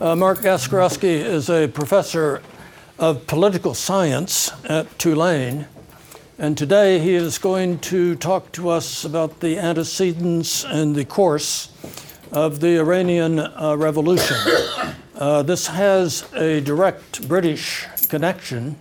Uh, 0.00 0.16
Mark 0.16 0.40
Gasiorowski 0.40 1.04
is 1.04 1.48
a 1.48 1.68
professor 1.68 2.42
of 2.98 3.28
political 3.28 3.74
science 3.74 4.50
at 4.64 4.98
Tulane, 4.98 5.66
and 6.36 6.58
today 6.58 6.98
he 6.98 7.14
is 7.14 7.38
going 7.38 7.78
to 7.78 8.16
talk 8.16 8.50
to 8.52 8.70
us 8.70 9.04
about 9.04 9.38
the 9.38 9.56
antecedents 9.56 10.64
and 10.64 10.96
the 10.96 11.04
course 11.04 11.68
of 12.32 12.58
the 12.58 12.76
Iranian 12.78 13.38
uh, 13.38 13.76
Revolution. 13.78 14.36
Uh, 15.14 15.44
this 15.44 15.68
has 15.68 16.24
a 16.34 16.60
direct 16.62 17.28
British 17.28 17.86
connection 18.08 18.74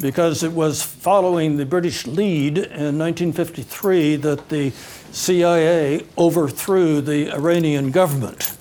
because 0.00 0.44
it 0.44 0.52
was 0.52 0.84
following 0.84 1.56
the 1.56 1.66
British 1.66 2.06
lead 2.06 2.58
in 2.58 2.96
1953 2.96 4.14
that 4.14 4.50
the 4.50 4.70
CIA 5.10 6.06
overthrew 6.16 7.00
the 7.00 7.28
Iranian 7.32 7.90
government. 7.90 8.56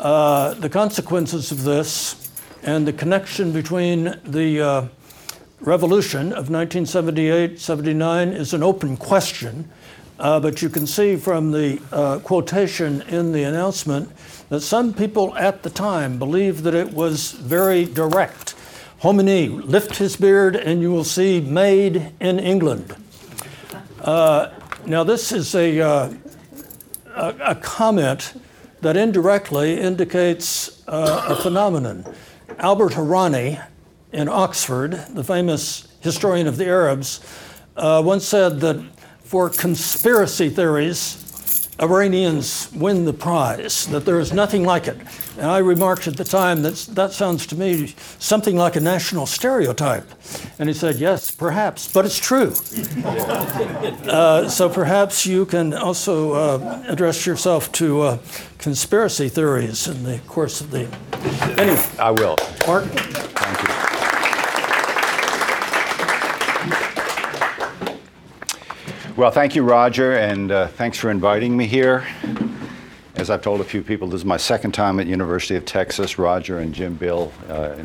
Uh, 0.00 0.54
the 0.54 0.68
consequences 0.70 1.52
of 1.52 1.62
this 1.62 2.30
and 2.62 2.86
the 2.86 2.92
connection 2.92 3.52
between 3.52 4.18
the 4.24 4.58
uh, 4.58 4.88
revolution 5.60 6.32
of 6.32 6.48
1978 6.48 7.60
79 7.60 8.28
is 8.28 8.54
an 8.54 8.62
open 8.62 8.96
question. 8.96 9.70
Uh, 10.18 10.40
but 10.40 10.62
you 10.62 10.70
can 10.70 10.86
see 10.86 11.16
from 11.16 11.52
the 11.52 11.78
uh, 11.92 12.18
quotation 12.20 13.02
in 13.02 13.32
the 13.32 13.42
announcement 13.42 14.10
that 14.48 14.62
some 14.62 14.94
people 14.94 15.36
at 15.36 15.62
the 15.62 15.70
time 15.70 16.18
believed 16.18 16.64
that 16.64 16.74
it 16.74 16.94
was 16.94 17.32
very 17.32 17.84
direct 17.84 18.54
Khomeini, 19.02 19.62
lift 19.66 19.96
his 19.96 20.16
beard 20.16 20.56
and 20.56 20.80
you 20.80 20.90
will 20.90 21.04
see 21.04 21.42
made 21.42 22.10
in 22.20 22.38
England. 22.38 22.96
Uh, 24.00 24.48
now, 24.86 25.04
this 25.04 25.30
is 25.30 25.54
a, 25.54 25.78
uh, 25.78 26.14
a, 27.16 27.34
a, 27.48 27.54
comment 27.56 28.32
that 28.80 28.96
indirectly 28.96 29.78
indicates 29.78 30.82
uh, 30.88 31.26
a 31.28 31.36
phenomenon. 31.36 32.04
Albert 32.58 32.92
Hourani 32.92 33.62
in 34.12 34.28
Oxford, 34.28 34.92
the 35.10 35.24
famous 35.24 35.86
historian 36.00 36.46
of 36.46 36.56
the 36.56 36.66
Arabs, 36.66 37.20
uh, 37.76 38.02
once 38.04 38.26
said 38.26 38.60
that 38.60 38.82
for 39.20 39.48
conspiracy 39.48 40.48
theories, 40.48 41.19
Iranians 41.80 42.70
win 42.72 43.04
the 43.06 43.12
prize, 43.12 43.86
that 43.86 44.04
there 44.04 44.20
is 44.20 44.32
nothing 44.32 44.64
like 44.64 44.86
it. 44.86 44.98
And 45.38 45.46
I 45.46 45.58
remarked 45.58 46.06
at 46.06 46.16
the 46.16 46.24
time 46.24 46.62
that 46.62 46.74
that 46.92 47.12
sounds 47.12 47.46
to 47.48 47.56
me 47.56 47.94
something 48.18 48.56
like 48.56 48.76
a 48.76 48.80
national 48.80 49.26
stereotype. 49.26 50.06
And 50.58 50.68
he 50.68 50.74
said, 50.74 50.96
Yes, 50.96 51.30
perhaps, 51.30 51.90
but 51.90 52.04
it's 52.04 52.18
true. 52.18 52.52
uh, 54.08 54.48
so 54.48 54.68
perhaps 54.68 55.24
you 55.26 55.46
can 55.46 55.72
also 55.72 56.32
uh, 56.32 56.84
address 56.86 57.24
yourself 57.24 57.72
to 57.72 58.02
uh, 58.02 58.18
conspiracy 58.58 59.28
theories 59.28 59.88
in 59.88 60.02
the 60.04 60.18
course 60.26 60.60
of 60.60 60.70
the. 60.70 60.86
Anyway. 61.58 61.84
I 61.98 62.10
will. 62.10 62.36
Mark? 62.66 62.84
Thank 62.84 63.62
you. 63.62 63.89
Well, 69.20 69.30
thank 69.30 69.54
you, 69.54 69.64
Roger, 69.64 70.16
and 70.16 70.50
uh, 70.50 70.68
thanks 70.68 70.96
for 70.96 71.10
inviting 71.10 71.54
me 71.54 71.66
here. 71.66 72.06
As 73.16 73.28
I've 73.28 73.42
told 73.42 73.60
a 73.60 73.64
few 73.64 73.82
people, 73.82 74.08
this 74.08 74.22
is 74.22 74.24
my 74.24 74.38
second 74.38 74.72
time 74.72 74.98
at 74.98 75.06
University 75.06 75.56
of 75.56 75.66
Texas. 75.66 76.18
Roger 76.18 76.60
and 76.60 76.74
Jim 76.74 76.94
Bill 76.94 77.30
uh, 77.50 77.82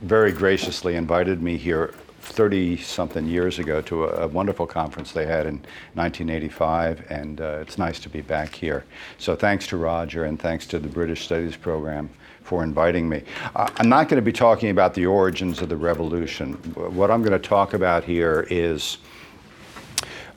very 0.00 0.32
graciously 0.32 0.96
invited 0.96 1.40
me 1.40 1.56
here 1.56 1.94
30 2.22 2.76
something 2.78 3.24
years 3.28 3.60
ago 3.60 3.80
to 3.82 4.06
a, 4.06 4.24
a, 4.24 4.26
wonderful 4.26 4.66
conference 4.66 5.12
they 5.12 5.26
had 5.26 5.46
in 5.46 5.58
1985, 5.94 7.06
and 7.08 7.40
uh, 7.40 7.58
it's 7.60 7.78
nice 7.78 8.00
to 8.00 8.08
be 8.08 8.20
back 8.20 8.52
here. 8.52 8.84
So 9.18 9.36
thanks 9.36 9.68
to 9.68 9.76
Roger 9.76 10.24
and 10.24 10.40
thanks 10.40 10.66
to 10.66 10.80
the 10.80 10.88
British 10.88 11.24
Studies 11.24 11.54
program 11.54 12.10
for 12.42 12.64
inviting 12.64 13.08
me. 13.08 13.22
Uh, 13.54 13.70
I'm 13.76 13.88
not 13.88 14.08
going 14.08 14.18
to 14.18 14.24
be 14.24 14.32
talking 14.32 14.70
about 14.70 14.94
the 14.94 15.06
origins 15.06 15.62
of 15.62 15.68
the 15.68 15.76
revolution. 15.76 16.54
What 16.74 17.12
I'm 17.12 17.22
going 17.22 17.30
to 17.30 17.48
talk 17.48 17.74
about 17.74 18.02
here 18.02 18.44
is 18.50 18.98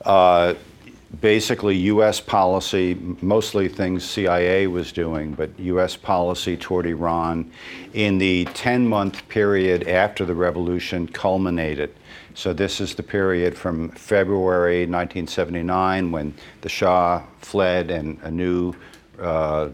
uh, 0.06 0.54
basically 1.20 1.76
U.S. 1.76 2.20
policy, 2.20 2.94
mostly 3.20 3.68
things 3.68 4.08
CIA 4.08 4.66
was 4.66 4.92
doing, 4.92 5.32
but 5.32 5.50
U.S. 5.58 5.96
policy 5.96 6.56
toward 6.56 6.86
Iran 6.86 7.50
in 7.92 8.18
the 8.18 8.44
10 8.54 8.86
month 8.86 9.28
period 9.28 9.88
after 9.88 10.24
the 10.24 10.34
revolution 10.34 11.06
culminated. 11.06 11.94
So, 12.34 12.52
this 12.52 12.80
is 12.80 12.94
the 12.94 13.02
period 13.02 13.56
from 13.56 13.90
February 13.90 14.80
1979 14.80 16.12
when 16.12 16.34
the 16.60 16.68
Shah 16.68 17.22
fled 17.38 17.90
and 17.90 18.18
a 18.22 18.30
new 18.30 18.74
uh, 19.20 19.70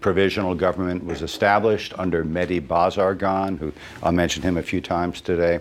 provisional 0.00 0.54
government 0.54 1.04
was 1.04 1.22
established 1.22 1.94
under 1.98 2.24
Mehdi 2.24 2.60
Bazargan, 2.60 3.56
who 3.58 3.72
I'll 4.02 4.12
mention 4.12 4.42
him 4.42 4.56
a 4.56 4.62
few 4.62 4.80
times 4.80 5.20
today. 5.20 5.60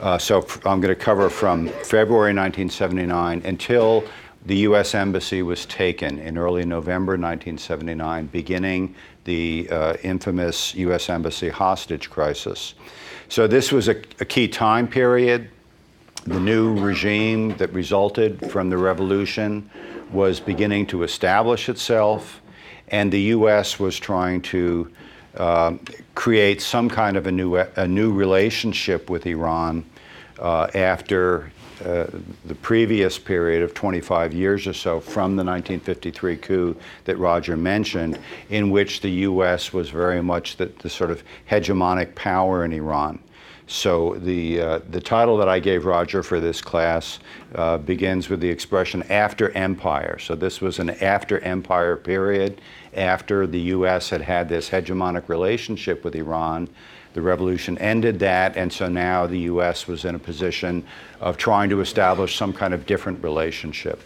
Uh, 0.00 0.16
so 0.16 0.38
I'm 0.64 0.80
going 0.80 0.94
to 0.94 0.94
cover 0.94 1.28
from 1.28 1.68
February 1.68 2.32
1979 2.32 3.42
until 3.44 4.02
the 4.46 4.56
U.S. 4.58 4.94
Embassy 4.94 5.42
was 5.42 5.66
taken 5.66 6.18
in 6.18 6.38
early 6.38 6.64
November 6.64 7.12
1979, 7.12 8.26
beginning 8.28 8.94
the 9.24 9.68
uh, 9.70 9.96
infamous 10.02 10.74
U.S. 10.76 11.10
Embassy 11.10 11.50
hostage 11.50 12.08
crisis. 12.08 12.72
So 13.28 13.46
this 13.46 13.70
was 13.70 13.88
a, 13.88 13.96
a 14.20 14.24
key 14.24 14.48
time 14.48 14.88
period. 14.88 15.50
The 16.24 16.40
new 16.40 16.78
regime 16.78 17.54
that 17.58 17.70
resulted 17.74 18.50
from 18.50 18.70
the 18.70 18.78
revolution 18.78 19.68
was 20.10 20.40
beginning 20.40 20.86
to 20.86 21.02
establish 21.02 21.68
itself, 21.68 22.40
and 22.88 23.12
the 23.12 23.20
U.S. 23.20 23.78
was 23.78 23.98
trying 23.98 24.40
to 24.42 24.90
uh, 25.36 25.74
create 26.14 26.62
some 26.62 26.88
kind 26.88 27.18
of 27.18 27.26
a 27.26 27.32
new, 27.32 27.56
a 27.56 27.86
new 27.86 28.12
relationship 28.12 29.10
with 29.10 29.26
Iran 29.26 29.84
after 30.40 31.50
uh, 31.84 32.06
the 32.44 32.54
previous 32.56 33.18
period 33.18 33.62
of 33.62 33.72
25 33.72 34.34
years 34.34 34.66
or 34.66 34.74
so 34.74 35.00
from 35.00 35.34
the 35.34 35.42
1953 35.42 36.36
coup 36.36 36.76
that 37.04 37.16
Roger 37.16 37.56
mentioned, 37.56 38.18
in 38.50 38.70
which 38.70 39.00
the 39.00 39.10
U.S. 39.10 39.72
was 39.72 39.88
very 39.88 40.22
much 40.22 40.56
the, 40.56 40.66
the 40.80 40.90
sort 40.90 41.10
of 41.10 41.22
hegemonic 41.48 42.14
power 42.14 42.66
in 42.66 42.72
Iran. 42.74 43.18
So 43.66 44.16
the, 44.16 44.60
uh, 44.60 44.80
the 44.90 45.00
title 45.00 45.38
that 45.38 45.48
I 45.48 45.58
gave 45.58 45.86
Roger 45.86 46.22
for 46.22 46.38
this 46.38 46.60
class 46.60 47.18
uh, 47.54 47.78
begins 47.78 48.28
with 48.28 48.40
the 48.40 48.48
expression 48.50 49.02
after 49.04 49.50
empire. 49.52 50.18
So 50.18 50.34
this 50.34 50.60
was 50.60 50.80
an 50.80 50.90
after 50.90 51.38
empire 51.38 51.96
period, 51.96 52.60
after 52.94 53.46
the 53.46 53.60
U.S. 53.60 54.10
had 54.10 54.20
had 54.20 54.48
this 54.48 54.68
hegemonic 54.68 55.28
relationship 55.28 56.04
with 56.04 56.14
Iran. 56.14 56.68
The 57.12 57.22
revolution 57.22 57.76
ended 57.78 58.18
that, 58.20 58.56
and 58.56 58.72
so 58.72 58.88
now 58.88 59.26
the 59.26 59.40
U.S. 59.40 59.86
was 59.86 60.04
in 60.04 60.14
a 60.14 60.18
position 60.18 60.84
of 61.20 61.36
trying 61.36 61.70
to 61.70 61.80
establish 61.80 62.36
some 62.36 62.52
kind 62.52 62.72
of 62.72 62.86
different 62.86 63.22
relationship. 63.22 64.00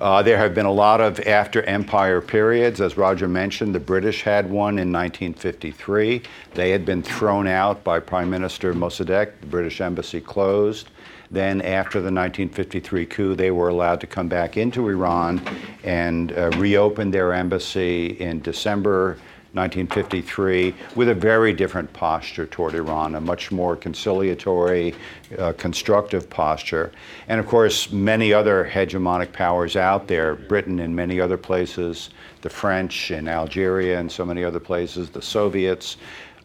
Uh, 0.00 0.20
there 0.22 0.36
have 0.36 0.52
been 0.52 0.66
a 0.66 0.72
lot 0.72 1.00
of 1.00 1.20
after 1.20 1.62
empire 1.62 2.20
periods. 2.20 2.80
As 2.80 2.96
Roger 2.96 3.28
mentioned, 3.28 3.74
the 3.74 3.80
British 3.80 4.22
had 4.22 4.50
one 4.50 4.78
in 4.78 4.90
1953. 4.90 6.22
They 6.54 6.70
had 6.70 6.84
been 6.84 7.02
thrown 7.02 7.46
out 7.46 7.84
by 7.84 8.00
Prime 8.00 8.28
Minister 8.28 8.74
Mossadegh. 8.74 9.32
The 9.40 9.46
British 9.46 9.80
embassy 9.80 10.20
closed. 10.20 10.88
Then, 11.30 11.62
after 11.62 11.98
the 12.00 12.12
1953 12.12 13.06
coup, 13.06 13.34
they 13.34 13.50
were 13.50 13.68
allowed 13.68 14.00
to 14.00 14.06
come 14.06 14.28
back 14.28 14.56
into 14.56 14.88
Iran 14.88 15.40
and 15.82 16.32
uh, 16.32 16.50
reopen 16.56 17.10
their 17.10 17.32
embassy 17.32 18.06
in 18.06 18.42
December 18.42 19.18
1953 19.54 20.74
with 20.96 21.10
a 21.10 21.14
very 21.14 21.52
different 21.52 21.92
posture 21.92 22.46
toward 22.46 22.74
Iran, 22.74 23.14
a 23.14 23.20
much 23.20 23.52
more 23.52 23.76
conciliatory, 23.76 24.94
uh, 25.38 25.52
constructive 25.58 26.30
posture. 26.30 26.90
And 27.28 27.38
of 27.38 27.46
course, 27.46 27.92
many 27.92 28.32
other 28.32 28.68
hegemonic 28.72 29.32
powers 29.32 29.76
out 29.76 30.08
there, 30.08 30.36
Britain 30.36 30.78
and 30.78 30.96
many 30.96 31.20
other 31.20 31.36
places, 31.36 32.10
the 32.40 32.48
French 32.48 33.10
in 33.10 33.28
Algeria 33.28 34.00
and 34.00 34.10
so 34.10 34.24
many 34.24 34.42
other 34.42 34.60
places, 34.60 35.10
the 35.10 35.22
Soviets, 35.22 35.98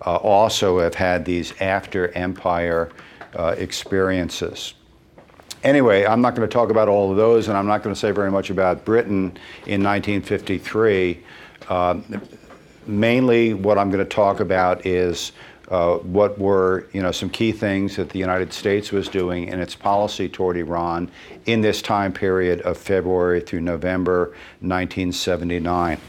uh, 0.05 0.17
also 0.17 0.79
have 0.79 0.93
had 0.93 1.23
these 1.23 1.53
after 1.61 2.09
empire 2.09 2.89
uh, 3.35 3.55
experiences. 3.57 4.73
Anyway, 5.63 6.05
I'm 6.05 6.21
not 6.21 6.35
going 6.35 6.47
to 6.47 6.53
talk 6.53 6.69
about 6.69 6.87
all 6.87 7.09
of 7.09 7.17
those, 7.17 7.47
and 7.47 7.57
I'm 7.57 7.67
not 7.67 7.83
going 7.83 7.93
to 7.93 7.99
say 7.99 8.11
very 8.11 8.31
much 8.31 8.49
about 8.49 8.85
Britain 8.85 9.37
in 9.65 9.83
1953. 9.83 11.23
Uh, 11.67 11.99
mainly 12.87 13.53
what 13.53 13.77
I'm 13.77 13.89
going 13.89 14.03
to 14.03 14.09
talk 14.09 14.39
about 14.39 14.85
is 14.85 15.31
uh, 15.69 15.97
what 15.97 16.39
were 16.39 16.87
you 16.93 17.01
know 17.01 17.11
some 17.11 17.29
key 17.29 17.51
things 17.51 17.97
that 17.97 18.09
the 18.09 18.19
United 18.19 18.53
States 18.53 18.91
was 18.91 19.09
doing 19.09 19.49
in 19.49 19.59
its 19.59 19.75
policy 19.75 20.29
toward 20.29 20.55
Iran 20.55 21.11
in 21.45 21.59
this 21.59 21.81
time 21.81 22.13
period 22.13 22.61
of 22.61 22.77
February 22.77 23.41
through 23.41 23.61
November 23.61 24.27
1979. 24.61 25.99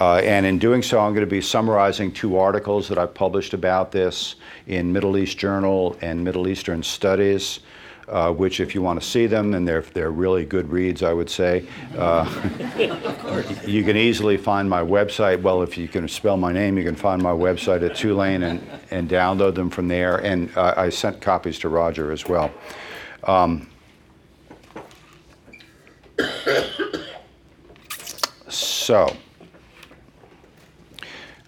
Uh, 0.00 0.14
and 0.16 0.46
in 0.46 0.58
doing 0.58 0.82
so, 0.82 0.98
I'm 0.98 1.12
going 1.12 1.26
to 1.26 1.30
be 1.30 1.42
summarizing 1.42 2.10
two 2.10 2.38
articles 2.38 2.88
that 2.88 2.96
I've 2.96 3.12
published 3.12 3.52
about 3.52 3.92
this 3.92 4.36
in 4.66 4.92
Middle 4.92 5.18
East 5.18 5.36
Journal 5.36 5.96
and 6.00 6.24
Middle 6.24 6.48
Eastern 6.48 6.82
Studies. 6.82 7.60
Uh, 8.08 8.32
which, 8.32 8.60
if 8.60 8.74
you 8.74 8.82
want 8.82 9.00
to 9.00 9.06
see 9.06 9.26
them, 9.26 9.54
and 9.54 9.66
they're, 9.66 9.82
they're 9.82 10.10
really 10.10 10.44
good 10.44 10.70
reads, 10.70 11.02
I 11.02 11.12
would 11.12 11.30
say, 11.30 11.66
uh, 11.96 12.28
you 13.66 13.84
can 13.84 13.96
easily 13.96 14.36
find 14.36 14.68
my 14.68 14.82
website. 14.82 15.40
Well, 15.40 15.62
if 15.62 15.78
you 15.78 15.88
can 15.88 16.08
spell 16.08 16.36
my 16.36 16.52
name, 16.52 16.76
you 16.76 16.84
can 16.84 16.96
find 16.96 17.22
my 17.22 17.30
website 17.30 17.88
at 17.88 17.96
Tulane 17.96 18.42
and, 18.42 18.66
and 18.90 19.08
download 19.08 19.54
them 19.54 19.70
from 19.70 19.88
there. 19.88 20.16
And 20.18 20.54
uh, 20.56 20.74
I 20.76 20.88
sent 20.88 21.20
copies 21.20 21.58
to 21.60 21.68
Roger 21.68 22.12
as 22.12 22.26
well. 22.26 22.50
Um, 23.24 23.68
so, 28.48 29.16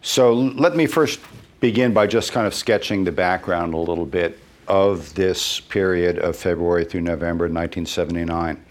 so 0.03 0.33
let 0.33 0.77
me 0.77 0.87
first 0.87 1.21
begin 1.61 1.93
by 1.93 2.07
just 2.07 2.33
kind 2.33 2.47
of 2.47 2.55
sketching 2.55 3.05
the 3.05 3.13
background 3.13 3.75
a 3.75 3.79
little 3.79 4.07
bit 4.07 4.39
of 4.69 5.15
this 5.15 5.61
period 5.61 6.19
of 6.19 6.37
February 6.37 6.85
through 6.85 7.03
November 7.03 7.45
1979. 7.45 8.65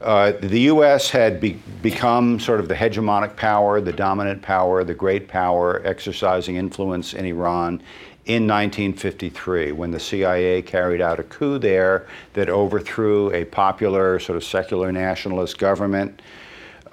Uh, 0.00 0.32
the 0.40 0.60
U.S. 0.60 1.10
had 1.10 1.40
be- 1.40 1.60
become 1.82 2.38
sort 2.38 2.60
of 2.60 2.68
the 2.68 2.74
hegemonic 2.74 3.34
power, 3.36 3.80
the 3.80 3.92
dominant 3.92 4.42
power, 4.42 4.84
the 4.84 4.94
great 4.94 5.26
power, 5.26 5.80
exercising 5.84 6.56
influence 6.56 7.14
in 7.14 7.24
Iran 7.24 7.82
in 8.26 8.46
1953 8.46 9.72
when 9.72 9.90
the 9.90 10.00
CIA 10.00 10.60
carried 10.60 11.00
out 11.00 11.20
a 11.20 11.22
coup 11.22 11.58
there 11.58 12.06
that 12.34 12.48
overthrew 12.48 13.32
a 13.32 13.44
popular, 13.44 14.18
sort 14.18 14.36
of 14.36 14.44
secular 14.44 14.92
nationalist 14.92 15.58
government 15.58 16.20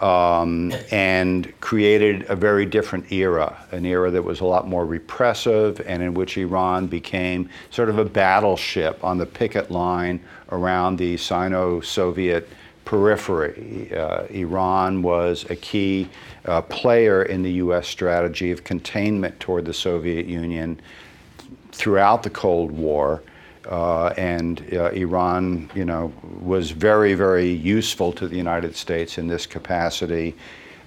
um, 0.04 0.74
and 0.92 1.54
created 1.62 2.26
a 2.28 2.36
very 2.36 2.66
different 2.66 3.10
era, 3.10 3.58
an 3.72 3.86
era 3.86 4.12
that 4.12 4.22
was 4.22 4.42
a 4.42 4.46
lot 4.46 4.68
more 4.68 4.86
repressive 4.86 5.80
and 5.86 6.04
in 6.04 6.14
which 6.14 6.38
Iran 6.38 6.88
became 6.88 7.50
sort 7.70 7.88
of 7.88 7.98
a 7.98 8.04
battleship 8.04 9.02
on 9.02 9.18
the 9.18 9.26
picket 9.26 9.72
line 9.72 10.20
around 10.52 10.98
the 10.98 11.16
Sino 11.16 11.80
Soviet 11.80 12.50
periphery. 12.84 13.96
Uh, 13.96 14.24
Iran 14.30 15.04
was 15.04 15.50
a 15.50 15.56
key 15.56 16.10
uh, 16.44 16.62
player 16.64 17.24
in 17.24 17.42
the 17.42 17.54
U.S. 17.54 17.88
strategy 17.88 18.52
of 18.52 18.66
containment 18.66 19.40
toward 19.40 19.64
the 19.64 19.74
Soviet 19.74 20.26
Union 20.26 20.82
throughout 21.72 22.24
the 22.24 22.30
Cold 22.30 22.72
War. 22.72 23.24
Uh, 23.68 24.08
and 24.18 24.68
uh, 24.74 24.90
Iran, 24.90 25.70
you 25.74 25.86
know, 25.86 26.12
was 26.42 26.72
very, 26.72 27.14
very 27.14 27.50
useful 27.50 28.12
to 28.14 28.28
the 28.28 28.36
United 28.36 28.76
States 28.76 29.18
in 29.18 29.28
this 29.28 29.46
capacity 29.46 30.36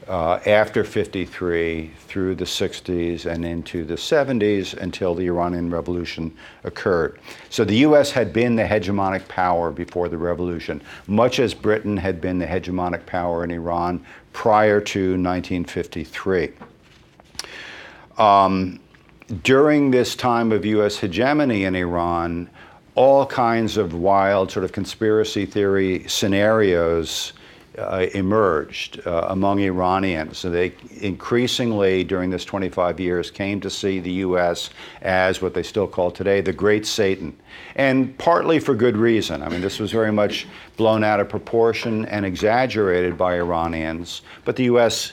uh, 0.08 0.38
after 0.46 0.84
53 0.84 1.90
through 2.06 2.34
the 2.34 2.44
60s 2.44 3.26
and 3.26 3.44
into 3.44 3.84
the 3.84 3.94
70s 3.94 4.75
until 4.75 5.14
the 5.14 5.26
Iranian 5.26 5.70
Revolution 5.70 6.34
occurred. 6.64 7.19
So 7.50 7.64
the 7.64 7.76
U.S. 7.78 8.12
had 8.12 8.32
been 8.32 8.56
the 8.56 8.62
hegemonic 8.62 9.26
power 9.26 9.70
before 9.70 10.08
the 10.08 10.19
revolution, 10.19 10.81
much 11.06 11.40
as 11.40 11.55
Britain 11.55 11.96
had 11.96 12.20
been 12.20 12.38
the 12.38 12.46
hegemonic 12.46 13.05
power 13.06 13.43
in 13.43 13.50
Iran 13.50 14.05
prior 14.32 14.81
to 14.81 15.00
1953. 15.12 16.52
Um, 18.19 18.81
during 19.43 19.90
this 19.90 20.14
time 20.14 20.52
of 20.52 20.64
U.S. 20.64 20.99
hegemony 20.99 21.64
in 21.64 21.75
Iran, 21.75 22.49
all 22.96 23.26
kinds 23.26 23.76
of 23.76 23.94
wild 23.94 24.50
sort 24.50 24.64
of 24.64 24.72
conspiracy 24.72 25.46
theory 25.46 26.04
scenarios 26.08 27.34
uh, 27.78 28.06
emerged 28.14 29.06
uh, 29.06 29.26
among 29.28 29.60
Iranians. 29.60 30.38
So 30.38 30.48
they 30.48 30.72
increasingly, 31.00 32.04
during 32.04 32.31
this 32.31 32.43
25 32.44 32.98
years, 32.98 33.31
came 33.31 33.60
to 33.60 33.69
see 33.69 34.00
the 34.00 34.12
U.S. 34.12 34.70
as 35.02 35.43
what 35.43 35.52
they 35.52 35.62
still 35.62 35.87
call 35.87 36.10
today 36.10 36.40
the 36.40 36.54
Great 36.54 36.87
Satan. 36.87 37.37
And 37.75 38.16
partly 38.16 38.58
for 38.60 38.75
good 38.75 38.96
reason. 38.96 39.42
I 39.42 39.50
mean, 39.50 39.60
this 39.60 39.78
was 39.78 39.92
very 39.92 40.10
much 40.10 40.46
blown 40.78 41.04
out 41.04 41.20
of 41.20 41.28
proportion 41.28 42.06
and 42.06 42.25
exaggerated 42.25 43.19
by 43.19 43.37
Iranians. 43.37 44.22
But 44.46 44.56
the 44.56 44.64
U.S 44.64 45.12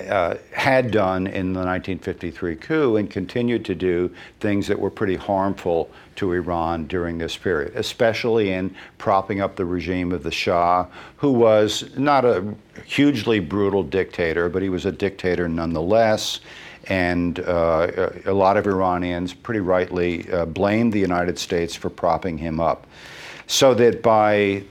uh, 0.00 0.36
had 0.52 0.90
done 0.90 1.26
in 1.26 1.52
the 1.52 1.60
1953 1.60 2.56
coup 2.56 2.96
and 2.96 3.10
continued 3.10 3.64
to 3.64 3.74
do 3.74 4.14
things 4.40 4.66
that 4.66 4.78
were 4.78 4.90
pretty 4.90 5.16
harmful 5.16 5.90
to 6.16 6.32
Iran 6.32 6.86
during 6.86 7.18
this 7.18 7.36
period, 7.36 7.72
especially 7.74 8.50
in 8.50 8.74
propping 8.98 9.40
up 9.40 9.56
the 9.56 9.64
regime 9.64 10.12
of 10.12 10.22
the 10.22 10.30
Shah, 10.30 10.86
who 11.16 11.32
was 11.32 11.96
not 11.96 12.24
a 12.24 12.54
hugely 12.84 13.40
brutal 13.40 13.82
dictator, 13.82 14.48
but 14.48 14.62
he 14.62 14.68
was 14.68 14.86
a 14.86 14.92
dictator 14.92 15.48
nonetheless. 15.48 16.40
And 16.88 17.40
uh, 17.40 18.10
a 18.26 18.32
lot 18.32 18.56
of 18.56 18.66
Iranians 18.66 19.32
pretty 19.32 19.60
rightly 19.60 20.30
uh, 20.30 20.44
blamed 20.44 20.92
the 20.92 21.00
United 21.00 21.38
States 21.38 21.74
for 21.74 21.88
propping 21.88 22.36
him 22.36 22.60
up. 22.60 22.86
So 23.46 23.74
that 23.74 24.02
by 24.02 24.64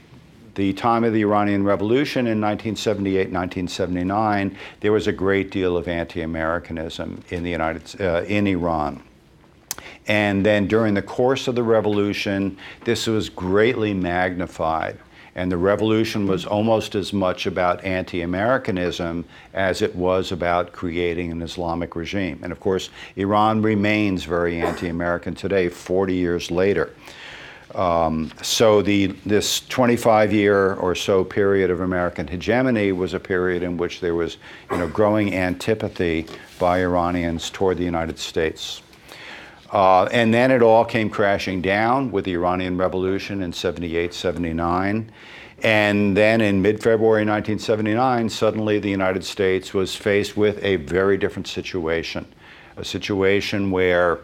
the 0.54 0.72
time 0.72 1.04
of 1.04 1.12
the 1.12 1.22
Iranian 1.22 1.64
Revolution 1.64 2.26
in 2.26 2.40
1978, 2.40 3.30
1979, 3.32 4.56
there 4.80 4.92
was 4.92 5.06
a 5.06 5.12
great 5.12 5.50
deal 5.50 5.76
of 5.76 5.88
anti-Americanism 5.88 7.22
in 7.30 7.42
the 7.42 7.50
United 7.50 8.00
uh, 8.00 8.22
in 8.22 8.46
Iran. 8.46 9.02
And 10.06 10.44
then 10.44 10.66
during 10.66 10.94
the 10.94 11.02
course 11.02 11.48
of 11.48 11.54
the 11.54 11.62
revolution, 11.62 12.58
this 12.84 13.06
was 13.06 13.28
greatly 13.28 13.94
magnified. 13.94 14.98
And 15.36 15.50
the 15.50 15.56
revolution 15.56 16.28
was 16.28 16.46
almost 16.46 16.94
as 16.94 17.12
much 17.12 17.46
about 17.46 17.82
anti 17.84 18.22
Americanism 18.22 19.24
as 19.52 19.82
it 19.82 19.96
was 19.96 20.30
about 20.30 20.72
creating 20.72 21.32
an 21.32 21.42
Islamic 21.42 21.96
regime. 21.96 22.38
And 22.42 22.52
of 22.52 22.60
course, 22.60 22.90
Iran 23.16 23.60
remains 23.60 24.24
very 24.24 24.60
anti 24.60 24.88
American 24.88 25.34
today, 25.34 25.68
40 25.68 26.14
years 26.14 26.50
later. 26.52 26.90
Um, 27.74 28.30
so 28.40 28.82
the, 28.82 29.08
this 29.26 29.60
25 29.66 30.32
year 30.32 30.74
or 30.74 30.94
so 30.94 31.24
period 31.24 31.70
of 31.70 31.80
American 31.80 32.26
hegemony 32.28 32.92
was 32.92 33.14
a 33.14 33.20
period 33.20 33.62
in 33.62 33.76
which 33.76 34.00
there 34.00 34.14
was 34.14 34.36
you 34.70 34.78
know, 34.78 34.88
growing 34.88 35.34
antipathy 35.34 36.26
by 36.58 36.82
Iranians 36.82 37.50
toward 37.50 37.78
the 37.78 37.84
United 37.84 38.18
States. 38.18 38.82
Uh, 39.72 40.04
and 40.12 40.32
then 40.32 40.52
it 40.52 40.62
all 40.62 40.84
came 40.84 41.10
crashing 41.10 41.60
down 41.60 42.12
with 42.12 42.24
the 42.24 42.32
Iranian 42.34 42.76
Revolution 42.76 43.42
in 43.42 43.52
78, 43.52 44.14
79. 44.14 45.10
And 45.64 46.16
then 46.16 46.40
in 46.40 46.62
mid 46.62 46.80
February 46.80 47.24
1979, 47.24 48.28
suddenly 48.28 48.78
the 48.78 48.90
United 48.90 49.24
States 49.24 49.74
was 49.74 49.96
faced 49.96 50.36
with 50.36 50.62
a 50.62 50.76
very 50.76 51.16
different 51.16 51.48
situation. 51.48 52.26
A 52.76 52.84
situation 52.84 53.72
where 53.72 54.20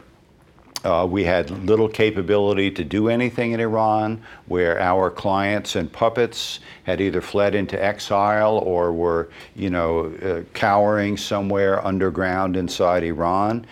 uh, 0.85 1.07
we 1.09 1.25
had 1.25 1.51
little 1.67 1.89
capability 1.89 2.71
to 2.71 2.85
do 2.85 3.09
anything 3.09 3.53
in 3.53 3.61
Iran, 3.61 4.23
where 4.47 4.81
our 4.81 5.11
clients 5.11 5.77
and 5.77 5.93
puppets 5.93 6.61
had 6.85 7.01
either 7.01 7.21
fled 7.21 7.55
into 7.55 7.83
exile 7.83 8.59
or 8.59 8.93
were, 8.93 9.29
you 9.55 9.69
know, 9.69 10.07
uh, 10.23 10.43
cowering 10.55 11.17
somewhere 11.17 11.85
underground 11.87 12.57
inside 12.57 13.05
Iran, 13.05 13.67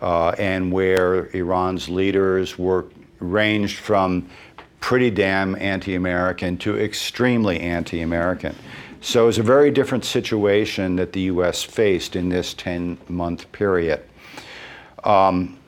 uh, 0.00 0.30
and 0.38 0.70
where 0.70 1.26
Iran's 1.36 1.88
leaders 1.88 2.56
were 2.56 2.86
ranged 3.18 3.78
from 3.78 4.28
pretty 4.78 5.10
damn 5.10 5.56
anti-American 5.56 6.58
to 6.58 6.78
extremely 6.78 7.58
anti-American. 7.58 8.54
So 9.00 9.24
it 9.24 9.26
was 9.26 9.38
a 9.38 9.42
very 9.42 9.70
different 9.70 10.04
situation 10.04 10.96
that 10.96 11.12
the 11.12 11.20
U.S. 11.22 11.62
faced 11.62 12.16
in 12.16 12.28
this 12.28 12.54
10-month 12.54 13.50
period. 13.50 14.02
Um, 15.02 15.58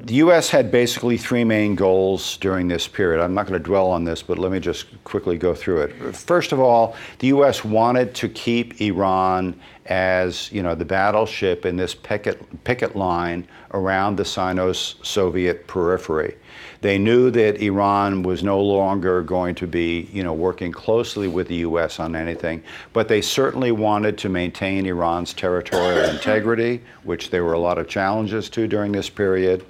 the 0.00 0.14
U.S. 0.14 0.48
had 0.48 0.70
basically 0.70 1.16
three 1.16 1.42
main 1.42 1.74
goals 1.74 2.36
during 2.36 2.68
this 2.68 2.86
period. 2.86 3.20
I'm 3.20 3.34
not 3.34 3.46
going 3.46 3.60
to 3.60 3.64
dwell 3.64 3.90
on 3.90 4.04
this, 4.04 4.22
but 4.22 4.38
let 4.38 4.52
me 4.52 4.60
just 4.60 4.86
quickly 5.02 5.36
go 5.36 5.54
through 5.54 5.82
it. 5.82 6.16
First 6.16 6.52
of 6.52 6.60
all, 6.60 6.94
the 7.18 7.28
U.S. 7.28 7.64
wanted 7.64 8.14
to 8.16 8.28
keep 8.28 8.80
Iran 8.80 9.58
as 9.86 10.52
you 10.52 10.62
know 10.62 10.74
the 10.74 10.84
battleship 10.84 11.66
in 11.66 11.76
this 11.76 11.94
picket, 11.94 12.62
picket 12.64 12.94
line 12.94 13.48
around 13.72 14.16
the 14.16 14.24
Sino-Soviet 14.24 15.66
periphery. 15.66 16.36
They 16.80 16.96
knew 16.96 17.30
that 17.30 17.60
Iran 17.60 18.22
was 18.22 18.44
no 18.44 18.60
longer 18.60 19.22
going 19.22 19.56
to 19.56 19.66
be, 19.66 20.08
you 20.12 20.22
know, 20.22 20.32
working 20.32 20.70
closely 20.70 21.26
with 21.26 21.48
the 21.48 21.56
U.S. 21.56 21.98
on 21.98 22.14
anything, 22.14 22.62
but 22.92 23.08
they 23.08 23.20
certainly 23.20 23.72
wanted 23.72 24.16
to 24.18 24.28
maintain 24.28 24.86
Iran's 24.86 25.34
territorial 25.34 26.08
integrity, 26.14 26.82
which 27.02 27.30
there 27.30 27.44
were 27.44 27.54
a 27.54 27.58
lot 27.58 27.78
of 27.78 27.88
challenges 27.88 28.48
to 28.50 28.68
during 28.68 28.92
this 28.92 29.10
period. 29.10 29.64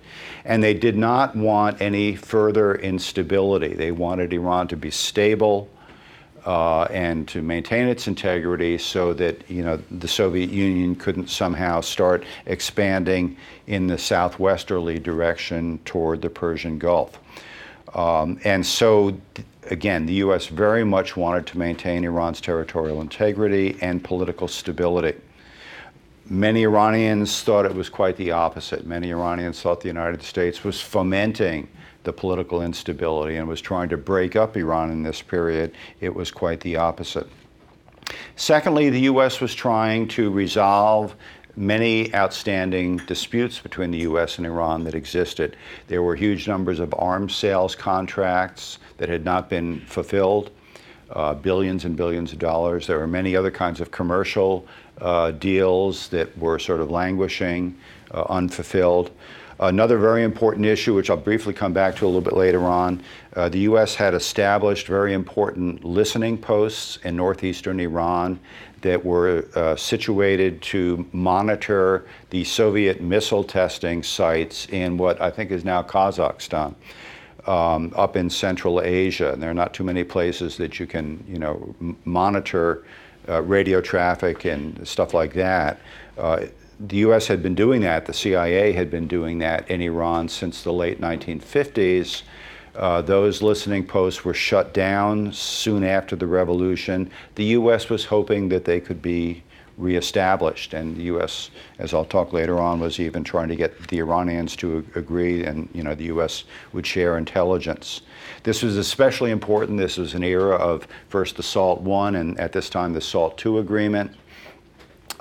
And 0.45 0.63
they 0.63 0.75
did 0.75 0.97
not 0.97 1.35
want 1.35 1.81
any 1.81 2.15
further 2.15 2.75
instability. 2.75 3.73
They 3.75 3.91
wanted 3.91 4.33
Iran 4.35 4.69
to 4.69 4.77
be 4.77 4.91
stable, 4.91 5.69
uh, 6.49 6.85
and 6.85 7.29
to 7.29 7.43
maintain 7.43 7.89
its 7.89 8.09
integrity 8.09 8.79
so 8.79 9.13
that 9.13 9.49
you 9.51 9.63
know 9.63 9.77
the 9.91 10.09
Soviet 10.09 10.49
Union 10.49 10.97
couldn't 10.97 11.29
somehow 11.29 11.83
start 11.83 12.25
expanding 12.47 13.37
in 13.67 13.87
the 13.87 13.99
southwesterly 13.99 14.99
direction 14.99 15.79
toward 15.85 16.23
the 16.23 16.31
Persian 16.31 16.79
Gulf. 16.79 17.19
Um, 17.95 18.41
and 18.45 18.65
so, 18.65 19.21
again, 19.71 20.07
the 20.07 20.15
U.S. 20.25 20.47
very 20.47 20.85
much 20.85 21.19
wanted 21.19 21.47
to 21.49 21.59
maintain 21.59 22.03
Iran's 22.03 22.41
territorial 22.41 23.03
integrity 23.03 23.77
and 23.83 24.03
political 24.03 24.49
stability. 24.49 25.19
many 26.31 26.63
Iranians 26.63 27.43
thought 27.43 27.67
it 27.67 27.75
was 27.75 27.91
quite 27.91 28.17
the 28.17 28.31
opposite. 28.31 28.87
Many 28.87 29.11
Iranians 29.11 29.61
thought 29.61 29.83
the 29.83 29.89
United 29.89 30.23
States 30.23 30.65
was 30.65 30.81
fomenting 30.81 31.69
the 32.09 32.13
political 32.15 32.63
instability 32.63 33.37
and 33.37 33.47
was 33.47 33.61
trying 33.61 33.91
to 33.91 33.99
break 33.99 34.35
up 34.35 34.57
Iran 34.57 34.91
in 34.91 35.03
this 35.03 35.21
period. 35.21 35.75
It 36.01 36.15
was 36.15 36.31
quite 36.31 36.59
the 36.61 36.77
opposite. 36.77 37.27
Secondly, 38.35 38.89
the 38.89 39.01
U.S. 39.01 39.43
was 39.43 39.55
trying 39.55 40.09
to 40.09 40.31
resolve 40.31 41.15
many 41.55 42.15
outstanding 42.15 42.97
disputes 42.97 43.59
between 43.59 43.91
the 43.91 43.99
U.S. 43.99 44.39
and 44.39 44.47
Iran 44.47 44.85
that 44.85 44.95
existed. 44.95 45.55
There 45.89 46.03
were 46.03 46.17
huge 46.17 46.49
numbers 46.49 46.81
of 46.81 46.95
arms 46.97 47.35
sales 47.35 47.75
contracts 47.77 48.79
that 48.97 49.11
had 49.11 49.27
not 49.27 49.51
been 49.51 49.81
fulfilled, 49.81 50.51
uh, 51.11 51.35
billions 51.35 51.85
and 51.85 51.95
billions 51.95 52.33
of 52.33 52.39
dollars. 52.39 52.87
There 52.87 52.99
were 52.99 53.07
many 53.07 53.37
other 53.37 53.51
kinds 53.51 53.83
of 53.83 53.91
commercial 53.91 54.67
uh, 54.99 55.33
deals 55.33 56.09
that 56.09 56.39
were 56.39 56.59
sort 56.59 56.81
of 56.81 56.91
languishing, 56.91 57.77
uh, 58.13 58.25
unfulfilled. 58.31 59.11
Another 59.61 59.99
very 59.99 60.23
important 60.23 60.67
issue, 60.67 60.95
which 60.95 61.11
I'll 61.11 61.17
briefly 61.17 61.53
come 61.53 61.73
back 61.73 61.97
to 61.97 62.05
a 62.05 62.07
little 62.07 62.21
bit 62.21 62.35
later 62.35 62.65
on, 62.65 63.03
uh, 63.35 63.49
the 63.49 63.61
U.S. 63.61 63.97
had 63.97 64.15
established 64.15 64.87
very 64.87 65.15
important 65.15 65.85
listening 65.85 66.39
posts 66.39 66.99
in 67.03 67.17
northeastern 67.17 67.81
Iran 67.81 68.39
that 68.83 69.05
were 69.05 69.47
uh, 69.57 69.75
situated 69.75 70.63
to 70.63 71.05
monitor 71.11 72.07
the 72.31 72.45
Soviet 72.45 73.01
missile 73.01 73.43
testing 73.43 74.05
sites 74.05 74.67
in 74.69 74.97
what 74.97 75.21
I 75.21 75.31
think 75.31 75.51
is 75.51 75.65
now 75.65 75.83
Kazakhstan. 75.83 76.75
Um, 77.47 77.95
up 77.97 78.15
in 78.15 78.29
Central 78.29 78.83
Asia, 78.83 79.33
and 79.33 79.43
there 79.43 79.51
are 79.51 79.55
not 79.55 79.73
too 79.73 79.83
many 79.83 80.05
places 80.05 80.59
that 80.59 80.79
you 80.79 80.87
can, 80.87 81.25
you 81.27 81.39
know, 81.39 81.75
m- 81.81 81.97
monitor 82.05 82.85
uh, 83.27 83.41
radio 83.41 83.81
traffic 83.81 84.45
and 84.45 84.87
stuff 84.87 85.15
like 85.15 85.33
that. 85.33 85.81
Uh, 86.19 86.45
the 86.81 86.99
U.S. 86.99 87.27
had 87.27 87.43
been 87.43 87.55
doing 87.55 87.81
that. 87.83 88.07
The 88.07 88.13
CIA 88.13 88.73
had 88.73 88.91
been 88.91 89.09
doing 89.09 89.39
that 89.39 89.69
in 89.71 89.81
Iran 89.81 90.29
since 90.29 90.63
the 90.63 90.73
late 90.73 91.01
1950s. 91.01 92.23
Uh, 92.77 93.03
those 93.03 93.43
listening 93.43 93.85
posts 93.85 94.25
were 94.25 94.35
shut 94.35 94.73
down 94.73 95.33
soon 95.33 95.83
after 95.83 96.15
the 96.15 96.27
revolution. 96.27 97.11
The 97.35 97.45
U.S. 97.45 97.89
was 97.91 98.05
hoping 98.05 98.49
that 98.51 98.65
they 98.65 98.81
could 98.81 99.03
be 99.03 99.43
reestablished, 99.77 100.75
and 100.75 100.97
the 100.97 101.05
U.S., 101.05 101.51
as 101.79 101.95
I'll 101.95 102.05
talk 102.05 102.33
later 102.33 102.59
on, 102.59 102.81
was 102.81 103.01
even 103.01 103.25
trying 103.25 103.49
to 103.49 103.57
get 103.57 103.89
the 103.89 103.99
Iranians 103.99 104.55
to 104.57 104.85
agree, 104.95 105.45
and 105.45 105.69
you 105.73 105.83
know 105.83 105.95
the 105.95 106.05
U.S. 106.05 106.45
would 106.73 106.87
share 106.87 107.19
intelligence. 107.19 108.03
This 108.43 108.63
was 108.63 108.77
especially 108.77 109.31
important. 109.31 109.79
This 109.79 109.97
was 109.97 110.15
an 110.15 110.23
era 110.23 110.57
of 110.57 110.87
first 111.09 111.37
the 111.37 111.43
SALT 111.43 111.87
I, 111.87 112.09
and 112.11 112.39
at 112.39 112.53
this 112.53 112.69
time 112.69 112.93
the 112.93 113.01
SALT 113.01 113.45
II 113.45 113.59
agreement. 113.59 114.13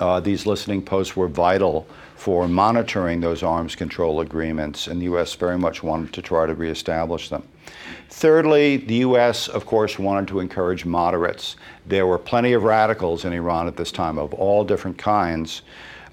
Uh, 0.00 0.20
these 0.20 0.46
listening 0.46 0.82
posts 0.82 1.16
were 1.16 1.28
vital 1.28 1.86
for 2.14 2.48
monitoring 2.48 3.20
those 3.20 3.42
arms 3.42 3.74
control 3.74 4.20
agreements, 4.20 4.86
and 4.86 5.00
the 5.00 5.04
U.S. 5.04 5.34
very 5.34 5.58
much 5.58 5.82
wanted 5.82 6.12
to 6.14 6.22
try 6.22 6.46
to 6.46 6.54
reestablish 6.54 7.28
them. 7.28 7.42
Thirdly, 8.10 8.78
the 8.78 8.94
U.S., 8.94 9.48
of 9.48 9.66
course, 9.66 9.98
wanted 9.98 10.28
to 10.28 10.40
encourage 10.40 10.84
moderates. 10.84 11.56
There 11.86 12.06
were 12.06 12.18
plenty 12.18 12.52
of 12.54 12.64
radicals 12.64 13.24
in 13.24 13.32
Iran 13.32 13.66
at 13.66 13.76
this 13.76 13.92
time 13.92 14.18
of 14.18 14.32
all 14.34 14.64
different 14.64 14.98
kinds, 14.98 15.62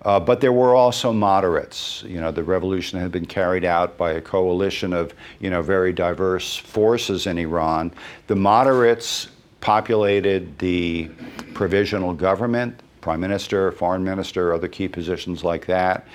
uh, 0.03 0.19
but 0.19 0.41
there 0.41 0.53
were 0.53 0.75
also 0.75 1.11
moderates. 1.11 2.03
You 2.05 2.21
know, 2.21 2.31
the 2.31 2.43
revolution 2.43 2.99
had 2.99 3.11
been 3.11 3.25
carried 3.25 3.65
out 3.65 3.97
by 3.97 4.11
a 4.11 4.21
coalition 4.21 4.93
of, 4.93 5.13
you 5.39 5.49
know, 5.49 5.61
very 5.61 5.93
diverse 5.93 6.55
forces 6.55 7.25
in 7.25 7.37
Iran. 7.37 7.91
The 8.27 8.35
moderates 8.35 9.29
populated 9.61 10.59
the 10.59 11.09
provisional 11.55 12.13
government 12.13 12.79
prime 13.05 13.19
minister, 13.19 13.71
foreign 13.71 14.03
minister, 14.03 14.51
other 14.51 14.67
key 14.67 14.87
positions 14.87 15.43
like 15.43 15.67
that. 15.67 16.07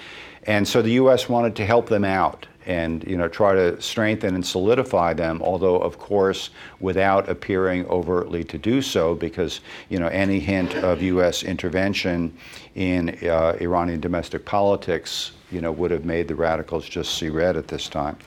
And 0.49 0.67
so 0.67 0.83
the 0.83 0.95
U.S. 1.03 1.29
wanted 1.29 1.55
to 1.55 1.65
help 1.65 1.89
them 1.89 2.05
out 2.05 2.49
and 2.67 3.05
you 3.07 3.17
know 3.17 3.29
try 3.29 3.55
to 3.55 3.81
strengthen 3.81 4.35
and 4.35 4.45
solidify 4.45 5.15
them 5.15 5.41
although 5.41 5.79
of 5.79 5.99
course 5.99 6.51
without 6.79 7.27
appearing 7.27 7.87
overtly 7.87 8.45
to 8.45 8.59
do 8.59 8.83
so 8.83 9.15
because 9.15 9.63
you 9.89 9.99
know 9.99 10.09
any 10.09 10.39
hint 10.39 10.75
of 10.75 11.01
US 11.01 11.43
intervention 11.43 12.37
in 12.75 13.17
uh, 13.27 13.57
Iranian 13.63 13.99
domestic 13.99 14.45
politics 14.45 15.33
you 15.51 15.63
know 15.63 15.73
would 15.73 15.91
have 15.91 16.05
made 16.05 16.29
the 16.29 16.35
radicals 16.35 16.87
just 16.87 17.17
see 17.17 17.31
red 17.31 17.57
at 17.57 17.67
this 17.67 17.89
time 17.89 18.19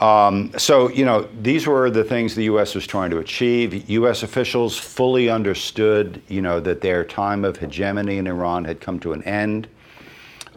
um, 0.00 0.50
so, 0.56 0.88
you 0.88 1.04
know, 1.04 1.28
these 1.42 1.66
were 1.66 1.90
the 1.90 2.02
things 2.02 2.34
the 2.34 2.44
U.S. 2.44 2.74
was 2.74 2.86
trying 2.86 3.10
to 3.10 3.18
achieve. 3.18 3.88
U.S. 3.90 4.22
officials 4.22 4.78
fully 4.78 5.28
understood, 5.28 6.22
you 6.26 6.40
know, 6.40 6.58
that 6.58 6.80
their 6.80 7.04
time 7.04 7.44
of 7.44 7.58
hegemony 7.58 8.16
in 8.16 8.26
Iran 8.26 8.64
had 8.64 8.80
come 8.80 8.98
to 9.00 9.12
an 9.12 9.22
end. 9.24 9.68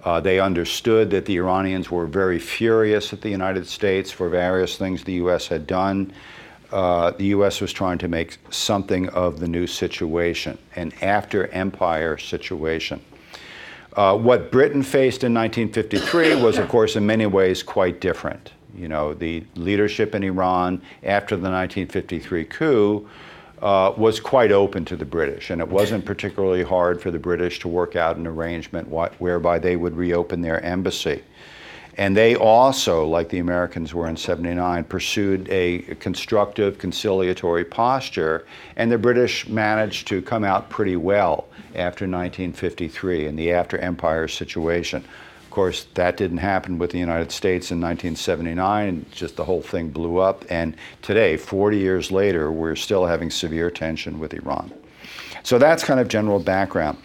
Uh, 0.06 0.22
they 0.22 0.40
understood 0.40 1.10
that 1.10 1.26
the 1.26 1.36
Iranians 1.36 1.92
were 1.92 2.06
very 2.06 2.40
furious 2.40 3.12
at 3.12 3.22
the 3.22 3.30
United 3.30 3.68
States 3.68 4.12
for 4.12 4.30
various 4.30 4.78
things 4.78 5.04
the 5.04 5.14
U.S. 5.14 5.48
had 5.48 5.68
done. 5.68 6.14
Uh, 6.72 7.12
the 7.12 7.26
U.S. 7.26 7.60
was 7.60 7.74
trying 7.74 7.98
to 7.98 8.08
make 8.08 8.38
something 8.50 9.10
of 9.10 9.42
the 9.42 9.48
new 9.48 9.68
situation, 9.68 10.58
an 10.78 10.94
after 11.02 11.48
empire 11.48 12.18
situation. 12.18 13.02
Uh, 13.96 14.18
what 14.18 14.52
Britain 14.52 14.84
faced 14.84 15.24
in 15.24 15.34
1953 15.34 16.42
was, 16.42 16.58
of 16.58 16.68
course, 16.70 16.96
in 16.96 17.06
many 17.06 17.26
ways 17.26 17.62
quite 17.62 18.00
different. 18.00 18.52
You 18.76 18.88
know, 18.88 19.14
the 19.14 19.44
leadership 19.56 20.16
in 20.16 20.24
Iran 20.24 20.82
after 21.04 21.36
the 21.36 21.50
1953 21.50 22.46
coup 22.46 23.08
uh, 23.62 23.94
was 23.96 24.20
quite 24.20 24.52
open 24.52 24.84
to 24.86 24.96
the 24.96 25.06
British, 25.06 25.50
and 25.50 25.62
it 25.62 25.68
wasn't 25.68 26.04
particularly 26.06 26.64
hard 26.64 27.02
for 27.02 27.12
the 27.12 27.20
British 27.20 27.60
to 27.60 27.68
work 27.68 27.96
out 27.96 28.18
an 28.18 28.28
arrangement 28.28 28.90
wh- 28.90 29.22
whereby 29.22 29.58
they 29.58 29.76
would 29.76 29.96
reopen 29.96 30.42
their 30.42 30.62
embassy. 30.64 31.24
And 31.98 32.18
they 32.18 32.36
also, 32.36 33.06
like 33.06 33.30
the 33.30 33.38
Americans 33.38 33.94
were 33.94 34.10
in 34.10 34.18
79, 34.18 34.84
pursued 34.86 35.48
a 35.50 35.80
constructive, 36.00 36.80
conciliatory 36.80 37.64
posture, 37.64 38.46
and 38.76 38.92
the 38.92 38.98
British 38.98 39.48
managed 39.48 40.08
to 40.08 40.22
come 40.22 40.44
out 40.44 40.70
pretty 40.70 40.96
well 40.96 41.46
after 41.76 42.06
1953 42.06 43.28
in 43.28 43.36
the 43.36 43.52
after 43.52 43.78
empire 43.78 44.28
situation 44.28 45.04
course, 45.54 45.86
that 45.94 46.18
didn't 46.18 46.40
happen 46.40 46.80
with 46.80 46.90
the 46.92 46.98
United 46.98 47.32
States 47.32 47.72
in 47.72 47.80
1979, 47.80 48.88
and 48.88 49.12
just 49.12 49.36
the 49.36 49.46
whole 49.46 49.62
thing 49.62 49.90
blew 49.90 50.18
up. 50.18 50.44
And 50.50 50.76
today, 51.02 51.38
40 51.38 51.78
years 51.78 52.12
later, 52.12 52.52
we're 52.52 52.76
still 52.76 53.06
having 53.06 53.30
severe 53.30 53.70
tension 53.70 54.20
with 54.20 54.34
Iran. 54.34 54.74
So 55.44 55.60
that's 55.60 55.84
kind 55.84 56.00
of 56.00 56.08
general 56.08 56.40
background. 56.40 56.98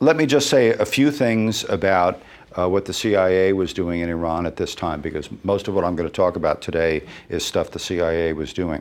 Let 0.00 0.16
me 0.16 0.24
just 0.24 0.48
say 0.48 0.70
a 0.70 0.86
few 0.86 1.10
things 1.10 1.64
about 1.64 2.22
uh, 2.56 2.68
what 2.68 2.86
the 2.86 2.94
CIA 2.94 3.52
was 3.52 3.74
doing 3.74 4.00
in 4.00 4.08
Iran 4.08 4.46
at 4.46 4.56
this 4.56 4.74
time, 4.74 5.02
because 5.02 5.28
most 5.44 5.68
of 5.68 5.74
what 5.74 5.84
I'm 5.84 5.94
going 5.94 6.08
to 6.08 6.14
talk 6.14 6.36
about 6.36 6.62
today 6.62 7.02
is 7.28 7.44
stuff 7.44 7.70
the 7.70 7.78
CIA 7.78 8.32
was 8.32 8.54
doing. 8.54 8.80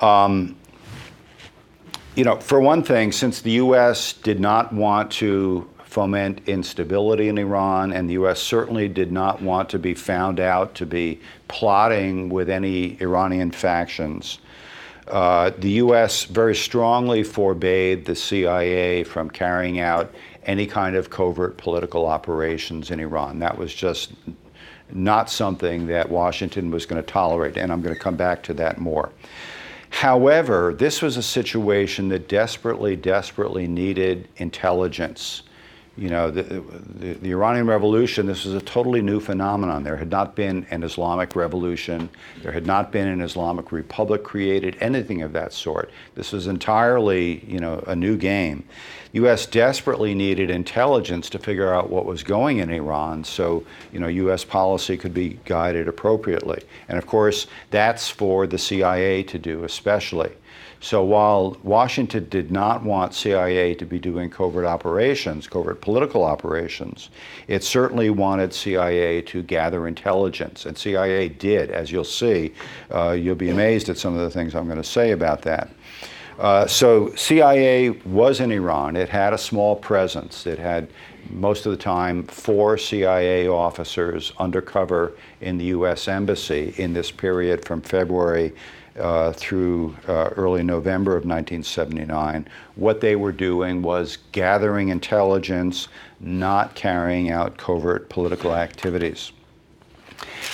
Um, 0.00 0.56
you 2.14 2.24
know, 2.24 2.38
for 2.38 2.60
one 2.60 2.82
thing, 2.82 3.12
since 3.12 3.40
the 3.40 3.52
U.S. 3.52 4.12
did 4.12 4.40
not 4.40 4.72
want 4.72 5.10
to 5.12 5.68
foment 5.96 6.46
instability 6.46 7.28
in 7.28 7.38
Iran, 7.38 7.90
and 7.90 8.06
the 8.06 8.12
U.S. 8.20 8.38
certainly 8.38 8.86
did 8.86 9.10
not 9.10 9.40
want 9.40 9.70
to 9.70 9.78
be 9.78 9.94
found 9.94 10.40
out 10.40 10.74
to 10.74 10.84
be 10.84 11.18
plotting 11.48 12.28
with 12.28 12.50
any 12.50 13.00
Iranian 13.00 13.50
factions. 13.50 14.40
Uh, 15.08 15.52
the 15.56 15.70
U.S. 15.84 16.24
very 16.24 16.54
strongly 16.54 17.22
forbade 17.22 18.04
the 18.04 18.14
CIA 18.14 19.04
from 19.04 19.30
carrying 19.30 19.80
out 19.80 20.14
any 20.44 20.66
kind 20.66 20.96
of 20.96 21.08
covert 21.08 21.56
political 21.56 22.04
operations 22.04 22.90
in 22.90 23.00
Iran. 23.00 23.38
That 23.38 23.56
was 23.56 23.74
just 23.74 24.12
not 24.92 25.30
something 25.30 25.86
that 25.86 26.10
Washington 26.10 26.70
was 26.70 26.84
going 26.84 27.02
to 27.02 27.10
tolerate, 27.10 27.56
and 27.56 27.72
I'm 27.72 27.80
going 27.80 27.94
to 27.94 28.00
come 28.00 28.16
back 28.16 28.42
to 28.42 28.52
that 28.52 28.76
more. 28.76 29.12
However, 29.88 30.74
this 30.74 31.00
was 31.00 31.16
a 31.16 31.22
situation 31.22 32.10
that 32.10 32.28
desperately, 32.28 32.96
desperately 32.96 33.66
needed 33.66 34.28
intelligence 34.36 35.42
you 35.98 36.10
know, 36.10 36.30
the, 36.30 36.42
the, 36.42 37.14
the, 37.14 37.30
Iranian 37.30 37.66
Revolution, 37.66 38.26
this 38.26 38.44
was 38.44 38.54
a 38.54 38.60
totally 38.60 39.00
new 39.00 39.18
phenomenon. 39.18 39.82
There 39.82 39.96
had 39.96 40.10
not 40.10 40.36
been 40.36 40.66
an 40.70 40.82
Islamic 40.82 41.34
revolution. 41.34 42.10
There 42.42 42.52
had 42.52 42.66
not 42.66 42.92
been 42.92 43.08
an 43.08 43.22
Islamic 43.22 43.72
republic 43.72 44.22
created, 44.22 44.76
anything 44.80 45.22
of 45.22 45.32
that 45.32 45.54
sort. 45.54 45.90
This 46.14 46.32
was 46.32 46.48
entirely, 46.48 47.42
you 47.46 47.60
know, 47.60 47.82
a 47.86 47.96
new 47.96 48.18
game. 48.18 48.64
U.S. 49.12 49.46
desperately 49.46 50.14
needed 50.14 50.50
intelligence 50.50 51.30
to 51.30 51.38
figure 51.38 51.72
out 51.72 51.88
what 51.88 52.04
was 52.04 52.22
going 52.22 52.58
in 52.58 52.68
Iran 52.68 53.24
so, 53.24 53.64
you 53.90 53.98
know, 53.98 54.08
U.S. 54.08 54.44
policy 54.44 54.98
could 54.98 55.14
be 55.14 55.40
guided 55.46 55.88
appropriately. 55.88 56.62
And 56.88 56.98
of 56.98 57.06
course, 57.06 57.46
that's 57.70 58.10
for 58.10 58.46
the 58.46 58.58
CIA 58.58 59.22
to 59.22 59.38
do 59.38 59.64
especially. 59.64 60.32
So 60.80 61.02
while 61.02 61.56
Washington 61.62 62.28
did 62.28 62.50
not 62.50 62.82
want 62.82 63.14
CIA 63.14 63.74
to 63.74 63.86
be 63.86 63.98
doing 63.98 64.30
covert 64.30 64.64
operations, 64.64 65.46
covert 65.46 65.80
political 65.80 66.22
operations, 66.22 67.10
it 67.48 67.64
certainly 67.64 68.10
wanted 68.10 68.52
CIA 68.52 69.22
to 69.22 69.42
gather 69.42 69.88
intelligence. 69.88 70.66
And 70.66 70.76
CIA 70.76 71.28
did, 71.28 71.70
as 71.70 71.90
you'll 71.90 72.04
see. 72.04 72.52
Uh, 72.92 73.12
you'll 73.12 73.34
be 73.34 73.50
amazed 73.50 73.88
at 73.88 73.98
some 73.98 74.14
of 74.14 74.20
the 74.20 74.30
things 74.30 74.54
I'm 74.54 74.66
going 74.66 74.76
to 74.76 74.84
say 74.84 75.12
about 75.12 75.42
that. 75.42 75.70
Uh, 76.38 76.66
so 76.66 77.14
CIA 77.14 77.90
was 77.90 78.40
in 78.40 78.52
Iran. 78.52 78.94
It 78.94 79.08
had 79.08 79.32
a 79.32 79.38
small 79.38 79.74
presence. 79.74 80.46
It 80.46 80.58
had 80.58 80.88
most 81.30 81.66
of 81.66 81.72
the 81.72 81.78
time 81.78 82.24
four 82.24 82.76
CIA 82.76 83.48
officers 83.48 84.32
undercover 84.38 85.12
in 85.40 85.56
the 85.58 85.64
U.S. 85.66 86.08
Embassy 86.08 86.74
in 86.76 86.92
this 86.92 87.10
period 87.10 87.64
from 87.64 87.80
February 87.80 88.52
uh, 88.98 89.32
through 89.32 89.96
uh, 90.08 90.30
early 90.36 90.62
November 90.62 91.12
of 91.12 91.24
1979. 91.24 92.48
What 92.76 93.00
they 93.00 93.16
were 93.16 93.32
doing 93.32 93.82
was 93.82 94.18
gathering 94.32 94.88
intelligence, 94.88 95.88
not 96.20 96.74
carrying 96.74 97.30
out 97.30 97.56
covert 97.56 98.08
political 98.08 98.54
activities. 98.54 99.32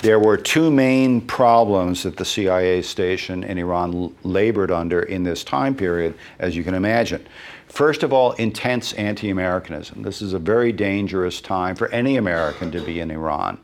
There 0.02 0.18
were 0.18 0.36
two 0.36 0.70
main 0.70 1.20
problems 1.20 2.02
that 2.02 2.16
the 2.16 2.24
CIA 2.24 2.82
station 2.82 3.44
in 3.44 3.58
Iran 3.58 4.14
labored 4.24 4.72
under 4.72 5.02
in 5.02 5.22
this 5.22 5.44
time 5.44 5.74
period, 5.74 6.14
as 6.38 6.56
you 6.56 6.64
can 6.64 6.74
imagine. 6.74 7.24
First 7.68 8.02
of 8.02 8.12
all, 8.12 8.32
intense 8.32 8.92
anti 8.94 9.30
Americanism. 9.30 10.02
This 10.02 10.20
is 10.20 10.32
a 10.32 10.38
very 10.38 10.72
dangerous 10.72 11.40
time 11.40 11.76
for 11.76 11.88
any 11.88 12.16
American 12.16 12.70
to 12.72 12.80
be 12.80 13.00
in 13.00 13.10
Iran 13.10 13.58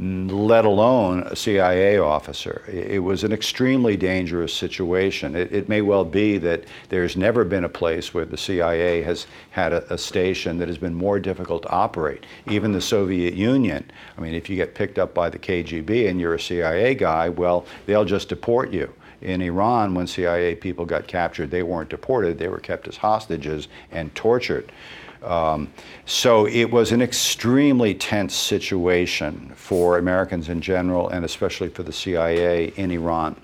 let 0.00 0.64
alone 0.64 1.24
a 1.24 1.36
CIA 1.36 1.98
officer. 1.98 2.64
It 2.66 3.02
was 3.02 3.22
an 3.22 3.32
extremely 3.32 3.98
dangerous 3.98 4.54
situation. 4.54 5.36
It, 5.36 5.52
it, 5.52 5.68
may 5.68 5.82
well 5.82 6.06
be 6.06 6.38
that 6.38 6.64
there's 6.88 7.18
never 7.18 7.44
been 7.44 7.64
a 7.64 7.68
place 7.68 8.14
where 8.14 8.24
the 8.24 8.38
CIA 8.38 9.02
has 9.02 9.26
had 9.50 9.74
a, 9.74 9.92
a, 9.92 9.98
station 9.98 10.56
that 10.56 10.68
has 10.68 10.78
been 10.78 10.94
more 10.94 11.20
difficult 11.20 11.64
to 11.64 11.70
operate. 11.70 12.24
Even 12.48 12.72
the 12.72 12.80
Soviet 12.80 13.34
Union. 13.34 13.90
I 14.16 14.22
mean, 14.22 14.32
if 14.32 14.48
you 14.48 14.56
get 14.56 14.74
picked 14.74 14.98
up 14.98 15.12
by 15.12 15.28
the 15.28 15.38
KGB 15.38 16.08
and 16.08 16.18
you're 16.18 16.34
a 16.34 16.40
CIA 16.40 16.94
guy, 16.94 17.28
well, 17.28 17.66
they'll 17.84 18.06
just 18.06 18.30
deport 18.30 18.72
you. 18.72 18.94
In 19.20 19.42
Iran, 19.42 19.94
when 19.94 20.06
CIA 20.06 20.54
people 20.54 20.86
got 20.86 21.06
captured, 21.08 21.50
they 21.50 21.62
weren't 21.62 21.90
deported, 21.90 22.38
they 22.38 22.48
were 22.48 22.58
kept 22.58 22.88
as 22.88 22.96
hostages 22.96 23.68
and 23.90 24.14
tortured. 24.14 24.72
Um, 25.22 25.68
so 26.06 26.46
it 26.46 26.70
was 26.70 26.92
an 26.92 27.02
extremely 27.02 27.94
tense 27.94 28.34
situation 28.34 29.52
for 29.54 29.98
Americans 29.98 30.48
in 30.48 30.60
general, 30.60 31.08
and 31.08 31.24
especially 31.24 31.68
for 31.68 31.82
the 31.82 31.92
CIA 31.92 32.68
in 32.76 32.90
Iran. 32.90 33.36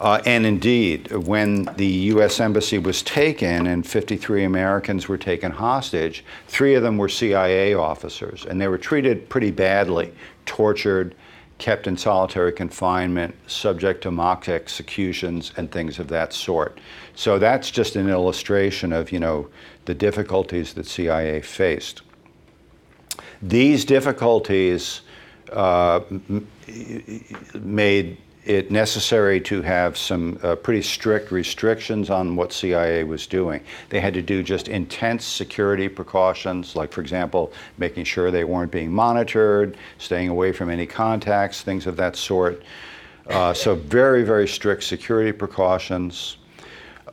Uh, 0.00 0.18
and 0.24 0.46
indeed, 0.46 1.12
when 1.12 1.64
the 1.76 1.86
U.S. 1.86 2.40
Embassy 2.40 2.78
was 2.78 3.02
taken 3.02 3.66
and 3.66 3.86
53 3.86 4.44
Americans 4.44 5.08
were 5.08 5.18
taken 5.18 5.52
hostage, 5.52 6.24
three 6.48 6.74
of 6.74 6.82
them 6.82 6.96
were 6.96 7.08
CIA 7.08 7.74
officers, 7.74 8.46
and 8.46 8.58
they 8.58 8.68
were 8.68 8.78
treated 8.78 9.28
pretty 9.28 9.50
badly, 9.50 10.14
tortured, 10.46 11.14
kept 11.58 11.86
in 11.86 11.98
solitary 11.98 12.52
confinement, 12.52 13.34
subject 13.46 14.02
to 14.02 14.10
mock 14.10 14.48
executions, 14.48 15.52
and 15.58 15.70
things 15.70 15.98
of 15.98 16.08
that 16.08 16.32
sort. 16.32 16.80
So 17.14 17.38
that's 17.38 17.70
just 17.70 17.96
an 17.96 18.08
illustration 18.08 18.94
of, 18.94 19.12
you 19.12 19.20
know, 19.20 19.48
the 19.84 19.94
difficulties 19.94 20.74
that 20.74 20.86
CIA 20.86 21.40
faced. 21.40 22.02
These 23.42 23.84
difficulties 23.84 25.00
uh, 25.52 26.00
made 27.54 28.18
it 28.44 28.70
necessary 28.70 29.40
to 29.40 29.60
have 29.62 29.96
some 29.96 30.38
uh, 30.42 30.56
pretty 30.56 30.82
strict 30.82 31.30
restrictions 31.30 32.08
on 32.08 32.36
what 32.36 32.52
CIA 32.52 33.04
was 33.04 33.26
doing. 33.26 33.62
They 33.90 34.00
had 34.00 34.14
to 34.14 34.22
do 34.22 34.42
just 34.42 34.68
intense 34.68 35.24
security 35.24 35.88
precautions, 35.88 36.74
like, 36.74 36.90
for 36.90 37.00
example, 37.00 37.52
making 37.76 38.04
sure 38.04 38.30
they 38.30 38.44
weren't 38.44 38.72
being 38.72 38.90
monitored, 38.90 39.76
staying 39.98 40.30
away 40.30 40.52
from 40.52 40.70
any 40.70 40.86
contacts, 40.86 41.62
things 41.62 41.86
of 41.86 41.96
that 41.96 42.16
sort. 42.16 42.62
Uh, 43.28 43.52
so, 43.52 43.74
very, 43.74 44.24
very 44.24 44.48
strict 44.48 44.82
security 44.82 45.32
precautions. 45.32 46.38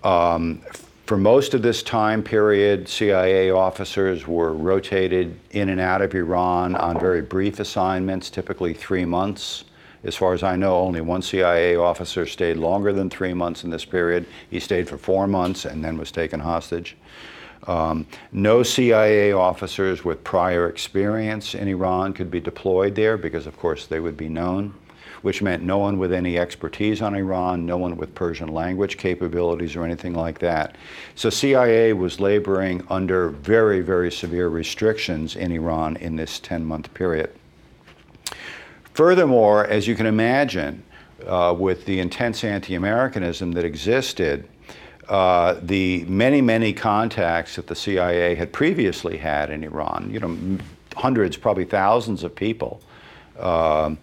Um, 0.04 0.62
for 1.08 1.16
most 1.16 1.54
of 1.54 1.62
this 1.62 1.82
time 1.82 2.22
period, 2.22 2.90
CIA 2.90 3.50
officers 3.50 4.28
were 4.28 4.52
rotated 4.52 5.40
in 5.52 5.70
and 5.70 5.80
out 5.80 6.02
of 6.02 6.14
Iran 6.14 6.76
on 6.76 7.00
very 7.00 7.22
brief 7.22 7.62
assignments, 7.62 8.30
typically 8.30 8.74
three 8.74 9.06
months. 9.06 9.64
As 10.04 10.18
far 10.18 10.34
as 10.34 10.44
I 10.44 10.58
know, 10.58 10.76
only 10.76 11.00
one 11.00 11.22
CIA 11.22 11.78
officer 11.78 12.26
stayed 12.26 12.58
longer 12.58 12.92
than 12.92 13.10
three 13.10 13.34
months 13.34 13.64
in 13.64 13.70
this 13.70 13.86
period. 13.86 14.26
He 14.50 14.60
stayed 14.60 14.90
for 14.90 14.98
four 14.98 15.28
months 15.28 15.64
and 15.64 15.82
then 15.82 15.98
was 15.98 16.12
taken 16.12 16.42
hostage. 16.42 16.98
Um, 17.68 18.06
no 18.34 18.62
CIA 18.62 19.32
officers 19.32 20.04
with 20.04 20.26
prior 20.26 20.68
experience 20.68 21.56
in 21.56 21.70
Iran 21.70 22.14
could 22.14 22.30
be 22.30 22.42
deployed 22.42 22.96
there 22.96 23.18
because, 23.18 23.48
of 23.48 23.58
course, 23.58 23.88
they 23.88 24.02
would 24.02 24.18
be 24.18 24.28
known 24.28 24.74
which 25.28 25.42
meant 25.42 25.62
no 25.62 25.78
one 25.78 26.00
with 26.00 26.14
any 26.14 26.40
expertise 26.40 27.02
on 27.02 27.14
Iran, 27.14 27.66
no 27.66 27.76
one 27.76 27.98
with 27.98 28.16
Persian 28.16 28.48
language 28.48 28.96
capabilities 28.96 29.76
or 29.76 29.84
anything 29.84 30.14
like 30.14 30.40
that. 30.40 30.78
So 31.16 31.30
CIA 31.30 31.92
was 31.92 32.22
laboring 32.22 32.82
under 32.90 33.28
very, 33.28 33.82
very 33.82 34.10
severe 34.10 34.48
restrictions 34.48 35.36
in 35.36 35.52
Iran 35.52 35.98
in 35.98 36.16
this 36.16 36.40
10 36.40 36.64
month 36.64 36.94
period. 36.94 37.30
Furthermore, 38.94 39.66
as 39.66 39.86
you 39.86 39.96
can 39.96 40.06
imagine, 40.06 40.82
uh, 41.26 41.54
with 41.60 41.84
the 41.84 42.00
intense 42.00 42.46
anti 42.46 42.76
Americanism 42.76 43.52
that 43.52 43.66
existed, 43.66 44.48
uh, 45.10 45.60
the 45.62 46.06
many, 46.06 46.42
many 46.42 46.72
contacts 46.72 47.58
that 47.58 47.68
the 47.68 47.76
CIA 47.76 48.34
had 48.34 48.54
previously 48.54 49.18
had 49.18 49.50
in 49.50 49.66
Iran, 49.66 50.10
you 50.10 50.22
know, 50.22 50.58
hundreds, 50.96 51.36
probably 51.36 51.66
thousands 51.66 52.24
of 52.24 52.34
people, 52.34 52.80
uh, 53.38 53.94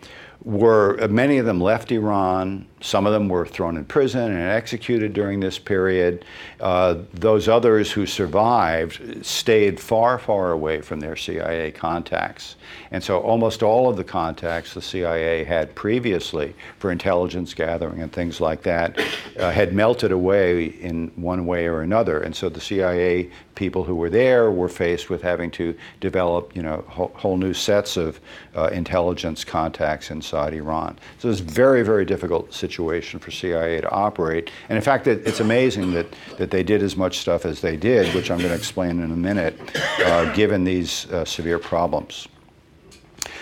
were 0.44 1.08
many 1.08 1.38
of 1.38 1.46
them 1.46 1.60
left 1.60 1.90
Iran. 1.90 2.66
Some 2.84 3.06
of 3.06 3.14
them 3.14 3.30
were 3.30 3.46
thrown 3.46 3.78
in 3.78 3.86
prison 3.86 4.30
and 4.30 4.50
executed 4.50 5.14
during 5.14 5.40
this 5.40 5.58
period. 5.58 6.26
Uh, 6.60 6.96
those 7.14 7.48
others 7.48 7.90
who 7.90 8.04
survived 8.04 9.24
stayed 9.24 9.80
far, 9.80 10.18
far 10.18 10.52
away 10.52 10.82
from 10.82 11.00
their 11.00 11.16
CIA 11.16 11.70
contacts. 11.70 12.56
And 12.90 13.02
so 13.02 13.20
almost 13.20 13.62
all 13.62 13.88
of 13.88 13.96
the 13.96 14.04
contacts 14.04 14.74
the 14.74 14.82
CIA 14.82 15.44
had 15.44 15.74
previously 15.74 16.54
for 16.78 16.92
intelligence 16.92 17.54
gathering 17.54 18.02
and 18.02 18.12
things 18.12 18.38
like 18.38 18.62
that 18.64 19.00
uh, 19.38 19.50
had 19.50 19.72
melted 19.72 20.12
away 20.12 20.66
in 20.66 21.10
one 21.16 21.46
way 21.46 21.66
or 21.66 21.80
another. 21.80 22.20
And 22.20 22.36
so 22.36 22.50
the 22.50 22.60
CIA 22.60 23.30
people 23.54 23.84
who 23.84 23.94
were 23.94 24.10
there 24.10 24.50
were 24.50 24.68
faced 24.68 25.08
with 25.08 25.22
having 25.22 25.50
to 25.52 25.74
develop, 26.00 26.54
you 26.54 26.62
know, 26.62 26.84
whole, 26.88 27.12
whole 27.14 27.36
new 27.38 27.54
sets 27.54 27.96
of 27.96 28.20
uh, 28.54 28.68
intelligence 28.72 29.42
contacts 29.42 30.10
inside 30.10 30.52
Iran. 30.52 30.98
So 31.18 31.30
it's 31.30 31.40
a 31.40 31.44
very, 31.44 31.82
very 31.82 32.04
difficult 32.04 32.52
situation 32.52 32.73
for 32.74 33.30
CIA 33.30 33.80
to 33.80 33.90
operate. 33.90 34.50
And 34.68 34.76
in 34.76 34.82
fact, 34.82 35.06
it, 35.06 35.26
it's 35.26 35.40
amazing 35.40 35.92
that, 35.92 36.06
that 36.38 36.50
they 36.50 36.62
did 36.62 36.82
as 36.82 36.96
much 36.96 37.18
stuff 37.18 37.44
as 37.44 37.60
they 37.60 37.76
did, 37.76 38.14
which 38.14 38.30
I'm 38.30 38.38
going 38.38 38.50
to 38.50 38.56
explain 38.56 39.00
in 39.00 39.10
a 39.10 39.16
minute, 39.16 39.58
uh, 40.00 40.32
given 40.34 40.64
these 40.64 41.10
uh, 41.10 41.24
severe 41.24 41.58
problems. 41.58 42.28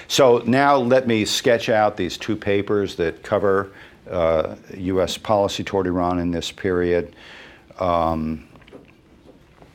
So 0.08 0.42
now 0.46 0.76
let 0.76 1.06
me 1.06 1.24
sketch 1.24 1.68
out 1.68 1.96
these 1.96 2.18
two 2.18 2.36
papers 2.36 2.96
that 2.96 3.22
cover 3.22 3.72
U.S. 4.06 5.16
Uh, 5.16 5.20
policy 5.22 5.64
toward 5.64 5.86
Iran 5.86 6.18
in 6.18 6.30
this 6.30 6.52
period. 6.52 7.14
Um, 7.78 8.46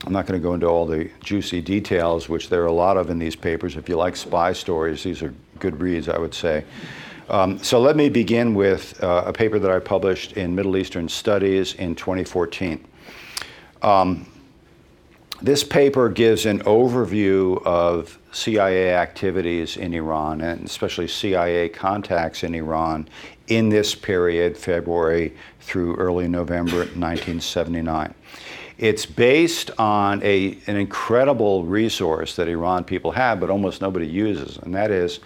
I'm 0.05 0.13
not 0.13 0.27
going 0.27 0.39
to 0.39 0.43
go 0.43 0.53
into 0.53 0.67
all 0.67 0.85
the 0.85 1.09
juicy 1.23 1.61
details, 1.61 2.29
which 2.29 2.49
there 2.49 2.61
are 2.61 2.67
a 2.67 2.71
lot 2.71 2.97
of 2.97 3.09
in 3.09 3.17
these 3.17 3.35
papers. 3.35 3.75
If 3.75 3.89
you 3.89 3.97
like 3.97 4.15
spy 4.15 4.53
stories, 4.53 5.03
these 5.03 5.23
are 5.23 5.33
good 5.59 5.79
reads, 5.81 6.07
I 6.07 6.17
would 6.19 6.33
say. 6.33 6.63
Um, 7.29 7.59
so 7.59 7.81
let 7.81 7.97
me 7.97 8.07
begin 8.07 8.55
with 8.55 9.03
uh, 9.03 9.23
a 9.25 9.33
paper 9.33 9.59
that 9.59 9.69
I 9.69 9.79
published 9.79 10.33
in 10.33 10.55
Middle 10.55 10.77
Eastern 10.77 11.09
Studies 11.09 11.73
in 11.73 11.93
2014. 11.93 12.81
Um, 13.81 14.25
this 15.41 15.61
paper 15.61 16.07
gives 16.07 16.45
an 16.45 16.59
overview 16.59 17.61
of 17.65 18.17
CIA 18.31 18.93
activities 18.93 19.75
in 19.75 19.93
Iran, 19.93 20.39
and 20.39 20.65
especially 20.65 21.09
CIA 21.09 21.67
contacts 21.67 22.43
in 22.43 22.55
Iran 22.55 23.09
in 23.47 23.67
this 23.67 23.93
period, 23.93 24.57
February 24.57 25.35
through 25.59 25.95
early 25.95 26.29
November 26.29 26.77
1979. 26.77 28.13
It's 28.77 29.05
based 29.05 29.71
on 29.77 30.23
a, 30.23 30.57
an 30.67 30.77
incredible 30.77 31.65
resource 31.65 32.37
that 32.37 32.47
Iran 32.47 32.85
people 32.85 33.11
have, 33.11 33.41
but 33.41 33.49
almost 33.49 33.81
nobody 33.81 34.07
uses, 34.07 34.57
and 34.59 34.73
that 34.75 34.91
is 34.91 35.19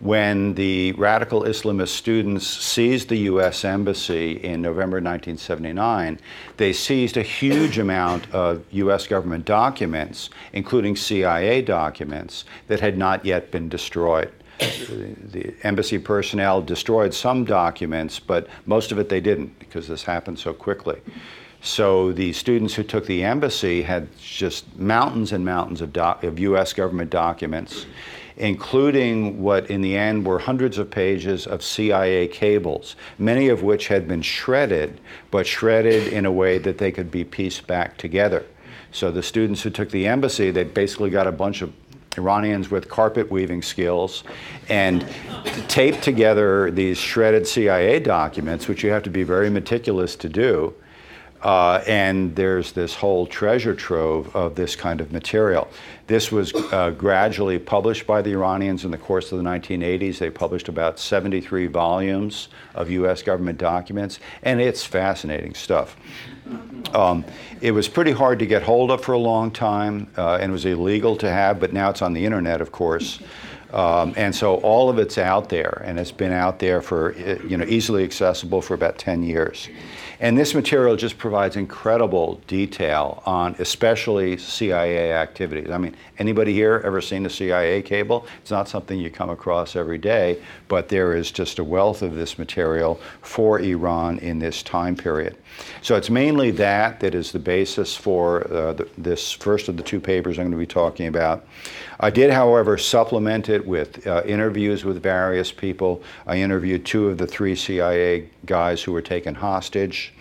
when 0.00 0.54
the 0.54 0.92
radical 0.92 1.42
Islamist 1.42 1.88
students 1.88 2.46
seized 2.46 3.10
the 3.10 3.18
U.S. 3.18 3.64
Embassy 3.66 4.32
in 4.42 4.62
November 4.62 4.96
1979, 4.96 6.18
they 6.56 6.72
seized 6.72 7.18
a 7.18 7.22
huge 7.22 7.78
amount 7.78 8.32
of 8.32 8.64
U.S. 8.70 9.06
government 9.06 9.44
documents, 9.44 10.30
including 10.54 10.96
CIA 10.96 11.60
documents, 11.60 12.46
that 12.68 12.80
had 12.80 12.96
not 12.96 13.26
yet 13.26 13.50
been 13.50 13.68
destroyed. 13.68 14.32
The 14.58 15.54
embassy 15.62 15.98
personnel 15.98 16.62
destroyed 16.62 17.12
some 17.12 17.44
documents, 17.44 18.18
but 18.18 18.48
most 18.64 18.92
of 18.92 18.98
it 18.98 19.10
they 19.10 19.20
didn't 19.20 19.58
because 19.58 19.86
this 19.86 20.02
happened 20.02 20.38
so 20.38 20.54
quickly. 20.54 21.00
So 21.62 22.12
the 22.12 22.32
students 22.32 22.74
who 22.74 22.82
took 22.82 23.04
the 23.04 23.22
embassy 23.22 23.82
had 23.82 24.08
just 24.18 24.78
mountains 24.78 25.32
and 25.32 25.44
mountains 25.44 25.82
of, 25.82 25.92
doc- 25.92 26.24
of 26.24 26.38
U.S. 26.38 26.72
government 26.72 27.10
documents 27.10 27.84
including 28.40 29.42
what 29.42 29.70
in 29.70 29.82
the 29.82 29.94
end 29.94 30.24
were 30.26 30.38
hundreds 30.38 30.78
of 30.78 30.90
pages 30.90 31.46
of 31.46 31.62
CIA 31.62 32.26
cables, 32.26 32.96
many 33.18 33.48
of 33.48 33.62
which 33.62 33.88
had 33.88 34.08
been 34.08 34.22
shredded, 34.22 34.98
but 35.30 35.46
shredded 35.46 36.10
in 36.10 36.24
a 36.24 36.32
way 36.32 36.56
that 36.56 36.78
they 36.78 36.90
could 36.90 37.10
be 37.10 37.22
pieced 37.22 37.66
back 37.66 37.98
together. 37.98 38.46
So 38.92 39.10
the 39.10 39.22
students 39.22 39.60
who 39.60 39.68
took 39.68 39.90
the 39.90 40.06
embassy, 40.06 40.50
they 40.50 40.64
basically 40.64 41.10
got 41.10 41.26
a 41.26 41.32
bunch 41.32 41.60
of 41.60 41.70
Iranians 42.16 42.70
with 42.70 42.88
carpet 42.88 43.30
weaving 43.30 43.60
skills 43.60 44.24
and 44.70 45.06
taped 45.68 46.02
together 46.02 46.70
these 46.70 46.96
shredded 46.96 47.46
CIA 47.46 48.00
documents, 48.00 48.68
which 48.68 48.82
you 48.82 48.90
have 48.90 49.02
to 49.02 49.10
be 49.10 49.22
very 49.22 49.50
meticulous 49.50 50.16
to 50.16 50.30
do. 50.30 50.74
Uh, 51.42 51.82
and 51.86 52.36
there's 52.36 52.72
this 52.72 52.94
whole 52.94 53.26
treasure 53.26 53.74
trove 53.74 54.34
of 54.36 54.54
this 54.54 54.76
kind 54.76 55.00
of 55.00 55.10
material. 55.10 55.68
This 56.06 56.30
was 56.30 56.52
uh, 56.54 56.90
gradually 56.90 57.58
published 57.58 58.06
by 58.06 58.20
the 58.20 58.32
Iranians 58.32 58.84
in 58.84 58.90
the 58.90 58.98
course 58.98 59.32
of 59.32 59.38
the 59.38 59.44
1980s. 59.44 60.18
They 60.18 60.28
published 60.28 60.68
about 60.68 60.98
73 60.98 61.66
volumes 61.68 62.48
of 62.74 62.90
US 62.90 63.22
government 63.22 63.58
documents, 63.58 64.20
and 64.42 64.60
it's 64.60 64.84
fascinating 64.84 65.54
stuff. 65.54 65.96
Um, 66.92 67.24
it 67.60 67.70
was 67.70 67.88
pretty 67.88 68.12
hard 68.12 68.38
to 68.40 68.46
get 68.46 68.62
hold 68.62 68.90
of 68.90 69.02
for 69.02 69.12
a 69.12 69.18
long 69.18 69.50
time, 69.50 70.08
uh, 70.18 70.38
and 70.40 70.52
was 70.52 70.64
illegal 70.64 71.16
to 71.16 71.30
have, 71.30 71.58
but 71.60 71.72
now 71.72 71.90
it's 71.90 72.02
on 72.02 72.12
the 72.12 72.24
internet, 72.24 72.60
of 72.60 72.72
course. 72.72 73.20
Um, 73.72 74.14
and 74.16 74.34
so 74.34 74.56
all 74.56 74.90
of 74.90 74.98
it's 74.98 75.16
out 75.16 75.48
there, 75.48 75.82
and 75.86 75.98
it's 75.98 76.10
been 76.10 76.32
out 76.32 76.58
there 76.58 76.82
for, 76.82 77.16
you 77.46 77.56
know, 77.56 77.64
easily 77.66 78.02
accessible 78.02 78.60
for 78.60 78.74
about 78.74 78.98
10 78.98 79.22
years. 79.22 79.68
And 80.20 80.36
this 80.36 80.54
material 80.54 80.96
just 80.96 81.16
provides 81.16 81.56
incredible 81.56 82.42
detail 82.46 83.22
on 83.24 83.56
especially 83.58 84.36
CIA 84.36 85.14
activities. 85.14 85.70
I 85.70 85.78
mean, 85.78 85.96
anybody 86.18 86.52
here 86.52 86.82
ever 86.84 87.00
seen 87.00 87.24
a 87.24 87.30
CIA 87.30 87.80
cable? 87.80 88.26
It's 88.42 88.50
not 88.50 88.68
something 88.68 88.98
you 88.98 89.08
come 89.08 89.30
across 89.30 89.76
every 89.76 89.96
day, 89.96 90.42
but 90.68 90.90
there 90.90 91.16
is 91.16 91.30
just 91.30 91.58
a 91.58 91.64
wealth 91.64 92.02
of 92.02 92.14
this 92.14 92.38
material 92.38 93.00
for 93.22 93.60
Iran 93.60 94.18
in 94.18 94.38
this 94.38 94.62
time 94.62 94.94
period. 94.94 95.38
So 95.80 95.96
it's 95.96 96.10
mainly 96.10 96.50
that 96.52 97.00
that 97.00 97.14
is 97.14 97.32
the 97.32 97.38
basis 97.38 97.96
for 97.96 98.46
uh, 98.52 98.74
the, 98.74 98.88
this 98.98 99.32
first 99.32 99.68
of 99.68 99.78
the 99.78 99.82
two 99.82 100.00
papers 100.00 100.38
I'm 100.38 100.44
going 100.44 100.52
to 100.52 100.58
be 100.58 100.66
talking 100.66 101.06
about. 101.06 101.46
I 102.02 102.08
did, 102.08 102.30
however, 102.30 102.78
supplement 102.78 103.50
it 103.50 103.66
with 103.66 104.06
uh, 104.06 104.22
interviews 104.24 104.86
with 104.86 105.02
various 105.02 105.52
people. 105.52 106.02
I 106.26 106.38
interviewed 106.38 106.86
two 106.86 107.08
of 107.08 107.18
the 107.18 107.26
three 107.26 107.54
CIA 107.54 108.30
guys 108.46 108.82
who 108.82 108.92
were 108.92 109.02
taken 109.02 109.34
hostage, 109.34 110.14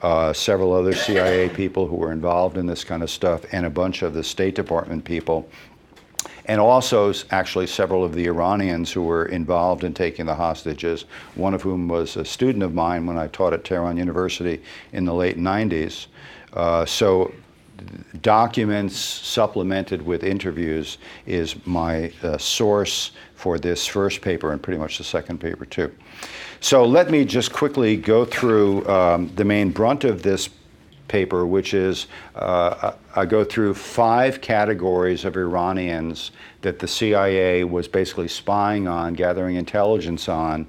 uh, 0.00 0.32
several 0.32 0.72
other 0.72 0.94
CIA 0.94 1.50
people 1.50 1.86
who 1.86 1.96
were 1.96 2.10
involved 2.10 2.56
in 2.56 2.64
this 2.64 2.84
kind 2.84 3.02
of 3.02 3.10
stuff, 3.10 3.44
and 3.52 3.66
a 3.66 3.70
bunch 3.70 4.00
of 4.00 4.14
the 4.14 4.24
State 4.24 4.54
Department 4.54 5.04
people 5.04 5.48
and 6.46 6.60
also 6.60 7.12
actually 7.30 7.66
several 7.66 8.04
of 8.04 8.14
the 8.14 8.26
Iranians 8.26 8.92
who 8.92 9.02
were 9.02 9.26
involved 9.26 9.84
in 9.84 9.92
taking 9.92 10.26
the 10.26 10.34
hostages, 10.34 11.04
one 11.34 11.54
of 11.54 11.62
whom 11.62 11.88
was 11.88 12.16
a 12.16 12.24
student 12.24 12.62
of 12.62 12.72
mine 12.72 13.04
when 13.06 13.18
I 13.18 13.26
taught 13.26 13.52
at 13.52 13.64
Tehran 13.64 13.96
University 13.96 14.62
in 14.92 15.04
the 15.04 15.14
late 15.14 15.38
90s. 15.38 16.06
Uh, 16.52 16.84
so 16.86 17.32
documents 18.22 18.96
supplemented 18.96 20.02
with 20.02 20.24
interviews 20.24 20.98
is 21.26 21.54
my 21.66 22.12
uh, 22.22 22.38
source 22.38 23.12
for 23.34 23.58
this 23.58 23.86
first 23.86 24.20
paper 24.20 24.52
and 24.52 24.62
pretty 24.62 24.78
much 24.78 24.98
the 24.98 25.04
second 25.04 25.38
paper 25.38 25.64
too. 25.64 25.94
So 26.60 26.84
let 26.84 27.10
me 27.10 27.24
just 27.24 27.52
quickly 27.52 27.96
go 27.96 28.24
through 28.24 28.88
um, 28.88 29.30
the 29.36 29.44
main 29.44 29.70
brunt 29.70 30.04
of 30.04 30.22
this 30.22 30.48
paper, 31.08 31.46
which 31.46 31.74
is 31.74 32.06
uh, 32.34 32.92
I 33.14 33.26
go 33.26 33.44
through 33.44 33.74
five 33.74 34.40
categories 34.40 35.24
of 35.24 35.36
Iranians 35.36 36.32
that 36.62 36.78
the 36.78 36.88
CIA 36.88 37.64
was 37.64 37.86
basically 37.86 38.28
spying 38.28 38.88
on, 38.88 39.14
gathering 39.14 39.56
intelligence 39.56 40.28
on, 40.28 40.66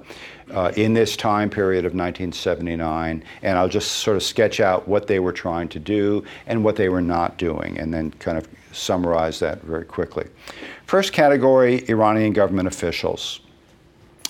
uh, 0.52 0.72
in 0.76 0.94
this 0.94 1.16
time 1.16 1.50
period 1.50 1.86
of 1.86 1.94
1979, 1.94 3.24
and 3.42 3.58
I'll 3.58 3.70
just 3.70 3.92
sort 3.92 4.18
of 4.18 4.24
sketch 4.24 4.60
out 4.60 4.88
what 4.88 5.08
they 5.08 5.20
were 5.20 5.34
trying 5.34 5.68
to 5.70 5.80
do 5.80 6.24
and 6.46 6.64
what 6.64 6.76
they 6.76 6.90
were 6.90 7.02
not 7.02 7.38
doing, 7.38 7.78
and 7.78 7.94
then 7.94 8.12
kind 8.12 8.38
of 8.38 8.48
summarize 8.72 9.40
that 9.40 9.62
very 9.64 9.86
quickly. 9.86 10.28
First 10.86 11.14
category 11.14 11.84
Iranian 11.90 12.34
government 12.34 12.68
officials. 12.68 13.42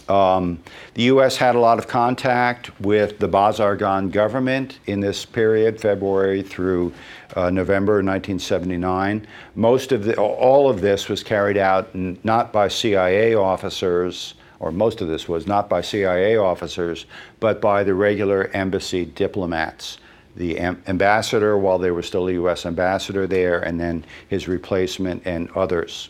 Um, 0.10 0.60
the 0.94 1.04
U.S. 1.04 1.36
had 1.36 1.56
a 1.56 1.60
lot 1.60 1.80
of 1.80 1.88
contact 1.88 2.80
with 2.80 3.20
the 3.20 3.28
Bazargan 3.28 4.10
government 4.10 4.80
in 4.86 5.02
this 5.02 5.26
period, 5.26 5.82
February 5.82 6.42
through 6.42 6.94
uh, 7.36 7.50
November 7.50 7.96
1979. 7.96 9.28
Most 9.56 9.92
of 9.92 10.06
the, 10.06 10.16
all 10.16 10.70
of 10.70 10.80
this 10.80 11.10
was 11.10 11.24
carried 11.24 11.58
out 11.58 11.90
n- 11.94 12.18
not 12.24 12.54
by 12.54 12.70
CIA 12.70 13.36
officers 13.36 14.36
or 14.60 14.72
most 14.72 15.02
of 15.02 15.08
this 15.08 15.28
was 15.28 15.48
not 15.48 15.70
by 15.70 15.82
CIA 15.82 16.38
officers, 16.38 17.06
but 17.40 17.62
by 17.62 17.84
the 17.84 17.94
regular 17.94 18.46
embassy 18.54 19.06
diplomats. 19.06 19.98
The 20.36 20.60
am- 20.60 20.84
ambassador, 20.88 21.58
while 21.58 21.80
there 21.80 21.94
was 21.94 22.06
still 22.06 22.28
a 22.28 22.34
U.S. 22.34 22.66
ambassador 22.66 23.28
there, 23.28 23.60
and 23.60 23.80
then 23.80 24.06
his 24.28 24.48
replacement 24.48 25.26
and 25.26 25.50
others. 25.52 26.10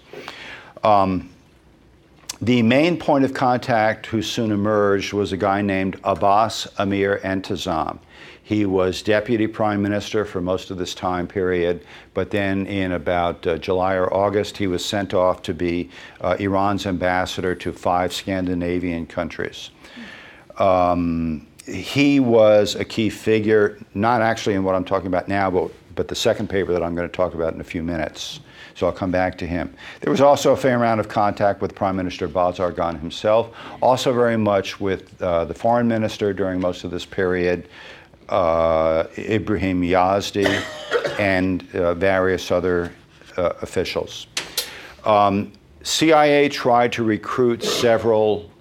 Um, 0.83 1.29
the 2.41 2.61
main 2.61 2.97
point 2.97 3.25
of 3.25 3.33
contact 3.33 4.05
who 4.07 4.21
soon 4.21 4.51
emerged 4.51 5.11
was 5.11 5.31
a 5.31 5.37
guy 5.37 5.61
named 5.61 5.99
Abbas 6.03 6.67
Amir 6.77 7.19
Entezam. 7.23 7.99
He 8.47 8.65
was 8.65 9.01
deputy 9.01 9.45
prime 9.45 9.81
minister 9.81 10.23
for 10.23 10.39
most 10.39 10.71
of 10.71 10.77
this 10.77 10.95
time 10.95 11.27
period, 11.27 11.85
but 12.13 12.31
then 12.31 12.65
in 12.65 12.93
about 12.93 13.45
uh, 13.45 13.57
July 13.57 13.95
or 13.95 14.13
August, 14.13 14.55
he 14.55 14.67
was 14.67 14.85
sent 14.85 15.13
off 15.13 15.41
to 15.41 15.53
be 15.53 15.89
uh, 16.21 16.37
Iran's 16.39 16.85
ambassador 16.85 17.55
to 17.55 17.73
five 17.73 18.13
Scandinavian 18.13 19.05
countries. 19.05 19.71
Um, 20.59 21.45
he 21.65 22.21
was 22.21 22.75
a 22.75 22.85
key 22.85 23.09
figure, 23.09 23.77
not 23.93 24.21
actually 24.21 24.55
in 24.55 24.63
what 24.63 24.75
I'm 24.75 24.85
talking 24.85 25.07
about 25.07 25.27
now, 25.27 25.51
but, 25.51 25.69
but 25.95 26.07
the 26.07 26.15
second 26.15 26.49
paper 26.49 26.71
that 26.71 26.81
I'm 26.81 26.95
going 26.95 27.09
to 27.09 27.13
talk 27.13 27.33
about 27.33 27.53
in 27.53 27.59
a 27.59 27.65
few 27.65 27.83
minutes. 27.83 28.39
So 28.75 28.85
I'll 28.85 28.93
come 28.93 29.11
back 29.11 29.37
to 29.39 29.45
him. 29.45 29.73
There 29.99 30.11
was 30.11 30.21
also 30.21 30.53
a 30.53 30.55
fair 30.55 30.77
amount 30.77 31.01
of 31.01 31.09
contact 31.09 31.61
with 31.61 31.75
Prime 31.75 31.97
Minister 31.97 32.29
Bazargan 32.29 32.97
himself, 32.99 33.53
also 33.81 34.13
very 34.13 34.37
much 34.37 34.79
with 34.79 35.21
uh, 35.21 35.43
the 35.43 35.53
foreign 35.53 35.87
minister 35.89 36.31
during 36.31 36.61
most 36.61 36.85
of 36.85 36.91
this 36.91 37.03
period, 37.03 37.67
uh, 38.29 39.05
Ibrahim 39.17 39.81
Yazdi, 39.81 40.63
and 41.19 41.67
uh, 41.73 41.93
various 41.93 42.51
other 42.51 42.91
uh, 43.37 43.53
officials. 43.61 44.27
Um, 45.05 45.51
CIA 45.83 46.49
tried 46.49 46.91
to 46.93 47.03
recruit 47.03 47.63
several 47.63 48.51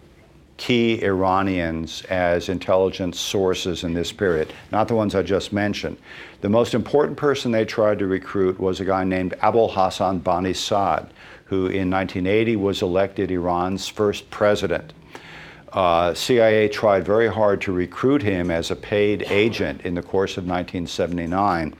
key 0.56 1.02
Iranians 1.02 2.02
as 2.08 2.48
intelligence 2.48 3.20
sources 3.20 3.84
in 3.84 3.92
this 3.92 4.12
period, 4.12 4.52
not 4.72 4.88
the 4.88 4.94
ones 4.94 5.14
I 5.14 5.22
just 5.22 5.52
mentioned. 5.52 5.98
The 6.40 6.48
most 6.48 6.74
important 6.74 7.16
person 7.18 7.50
they 7.52 7.64
tried 7.64 7.98
to 7.98 8.06
recruit 8.06 8.58
was 8.58 8.80
a 8.80 8.84
guy 8.84 9.04
named 9.04 9.34
Abul 9.42 9.68
Hassan 9.68 10.20
Bani 10.20 10.54
who 11.46 11.66
in 11.66 11.90
1980 11.90 12.56
was 12.56 12.82
elected 12.82 13.30
Iran's 13.30 13.86
first 13.86 14.30
president. 14.30 14.92
Uh, 15.72 16.14
CIA 16.14 16.68
tried 16.68 17.04
very 17.04 17.28
hard 17.28 17.60
to 17.62 17.72
recruit 17.72 18.22
him 18.22 18.50
as 18.50 18.70
a 18.70 18.76
paid 18.76 19.24
agent 19.28 19.82
in 19.82 19.94
the 19.94 20.02
course 20.02 20.36
of 20.36 20.46
1979. 20.46 21.74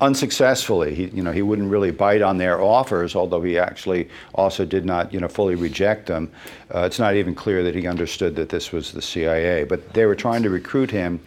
unsuccessfully, 0.00 0.94
he, 0.94 1.04
you 1.06 1.22
know, 1.22 1.32
he 1.32 1.42
wouldn't 1.42 1.70
really 1.70 1.90
bite 1.90 2.22
on 2.22 2.38
their 2.38 2.60
offers, 2.60 3.14
although 3.16 3.42
he 3.42 3.58
actually 3.58 4.08
also 4.34 4.64
did 4.64 4.84
not, 4.84 5.12
you 5.12 5.20
know, 5.20 5.28
fully 5.28 5.54
reject 5.54 6.06
them. 6.06 6.30
Uh, 6.74 6.80
it's 6.80 6.98
not 6.98 7.14
even 7.14 7.34
clear 7.34 7.62
that 7.62 7.74
he 7.74 7.86
understood 7.86 8.34
that 8.36 8.48
this 8.48 8.72
was 8.72 8.92
the 8.92 9.02
CIA, 9.02 9.64
but 9.64 9.92
they 9.92 10.06
were 10.06 10.14
trying 10.14 10.42
to 10.42 10.50
recruit 10.50 10.90
him. 10.90 11.20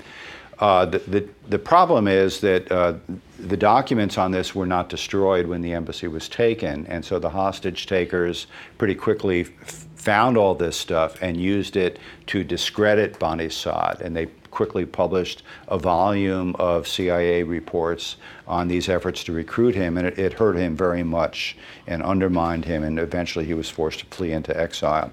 Uh, 0.59 0.85
the, 0.85 0.99
the, 0.99 1.29
the, 1.49 1.59
problem 1.59 2.07
is 2.07 2.39
that 2.39 2.71
uh, 2.71 2.93
the 3.39 3.57
documents 3.57 4.17
on 4.17 4.31
this 4.31 4.55
were 4.55 4.65
not 4.65 4.87
destroyed 4.87 5.45
when 5.45 5.61
the 5.61 5.73
embassy 5.73 6.07
was 6.07 6.29
taken, 6.29 6.87
and 6.87 7.03
so 7.03 7.19
the 7.19 7.29
hostage 7.29 7.87
takers 7.87 8.47
pretty 8.77 8.95
quickly 8.95 9.41
f- 9.41 9.85
found 10.05 10.37
all 10.37 10.53
this 10.53 10.77
stuff 10.77 11.17
and 11.19 11.35
used 11.35 11.75
it 11.75 11.97
to 12.27 12.43
discredit 12.43 13.17
Bani 13.17 13.49
Sadr. 13.49 14.03
And 14.03 14.15
they 14.15 14.27
quickly 14.51 14.85
published 14.85 15.41
a 15.67 15.79
volume 15.79 16.55
of 16.59 16.87
CIA 16.87 17.41
reports 17.41 18.17
on 18.47 18.67
these 18.67 18.87
efforts 18.87 19.23
to 19.23 19.33
recruit 19.33 19.73
him, 19.73 19.97
and 19.97 20.05
it, 20.05 20.19
it 20.19 20.33
hurt 20.33 20.57
him 20.57 20.77
very 20.77 21.01
much 21.01 21.57
and 21.87 22.03
undermined 22.03 22.65
him, 22.65 22.83
and 22.83 22.99
eventually 22.99 23.45
he 23.45 23.55
was 23.55 23.67
forced 23.67 23.99
to 23.99 24.05
flee 24.05 24.31
into 24.31 24.55
exile. 24.57 25.11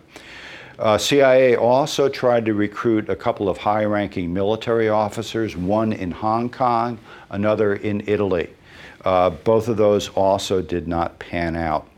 Uh, 0.79 0.99
CIA 0.99 1.57
also 1.57 2.09
tried 2.11 2.45
to 2.45 2.53
recruit 2.53 3.09
a 3.09 3.17
couple 3.17 3.49
of 3.49 3.57
high 3.57 3.85
ranking 3.85 4.33
military 4.33 4.91
officers, 4.91 5.57
one 5.57 5.95
in 5.95 6.11
Hong 6.11 6.51
Kong, 6.51 6.99
another 7.31 7.75
in 7.75 8.03
Italy. 8.07 8.51
Uh, 9.05 9.31
both 9.31 9.69
of 9.69 9.79
those 9.79 10.11
also 10.11 10.61
did 10.61 10.87
not 10.87 11.19
pan 11.19 11.57
out. 11.57 11.89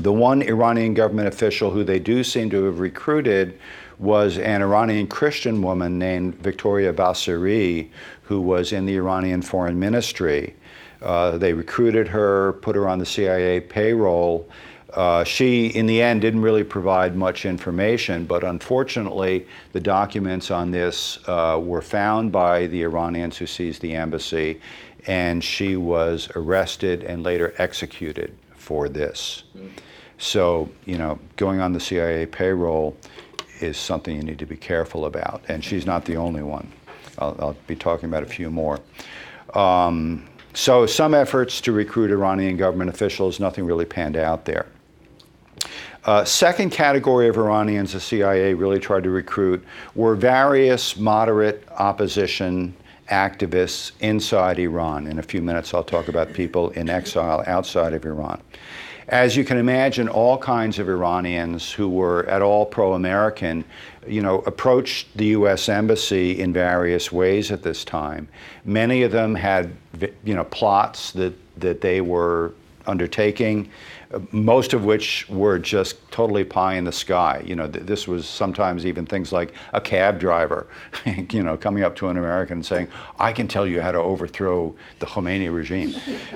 The 0.00 0.12
one 0.12 0.40
Iranian 0.40 0.94
government 0.94 1.28
official 1.28 1.70
who 1.70 1.84
they 1.84 1.98
do 1.98 2.24
seem 2.24 2.48
to 2.50 2.64
have 2.64 2.80
recruited 2.80 3.58
was 3.98 4.38
an 4.38 4.62
Iranian 4.62 5.06
Christian 5.06 5.60
woman 5.60 5.98
named 5.98 6.36
Victoria 6.36 6.90
Basiri, 6.90 7.90
who 8.22 8.40
was 8.40 8.72
in 8.72 8.86
the 8.86 8.96
Iranian 8.96 9.42
foreign 9.42 9.78
ministry. 9.78 10.54
Uh, 11.02 11.36
they 11.36 11.52
recruited 11.52 12.08
her, 12.08 12.54
put 12.62 12.76
her 12.76 12.88
on 12.88 12.98
the 12.98 13.04
CIA 13.04 13.60
payroll. 13.60 14.48
Uh, 14.94 15.22
she, 15.22 15.66
in 15.66 15.84
the 15.84 16.00
end, 16.00 16.22
didn't 16.22 16.40
really 16.40 16.64
provide 16.64 17.14
much 17.14 17.44
information, 17.44 18.24
but 18.24 18.42
unfortunately, 18.42 19.46
the 19.72 19.80
documents 19.80 20.50
on 20.50 20.70
this 20.70 21.18
uh, 21.28 21.60
were 21.62 21.82
found 21.82 22.32
by 22.32 22.66
the 22.68 22.82
Iranians 22.84 23.36
who 23.36 23.46
seized 23.46 23.82
the 23.82 23.94
embassy, 23.94 24.62
and 25.06 25.44
she 25.44 25.76
was 25.76 26.30
arrested 26.36 27.04
and 27.04 27.22
later 27.22 27.52
executed 27.58 28.34
for 28.54 28.88
this. 28.88 29.42
So, 30.20 30.68
you 30.84 30.98
know, 30.98 31.18
going 31.36 31.60
on 31.60 31.72
the 31.72 31.80
CIA 31.80 32.26
payroll 32.26 32.94
is 33.60 33.78
something 33.78 34.14
you 34.14 34.22
need 34.22 34.38
to 34.38 34.46
be 34.46 34.56
careful 34.56 35.06
about, 35.06 35.42
and 35.48 35.64
she's 35.64 35.86
not 35.86 36.04
the 36.04 36.16
only 36.16 36.42
one. 36.42 36.70
I'll, 37.18 37.36
I'll 37.40 37.56
be 37.66 37.74
talking 37.74 38.06
about 38.10 38.22
a 38.22 38.26
few 38.26 38.50
more. 38.50 38.80
Um, 39.54 40.28
so, 40.52 40.84
some 40.84 41.14
efforts 41.14 41.62
to 41.62 41.72
recruit 41.72 42.10
Iranian 42.10 42.58
government 42.58 42.90
officials, 42.90 43.40
nothing 43.40 43.64
really 43.64 43.86
panned 43.86 44.18
out 44.18 44.44
there. 44.44 44.66
Uh, 46.04 46.22
second 46.24 46.68
category 46.68 47.26
of 47.26 47.38
Iranians 47.38 47.94
the 47.94 48.00
CIA 48.00 48.52
really 48.52 48.78
tried 48.78 49.04
to 49.04 49.10
recruit 49.10 49.64
were 49.94 50.14
various 50.14 50.98
moderate 50.98 51.66
opposition 51.78 52.74
activists 53.10 53.92
inside 54.00 54.58
Iran. 54.58 55.06
In 55.06 55.18
a 55.18 55.22
few 55.22 55.42
minutes, 55.42 55.74
I'll 55.74 55.84
talk 55.84 56.08
about 56.08 56.32
people 56.32 56.70
in 56.70 56.88
exile 56.88 57.44
outside 57.46 57.92
of 57.92 58.04
Iran. 58.04 58.40
As 59.08 59.36
you 59.36 59.44
can 59.44 59.58
imagine, 59.58 60.08
all 60.08 60.38
kinds 60.38 60.78
of 60.78 60.88
Iranians 60.88 61.72
who 61.72 61.88
were 61.88 62.26
at 62.26 62.42
all 62.42 62.64
pro-American, 62.64 63.64
you 64.06 64.22
know, 64.22 64.38
approached 64.46 65.08
the 65.16 65.26
U.S. 65.26 65.68
embassy 65.68 66.40
in 66.40 66.52
various 66.52 67.10
ways 67.10 67.50
at 67.50 67.62
this 67.62 67.84
time. 67.84 68.28
Many 68.64 69.02
of 69.02 69.10
them 69.10 69.34
had, 69.34 69.72
you 70.24 70.34
know, 70.34 70.44
plots 70.44 71.10
that 71.12 71.34
that 71.60 71.80
they 71.80 72.00
were 72.00 72.52
undertaking 72.86 73.70
most 74.32 74.72
of 74.72 74.84
which 74.84 75.28
were 75.28 75.58
just 75.58 76.10
totally 76.10 76.44
pie 76.44 76.74
in 76.74 76.84
the 76.84 76.92
sky. 76.92 77.42
You 77.46 77.54
know, 77.54 77.68
th- 77.68 77.86
this 77.86 78.08
was 78.08 78.28
sometimes 78.28 78.84
even 78.84 79.06
things 79.06 79.32
like 79.32 79.52
a 79.72 79.80
cab 79.80 80.18
driver, 80.18 80.66
you 81.30 81.42
know, 81.42 81.56
coming 81.56 81.84
up 81.84 81.94
to 81.96 82.08
an 82.08 82.16
American 82.16 82.58
and 82.58 82.66
saying, 82.66 82.88
"I 83.18 83.32
can 83.32 83.46
tell 83.46 83.66
you 83.66 83.80
how 83.80 83.92
to 83.92 83.98
overthrow 83.98 84.74
the 84.98 85.06
Khomeini 85.06 85.52
regime." 85.52 85.94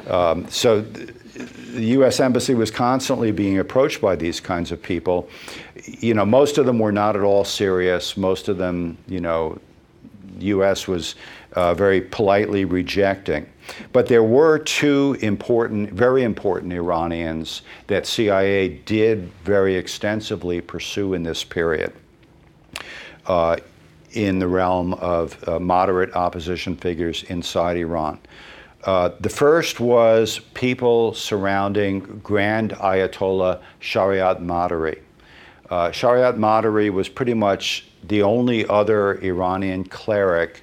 Um, 0.08 0.48
so. 0.48 0.82
Th- 0.82 1.10
the 1.34 1.87
U.S. 1.87 2.20
Embassy 2.20 2.54
was 2.54 2.70
constantly 2.70 3.32
being 3.32 3.58
approached 3.58 4.00
by 4.00 4.14
these 4.14 4.38
kinds 4.38 4.70
of 4.70 4.80
people. 4.80 5.28
You 5.84 6.14
know, 6.14 6.24
most 6.24 6.58
of 6.58 6.66
them 6.66 6.78
were 6.78 6.92
not 6.92 7.16
at 7.16 7.22
all 7.22 7.44
serious. 7.44 8.16
Most 8.16 8.46
of 8.46 8.56
them, 8.56 8.96
you 9.08 9.18
know, 9.18 9.58
U.S. 10.38 10.87
was 10.87 11.16
uh, 11.54 11.74
very 11.74 12.00
politely 12.00 12.64
rejecting. 12.64 13.46
But 13.92 14.09
there 14.09 14.22
were 14.22 14.59
two 14.59 15.16
important, 15.20 15.92
very 15.92 16.22
important 16.22 16.72
Iranians 16.72 17.62
that 17.87 18.07
CIA 18.07 18.68
did 18.68 19.31
very 19.44 19.77
extensively 19.77 20.61
pursue 20.61 21.14
in 21.14 21.22
this 21.22 21.44
period 21.44 21.92
uh, 23.27 23.57
in 24.12 24.38
the 24.38 24.48
realm 24.48 24.94
of 24.94 25.48
uh, 25.48 25.59
moderate 25.59 26.14
opposition 26.14 26.77
figures 26.77 27.22
inside 27.24 27.77
Iran. 27.77 28.18
Uh, 28.85 29.11
the 29.20 29.31
first 29.31 29.81
was 29.81 30.40
people 30.53 31.14
surrounding 31.14 32.00
Grand 32.22 32.72
Ayatollah 32.72 33.61
Shariat 33.81 34.40
Madari. 34.42 35.00
Uh, 35.70 35.88
Shariat 35.88 36.37
Madari 36.37 36.90
was 36.90 37.09
pretty 37.09 37.33
much 37.33 37.87
the 38.07 38.22
only 38.22 38.66
other 38.68 39.14
Iranian 39.22 39.85
cleric 39.85 40.62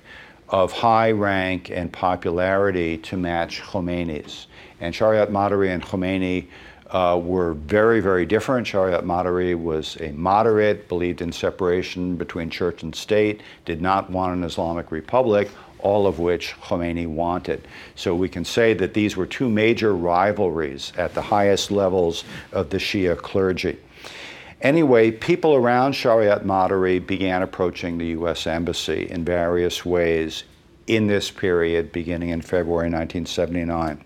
of 0.52 0.74
high 0.74 1.12
rank 1.12 1.72
and 1.72 1.92
popularity 1.92 2.98
to 2.98 3.18
match 3.18 3.62
Khomeini's. 3.62 4.48
And 4.82 4.94
Shariat 4.94 5.32
Madari 5.32 5.70
and 5.74 5.82
Khomeini 5.82 6.48
uh, 6.90 7.20
were 7.24 7.54
very, 7.54 8.02
very 8.02 8.26
different. 8.26 8.68
Shariat 8.68 9.04
Madari 9.04 9.56
was 9.56 9.96
a 10.02 10.12
moderate, 10.12 10.90
believed 10.90 11.22
in 11.22 11.32
separation 11.32 12.18
between 12.18 12.50
church 12.50 12.84
and 12.84 12.94
state, 12.94 13.42
did 13.64 13.82
not 13.82 14.10
want 14.10 14.36
an 14.36 14.44
Islamic 14.44 14.92
republic, 14.92 15.50
all 15.80 16.06
of 16.06 16.20
which 16.20 16.54
Khomeini 16.62 17.08
wanted. 17.08 17.66
So 17.96 18.14
we 18.14 18.28
can 18.28 18.44
say 18.44 18.74
that 18.74 18.94
these 18.94 19.16
were 19.16 19.26
two 19.26 19.50
major 19.50 19.96
rivalries 19.96 20.92
at 20.98 21.14
the 21.14 21.22
highest 21.22 21.72
levels 21.72 22.26
of 22.52 22.70
the 22.70 22.78
Shia 22.78 23.18
clergy. 23.18 23.78
Anyway, 24.62 25.10
people 25.10 25.56
around 25.56 25.94
Shariat 25.94 26.44
Madari 26.44 27.06
began 27.06 27.42
approaching 27.42 27.98
the 27.98 28.08
U.S. 28.08 28.46
Embassy 28.46 29.08
in 29.10 29.26
various 29.26 29.84
ways 29.84 30.44
in 30.86 31.08
this 31.08 31.32
period, 31.32 31.92
beginning 31.92 32.30
in 32.30 32.42
February 32.42 32.90
1979. 32.90 34.04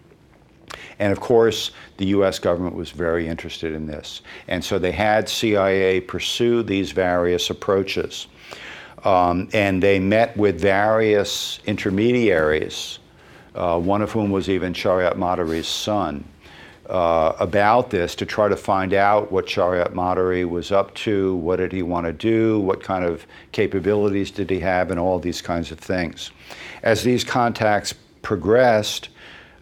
And 1.00 1.12
of 1.12 1.20
course, 1.20 1.72
the 1.98 2.06
US 2.08 2.40
government 2.40 2.76
was 2.76 2.92
very 2.92 3.28
interested 3.28 3.74
in 3.74 3.86
this. 3.86 4.22
And 4.48 4.64
so 4.64 4.80
they 4.80 4.92
had 4.92 5.28
CIA 5.28 6.00
pursue 6.00 6.64
these 6.64 6.92
various 6.92 7.50
approaches. 7.50 8.28
Um, 9.04 9.50
and 9.54 9.84
they 9.84 10.00
met 10.00 10.36
with 10.38 10.60
various 10.60 11.60
intermediaries, 11.66 13.00
uh, 13.56 13.80
one 13.80 14.02
of 14.02 14.12
whom 14.12 14.32
was 14.32 14.50
even 14.50 14.74
Shariat 14.74 15.16
Madari's 15.16 15.68
son, 15.68 16.24
uh, 16.90 17.34
about 17.40 17.90
this 17.90 18.16
to 18.16 18.26
try 18.26 18.48
to 18.48 18.56
find 18.56 18.94
out 18.94 19.32
what 19.32 19.46
Shariat 19.46 19.94
Madari 19.94 20.48
was 20.48 20.72
up 20.72 20.94
to, 20.96 21.36
what 21.36 21.58
did 21.58 21.72
he 21.72 21.82
want 21.82 22.06
to 22.06 22.14
do, 22.14 22.60
what 22.60 22.84
kind 22.84 23.04
of 23.04 23.26
capabilities 23.52 24.32
did 24.32 24.50
he 24.50 24.60
have, 24.60 24.92
and 24.92 25.00
all 25.00 25.20
these 25.20 25.42
kinds 25.42 25.72
of 25.72 25.80
things. 25.80 26.32
As 26.84 27.04
these 27.04 27.24
contacts 27.24 27.94
progressed, 28.22 29.10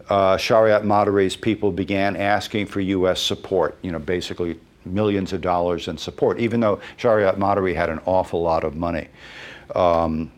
uh, 0.09 0.35
Shariat 0.35 0.83
Madari's 0.83 1.35
people 1.35 1.71
began 1.71 2.17
asking 2.17 2.65
for 2.65 2.81
U.S. 2.81 3.21
support, 3.21 3.77
you 3.81 3.91
know, 3.91 3.99
basically 3.99 4.59
millions 4.85 5.31
of 5.31 5.41
dollars 5.41 5.87
in 5.87 5.97
support, 5.97 6.39
even 6.39 6.59
though 6.59 6.79
Shariat 6.97 7.37
Madari 7.37 7.73
had 7.73 7.89
an 7.89 8.01
awful 8.05 8.41
lot 8.41 8.63
of 8.63 8.75
money. 8.75 9.07
Um, 9.75 10.31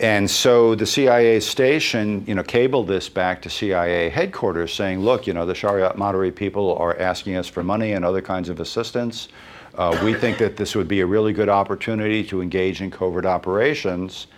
and 0.00 0.30
so 0.30 0.76
the 0.76 0.86
CIA 0.86 1.40
station, 1.40 2.24
you 2.26 2.34
know, 2.34 2.44
cabled 2.44 2.86
this 2.86 3.08
back 3.08 3.42
to 3.42 3.50
CIA 3.50 4.08
headquarters 4.08 4.72
saying, 4.72 5.00
look, 5.00 5.26
you 5.26 5.34
know, 5.34 5.44
the 5.44 5.54
Shariat 5.54 5.96
Madari 5.96 6.34
people 6.34 6.76
are 6.76 6.96
asking 6.98 7.34
us 7.34 7.48
for 7.48 7.64
money 7.64 7.92
and 7.92 8.04
other 8.04 8.22
kinds 8.22 8.48
of 8.48 8.60
assistance. 8.60 9.28
Uh, 9.74 9.98
we 10.04 10.14
think 10.14 10.38
that 10.38 10.56
this 10.56 10.76
would 10.76 10.88
be 10.88 11.00
a 11.00 11.06
really 11.06 11.32
good 11.32 11.48
opportunity 11.48 12.22
to 12.24 12.40
engage 12.40 12.80
in 12.80 12.90
covert 12.90 13.26
operations. 13.26 14.28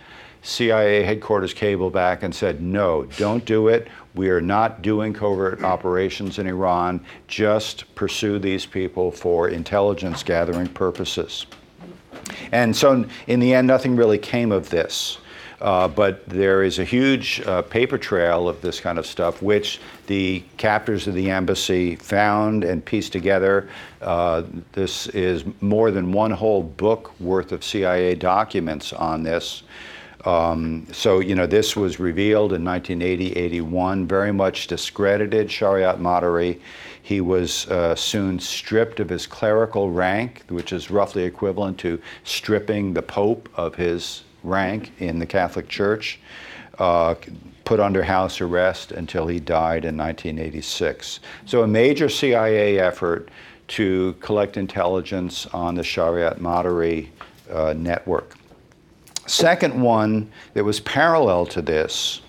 CIA 0.41 1.03
headquarters 1.03 1.53
cabled 1.53 1.93
back 1.93 2.23
and 2.23 2.33
said, 2.33 2.61
no, 2.61 3.03
don't 3.17 3.45
do 3.45 3.67
it. 3.67 3.87
We 4.15 4.29
are 4.29 4.41
not 4.41 4.81
doing 4.81 5.13
covert 5.13 5.63
operations 5.63 6.39
in 6.39 6.47
Iran. 6.47 7.05
Just 7.27 7.93
pursue 7.93 8.39
these 8.39 8.65
people 8.65 9.11
for 9.11 9.49
intelligence 9.49 10.23
gathering 10.23 10.67
purposes. 10.67 11.45
And 12.51 12.75
so, 12.75 13.05
in 13.27 13.39
the 13.39 13.53
end, 13.53 13.67
nothing 13.67 13.95
really 13.95 14.17
came 14.17 14.51
of 14.51 14.69
this. 14.69 15.19
Uh, 15.61 15.87
but 15.87 16.27
there 16.27 16.63
is 16.63 16.79
a 16.79 16.83
huge 16.83 17.39
uh, 17.45 17.61
paper 17.61 17.97
trail 17.97 18.49
of 18.49 18.59
this 18.61 18.79
kind 18.79 18.97
of 18.97 19.05
stuff, 19.05 19.43
which 19.43 19.79
the 20.07 20.43
captors 20.57 21.07
of 21.07 21.13
the 21.13 21.29
embassy 21.29 21.95
found 21.95 22.63
and 22.63 22.83
pieced 22.83 23.11
together. 23.11 23.69
Uh, 24.01 24.41
this 24.71 25.05
is 25.07 25.43
more 25.61 25.91
than 25.91 26.11
one 26.11 26.31
whole 26.31 26.63
book 26.63 27.17
worth 27.19 27.51
of 27.51 27.63
CIA 27.63 28.15
documents 28.15 28.91
on 28.91 29.21
this. 29.21 29.61
Um, 30.25 30.87
so, 30.91 31.19
you 31.19 31.35
know, 31.35 31.45
this 31.45 31.75
was 31.75 31.99
revealed 31.99 32.53
in 32.53 32.63
1980 32.63 33.33
81, 33.33 34.07
very 34.07 34.31
much 34.31 34.67
discredited 34.67 35.47
Shariat 35.47 35.99
Madari. 35.99 36.59
He 37.03 37.21
was 37.21 37.67
uh, 37.69 37.95
soon 37.95 38.39
stripped 38.39 38.99
of 38.99 39.09
his 39.09 39.27
clerical 39.27 39.91
rank, 39.91 40.43
which 40.49 40.73
is 40.73 40.91
roughly 40.91 41.23
equivalent 41.23 41.77
to 41.79 41.99
stripping 42.23 42.93
the 42.93 43.01
Pope 43.01 43.49
of 43.55 43.75
his 43.75 44.23
rank 44.43 44.91
in 44.99 45.19
the 45.19 45.25
Catholic 45.25 45.67
Church, 45.67 46.19
uh, 46.79 47.15
put 47.65 47.79
under 47.79 48.03
house 48.03 48.41
arrest 48.41 48.91
until 48.91 49.27
he 49.27 49.39
died 49.39 49.85
in 49.85 49.97
1986. 49.97 51.19
So, 51.45 51.63
a 51.63 51.67
major 51.67 52.09
CIA 52.09 52.79
effort 52.79 53.29
to 53.69 54.13
collect 54.19 54.57
intelligence 54.57 55.45
on 55.47 55.75
the 55.75 55.81
Shariat 55.81 56.39
Madari 56.39 57.09
uh, 57.51 57.73
network. 57.77 58.35
Second 59.27 59.81
one 59.81 60.29
that 60.53 60.63
was 60.63 60.79
parallel 60.81 61.45
to 61.47 61.61
this 61.61 62.21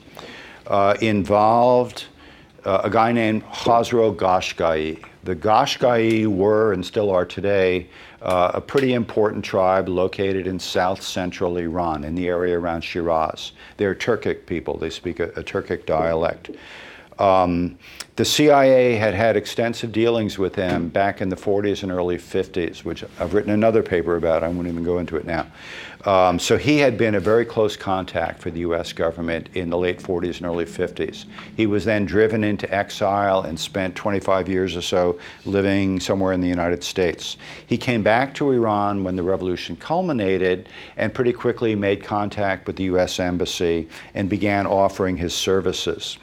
uh, 0.66 0.96
involved 1.00 2.06
uh, 2.64 2.82
a 2.84 2.90
guy 2.90 3.12
named 3.12 3.44
Khosrow 3.46 4.14
Qashqai. 4.14 5.04
The 5.24 5.36
Qashqai 5.36 6.26
were 6.26 6.72
and 6.72 6.84
still 6.84 7.10
are 7.10 7.24
today 7.24 7.88
uh, 8.22 8.52
a 8.54 8.60
pretty 8.60 8.94
important 8.94 9.44
tribe 9.44 9.88
located 9.88 10.46
in 10.46 10.58
south 10.58 11.02
central 11.02 11.56
Iran, 11.56 12.04
in 12.04 12.14
the 12.14 12.28
area 12.28 12.58
around 12.58 12.82
Shiraz. 12.82 13.52
They're 13.76 13.94
Turkic 13.94 14.46
people, 14.46 14.78
they 14.78 14.90
speak 14.90 15.20
a, 15.20 15.30
a 15.30 15.42
Turkic 15.42 15.86
dialect. 15.86 16.50
Um, 17.22 17.78
the 18.16 18.24
CIA 18.24 18.96
had 18.96 19.14
had 19.14 19.36
extensive 19.36 19.92
dealings 19.92 20.38
with 20.38 20.56
him 20.56 20.88
back 20.88 21.20
in 21.20 21.28
the 21.28 21.36
40s 21.36 21.84
and 21.84 21.92
early 21.92 22.18
50s, 22.18 22.84
which 22.84 23.04
I've 23.20 23.32
written 23.32 23.52
another 23.52 23.82
paper 23.82 24.16
about. 24.16 24.42
I 24.42 24.48
won't 24.48 24.66
even 24.66 24.82
go 24.82 24.98
into 24.98 25.16
it 25.16 25.24
now. 25.24 25.46
Um, 26.04 26.40
so 26.40 26.58
he 26.58 26.78
had 26.78 26.98
been 26.98 27.14
a 27.14 27.20
very 27.20 27.44
close 27.44 27.76
contact 27.76 28.40
for 28.40 28.50
the 28.50 28.60
U.S. 28.60 28.92
government 28.92 29.50
in 29.54 29.70
the 29.70 29.78
late 29.78 30.00
40s 30.00 30.38
and 30.38 30.46
early 30.46 30.64
50s. 30.64 31.26
He 31.56 31.66
was 31.66 31.84
then 31.84 32.04
driven 32.04 32.42
into 32.42 32.72
exile 32.74 33.42
and 33.42 33.58
spent 33.58 33.94
25 33.94 34.48
years 34.48 34.76
or 34.76 34.82
so 34.82 35.20
living 35.46 36.00
somewhere 36.00 36.32
in 36.32 36.40
the 36.40 36.48
United 36.48 36.82
States. 36.82 37.36
He 37.66 37.78
came 37.78 38.02
back 38.02 38.34
to 38.34 38.50
Iran 38.50 39.04
when 39.04 39.14
the 39.14 39.22
revolution 39.22 39.76
culminated 39.76 40.68
and 40.96 41.14
pretty 41.14 41.32
quickly 41.32 41.76
made 41.76 42.02
contact 42.02 42.66
with 42.66 42.76
the 42.76 42.84
U.S. 42.84 43.20
Embassy 43.20 43.88
and 44.12 44.28
began 44.28 44.66
offering 44.66 45.16
his 45.16 45.32
services. 45.32 46.18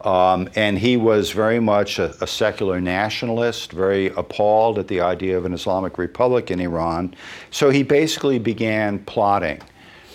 Um, 0.00 0.48
and 0.56 0.78
he 0.78 0.96
was 0.96 1.30
very 1.30 1.60
much 1.60 1.98
a, 1.98 2.14
a, 2.22 2.26
secular 2.26 2.80
nationalist, 2.80 3.72
very 3.72 4.06
appalled 4.16 4.78
at 4.78 4.88
the 4.88 5.02
idea 5.02 5.36
of 5.36 5.44
an 5.44 5.52
Islamic 5.52 5.98
Republic 5.98 6.50
in 6.50 6.58
Iran. 6.58 7.14
So 7.50 7.68
he 7.68 7.82
basically 7.82 8.38
began 8.38 9.00
plotting 9.00 9.60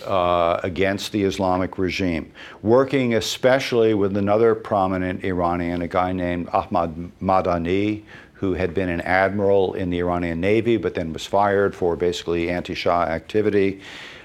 uh, 0.03 0.59
against 0.63 1.11
the 1.11 1.23
Islamic 1.23 1.77
regime, 1.77 2.31
working 2.63 3.13
especially 3.13 3.93
with 3.93 4.17
another 4.17 4.55
prominent 4.55 5.23
Iranian, 5.23 5.83
a 5.83 5.87
guy 5.87 6.11
named 6.11 6.49
Ahmad 6.49 7.11
Madani, 7.21 8.03
who 8.33 8.53
had 8.53 8.73
been 8.73 8.89
an 8.89 9.01
admiral 9.01 9.75
in 9.75 9.91
the 9.91 9.99
Iranian 9.99 10.41
Navy 10.41 10.77
but 10.77 10.95
then 10.95 11.13
was 11.13 11.25
fired 11.25 11.75
for 11.75 11.95
basically 11.95 12.49
anti 12.49 12.73
Shah 12.73 13.03
activity 13.03 13.81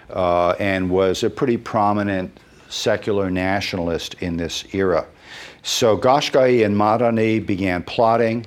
uh, 0.09 0.51
and 0.59 0.91
was 0.91 1.23
a 1.23 1.31
pretty 1.31 1.57
prominent 1.57 2.37
secular 2.69 3.31
nationalist 3.31 4.15
in 4.21 4.37
this 4.37 4.65
era. 4.73 5.07
So 5.63 5.99
Qashqai 5.99 6.65
and 6.65 6.75
Madani 6.75 7.45
began 7.45 7.83
plotting 7.83 8.47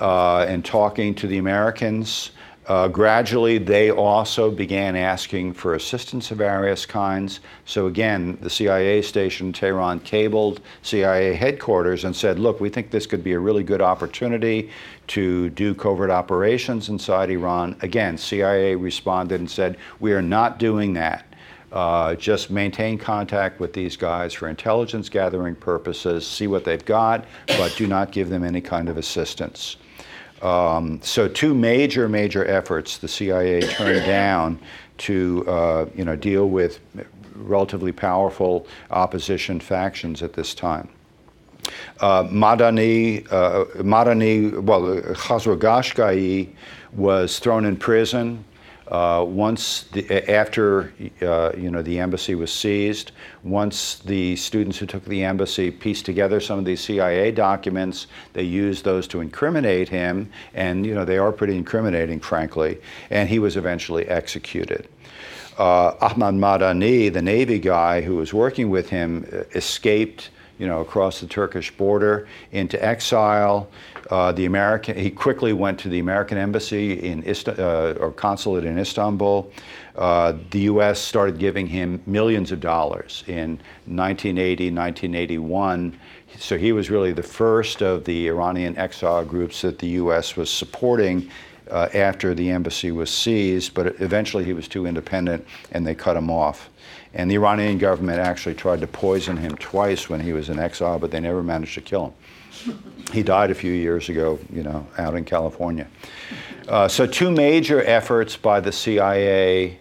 uh, 0.00 0.46
and 0.48 0.64
talking 0.64 1.14
to 1.16 1.26
the 1.26 1.38
Americans. 1.38 2.30
Uh, 2.68 2.86
gradually, 2.86 3.58
they 3.58 3.90
also 3.90 4.48
began 4.48 4.94
asking 4.94 5.52
for 5.52 5.74
assistance 5.74 6.30
of 6.30 6.38
various 6.38 6.86
kinds. 6.86 7.40
So, 7.64 7.88
again, 7.88 8.38
the 8.40 8.48
CIA 8.48 9.02
station 9.02 9.48
in 9.48 9.52
Tehran 9.52 9.98
cabled 10.00 10.60
CIA 10.82 11.34
headquarters 11.34 12.04
and 12.04 12.14
said, 12.14 12.38
Look, 12.38 12.60
we 12.60 12.68
think 12.68 12.92
this 12.92 13.04
could 13.04 13.24
be 13.24 13.32
a 13.32 13.38
really 13.38 13.64
good 13.64 13.82
opportunity 13.82 14.70
to 15.08 15.50
do 15.50 15.74
covert 15.74 16.10
operations 16.10 16.88
inside 16.88 17.30
Iran. 17.30 17.76
Again, 17.80 18.16
CIA 18.16 18.76
responded 18.76 19.40
and 19.40 19.50
said, 19.50 19.76
We 19.98 20.12
are 20.12 20.22
not 20.22 20.58
doing 20.58 20.92
that. 20.92 21.26
Uh, 21.72 22.14
just 22.16 22.50
maintain 22.50 22.98
contact 22.98 23.58
with 23.58 23.72
these 23.72 23.96
guys 23.96 24.34
for 24.34 24.48
intelligence 24.48 25.08
gathering 25.08 25.54
purposes, 25.54 26.26
see 26.26 26.46
what 26.46 26.64
they've 26.64 26.84
got, 26.84 27.24
but 27.46 27.74
do 27.76 27.86
not 27.86 28.12
give 28.12 28.28
them 28.28 28.44
any 28.44 28.60
kind 28.60 28.90
of 28.90 28.98
assistance. 28.98 29.76
Um, 30.42 31.00
so, 31.02 31.28
two 31.28 31.54
major, 31.54 32.10
major 32.10 32.44
efforts 32.44 32.98
the 32.98 33.08
CIA 33.08 33.62
turned 33.62 34.04
down 34.04 34.58
to 34.98 35.44
uh, 35.48 35.86
you 35.94 36.04
know, 36.04 36.14
deal 36.14 36.50
with 36.50 36.78
relatively 37.34 37.92
powerful 37.92 38.66
opposition 38.90 39.58
factions 39.58 40.22
at 40.22 40.34
this 40.34 40.54
time. 40.54 40.90
Uh, 42.00 42.24
Madani, 42.24 43.26
uh, 43.32 43.64
Madani, 43.82 44.62
well, 44.62 44.82
Khosrow 45.14 45.56
was 46.92 47.38
thrown 47.38 47.64
in 47.64 47.76
prison 47.76 48.44
uh, 48.92 49.24
once 49.24 49.84
the, 49.92 50.30
after 50.30 50.92
uh, 51.22 51.50
you 51.56 51.70
know 51.70 51.80
the 51.80 51.98
embassy 51.98 52.34
was 52.34 52.52
seized, 52.52 53.12
once 53.42 54.00
the 54.00 54.36
students 54.36 54.76
who 54.76 54.84
took 54.84 55.02
the 55.06 55.24
embassy 55.24 55.70
pieced 55.70 56.04
together 56.04 56.40
some 56.40 56.58
of 56.58 56.66
these 56.66 56.82
CIA 56.82 57.32
documents, 57.32 58.06
they 58.34 58.42
used 58.42 58.84
those 58.84 59.08
to 59.08 59.22
incriminate 59.22 59.88
him, 59.88 60.30
and 60.52 60.84
you 60.84 60.94
know 60.94 61.06
they 61.06 61.16
are 61.16 61.32
pretty 61.32 61.56
incriminating, 61.56 62.20
frankly. 62.20 62.78
And 63.08 63.30
he 63.30 63.38
was 63.38 63.56
eventually 63.56 64.06
executed. 64.08 64.86
Uh, 65.58 65.94
Ahmad 66.02 66.34
Madani, 66.34 67.10
the 67.10 67.22
Navy 67.22 67.58
guy 67.58 68.02
who 68.02 68.16
was 68.16 68.34
working 68.34 68.68
with 68.68 68.90
him, 68.90 69.26
uh, 69.32 69.44
escaped 69.54 70.28
you 70.62 70.68
know, 70.68 70.80
across 70.80 71.18
the 71.18 71.26
Turkish 71.26 71.72
border 71.72 72.28
into 72.52 72.82
exile. 72.84 73.68
Uh, 74.10 74.30
the 74.30 74.44
American, 74.44 74.96
he 74.96 75.10
quickly 75.10 75.52
went 75.52 75.76
to 75.80 75.88
the 75.88 75.98
American 75.98 76.38
embassy 76.38 76.92
in 76.92 77.24
uh, 77.48 77.94
or 77.98 78.12
consulate 78.12 78.64
in 78.64 78.78
Istanbul. 78.78 79.50
Uh, 79.96 80.34
the 80.52 80.60
U.S. 80.60 81.00
started 81.00 81.36
giving 81.40 81.66
him 81.66 82.00
millions 82.06 82.52
of 82.52 82.60
dollars 82.60 83.24
in 83.26 83.58
1980, 83.86 84.66
1981. 84.66 85.98
So 86.38 86.56
he 86.56 86.70
was 86.70 86.90
really 86.90 87.10
the 87.10 87.24
first 87.24 87.82
of 87.82 88.04
the 88.04 88.28
Iranian 88.28 88.78
exile 88.78 89.24
groups 89.24 89.62
that 89.62 89.80
the 89.80 89.88
U.S. 89.88 90.36
was 90.36 90.48
supporting 90.48 91.28
uh, 91.72 91.88
after 91.92 92.34
the 92.34 92.50
embassy 92.50 92.92
was 92.92 93.10
seized, 93.10 93.74
but 93.74 94.00
eventually 94.00 94.44
he 94.44 94.52
was 94.52 94.68
too 94.68 94.86
independent 94.86 95.44
and 95.72 95.84
they 95.84 95.96
cut 95.96 96.16
him 96.16 96.30
off. 96.30 96.70
And 97.14 97.30
the 97.30 97.34
Iranian 97.34 97.78
government 97.78 98.18
actually 98.18 98.54
tried 98.54 98.80
to 98.80 98.86
poison 98.86 99.36
him 99.36 99.56
twice 99.56 100.08
when 100.08 100.20
he 100.20 100.32
was 100.32 100.48
in 100.48 100.58
exile, 100.58 100.98
but 100.98 101.10
they 101.10 101.20
never 101.20 101.42
managed 101.42 101.74
to 101.74 101.80
kill 101.80 102.14
him. 102.64 102.78
He 103.12 103.22
died 103.22 103.50
a 103.50 103.54
few 103.54 103.72
years 103.72 104.08
ago, 104.08 104.38
you 104.52 104.62
know, 104.62 104.86
out 104.96 105.14
in 105.14 105.24
California. 105.24 105.86
Uh, 106.68 106.88
so, 106.88 107.06
two 107.06 107.30
major 107.30 107.82
efforts 107.84 108.36
by 108.36 108.60
the 108.60 108.72
CIA 108.72 109.78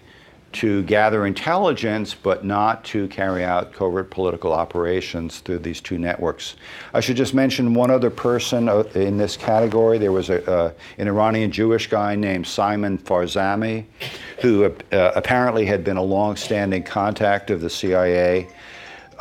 to 0.54 0.84
gather 0.84 1.26
intelligence, 1.26 2.14
but 2.14 2.44
not 2.44 2.84
to 2.86 3.08
carry 3.08 3.44
out 3.44 3.72
covert 3.74 4.12
political 4.12 4.52
operations 4.52 5.40
through 5.40 5.60
these 5.60 5.80
two 5.80 5.98
networks. 5.98 6.56
I 6.94 7.00
should 7.00 7.18
just 7.18 7.34
mention 7.34 7.74
one 7.74 7.92
other 7.92 8.10
person 8.10 8.68
uh, 8.68 8.84
in 8.96 9.18
this 9.18 9.38
category. 9.38 9.98
There 9.98 10.12
was 10.12 10.30
a, 10.30 10.50
uh, 10.50 10.74
an 10.98 11.08
Iranian 11.08 11.52
Jewish 11.52 11.88
guy 11.88 12.16
named 12.16 12.46
Simon 12.48 12.98
Farzami, 12.98 13.86
who 14.42 14.66
uh, 14.66 15.12
apparently 15.16 15.66
had 15.66 15.84
been 15.84 15.98
a 15.98 16.04
long-standing 16.04 16.84
contact 16.84 17.50
of 17.50 17.62
the 17.62 17.70
CIA. 17.70 18.48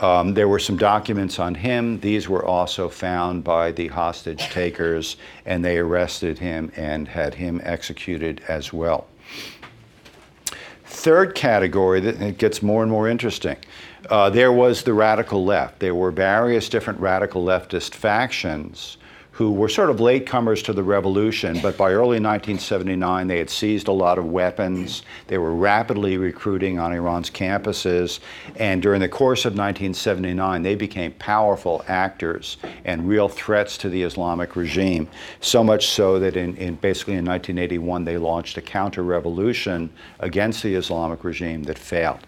Um, 0.00 0.32
there 0.32 0.48
were 0.48 0.58
some 0.58 0.78
documents 0.78 1.38
on 1.38 1.54
him. 1.54 2.00
These 2.00 2.28
were 2.28 2.44
also 2.44 2.88
found 2.88 3.44
by 3.44 3.70
the 3.72 3.88
hostage 3.88 4.48
takers, 4.48 5.16
and 5.44 5.62
they 5.64 5.76
arrested 5.76 6.38
him 6.38 6.72
and 6.74 7.06
had 7.06 7.34
him 7.34 7.60
executed 7.64 8.40
as 8.48 8.72
well. 8.72 9.06
Third 10.90 11.36
category 11.36 12.00
that 12.00 12.36
gets 12.36 12.62
more 12.62 12.82
and 12.82 12.90
more 12.90 13.08
interesting. 13.08 13.56
Uh, 14.10 14.28
there 14.28 14.52
was 14.52 14.82
the 14.82 14.92
radical 14.92 15.44
left. 15.44 15.78
There 15.78 15.94
were 15.94 16.10
various 16.10 16.68
different 16.68 16.98
radical 16.98 17.44
leftist 17.44 17.94
factions 17.94 18.96
who 19.40 19.50
were 19.50 19.70
sort 19.70 19.88
of 19.88 19.96
latecomers 19.96 20.62
to 20.62 20.70
the 20.70 20.82
revolution, 20.82 21.58
but 21.62 21.74
by 21.78 21.92
early 21.92 22.20
1979 22.20 23.26
they 23.26 23.38
had 23.38 23.48
seized 23.48 23.88
a 23.88 23.92
lot 23.92 24.18
of 24.18 24.26
weapons. 24.26 25.02
They 25.28 25.38
were 25.38 25.54
rapidly 25.54 26.18
recruiting 26.18 26.78
on 26.78 26.92
Iran's 26.92 27.30
campuses, 27.30 28.20
and 28.56 28.82
during 28.82 29.00
the 29.00 29.08
course 29.08 29.46
of 29.46 29.52
1979 29.52 30.62
they 30.62 30.74
became 30.74 31.12
powerful 31.12 31.82
actors 31.88 32.58
and 32.84 33.08
real 33.08 33.30
threats 33.30 33.78
to 33.78 33.88
the 33.88 34.02
Islamic 34.02 34.56
regime. 34.56 35.08
So 35.40 35.64
much 35.64 35.88
so 35.88 36.18
that 36.18 36.36
in, 36.36 36.54
in 36.58 36.74
basically 36.74 37.14
in 37.14 37.24
1981 37.24 38.04
they 38.04 38.18
launched 38.18 38.58
a 38.58 38.60
counter-revolution 38.60 39.88
against 40.18 40.62
the 40.62 40.74
Islamic 40.74 41.24
regime 41.24 41.62
that 41.62 41.78
failed. 41.78 42.26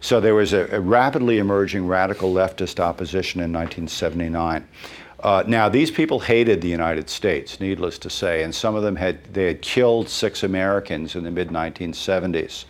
So 0.00 0.20
there 0.20 0.34
was 0.34 0.54
a, 0.54 0.68
a 0.72 0.80
rapidly 0.80 1.36
emerging 1.36 1.86
radical 1.86 2.32
leftist 2.32 2.80
opposition 2.80 3.40
in 3.40 3.52
1979. 3.52 4.66
Uh, 5.26 5.42
now, 5.44 5.68
these 5.68 5.90
people 5.90 6.20
hated 6.20 6.60
the 6.60 6.68
United 6.68 7.10
States, 7.10 7.58
needless 7.58 7.98
to 7.98 8.08
say, 8.08 8.44
and 8.44 8.54
some 8.54 8.76
of 8.76 8.84
them 8.84 8.94
had 8.94 9.24
they 9.34 9.46
had 9.46 9.60
killed 9.60 10.08
six 10.08 10.44
Americans 10.44 11.16
in 11.16 11.24
the 11.24 11.32
mid 11.32 11.48
1970s. 11.48 12.64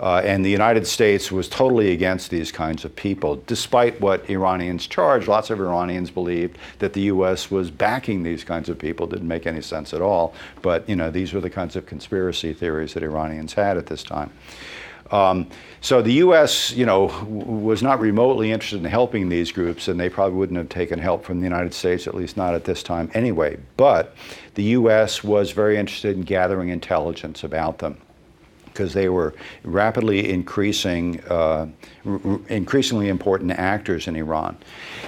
Uh, 0.00 0.20
and 0.24 0.44
the 0.44 0.50
United 0.50 0.88
States 0.88 1.30
was 1.30 1.48
totally 1.48 1.92
against 1.92 2.30
these 2.30 2.50
kinds 2.50 2.84
of 2.84 2.96
people, 2.96 3.36
despite 3.46 4.00
what 4.00 4.28
Iranians 4.28 4.88
charged. 4.88 5.28
Lots 5.28 5.50
of 5.50 5.60
Iranians 5.60 6.10
believed 6.10 6.58
that 6.80 6.94
the 6.94 7.02
U.S. 7.02 7.48
was 7.48 7.70
backing 7.70 8.24
these 8.24 8.42
kinds 8.42 8.68
of 8.68 8.76
people. 8.76 9.06
Didn't 9.06 9.28
make 9.28 9.46
any 9.46 9.62
sense 9.62 9.94
at 9.94 10.02
all. 10.02 10.34
But 10.62 10.88
you 10.88 10.96
know, 10.96 11.12
these 11.12 11.32
were 11.32 11.40
the 11.40 11.50
kinds 11.50 11.76
of 11.76 11.86
conspiracy 11.86 12.52
theories 12.54 12.94
that 12.94 13.04
Iranians 13.04 13.52
had 13.52 13.76
at 13.76 13.86
this 13.86 14.02
time. 14.02 14.32
Um, 15.10 15.48
so 15.80 16.02
the 16.02 16.12
U.S., 16.14 16.72
you 16.72 16.86
know, 16.86 17.06
was 17.26 17.82
not 17.82 18.00
remotely 18.00 18.52
interested 18.52 18.78
in 18.78 18.84
helping 18.84 19.28
these 19.28 19.50
groups, 19.50 19.88
and 19.88 19.98
they 19.98 20.08
probably 20.08 20.38
wouldn't 20.38 20.58
have 20.58 20.68
taken 20.68 20.98
help 20.98 21.24
from 21.24 21.40
the 21.40 21.44
United 21.44 21.74
States, 21.74 22.06
at 22.06 22.14
least 22.14 22.36
not 22.36 22.54
at 22.54 22.64
this 22.64 22.82
time 22.82 23.10
anyway. 23.14 23.58
But 23.76 24.14
the 24.54 24.64
U.S. 24.64 25.24
was 25.24 25.52
very 25.52 25.78
interested 25.78 26.16
in 26.16 26.22
gathering 26.22 26.68
intelligence 26.68 27.44
about 27.44 27.78
them 27.78 28.00
because 28.66 28.94
they 28.94 29.08
were 29.08 29.34
rapidly 29.64 30.30
increasing, 30.30 31.20
uh, 31.28 31.66
r- 32.06 32.40
increasingly 32.48 33.08
important 33.08 33.50
actors 33.52 34.06
in 34.06 34.14
Iran. 34.14 34.56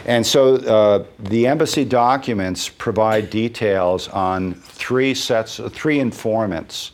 And 0.05 0.27
so 0.27 0.57
uh, 0.57 1.07
the 1.19 1.47
embassy 1.47 1.85
documents 1.85 2.69
provide 2.69 3.31
details 3.31 4.09
on 4.09 4.55
three 4.55 5.15
sets, 5.15 5.61
three 5.71 6.01
informants 6.01 6.93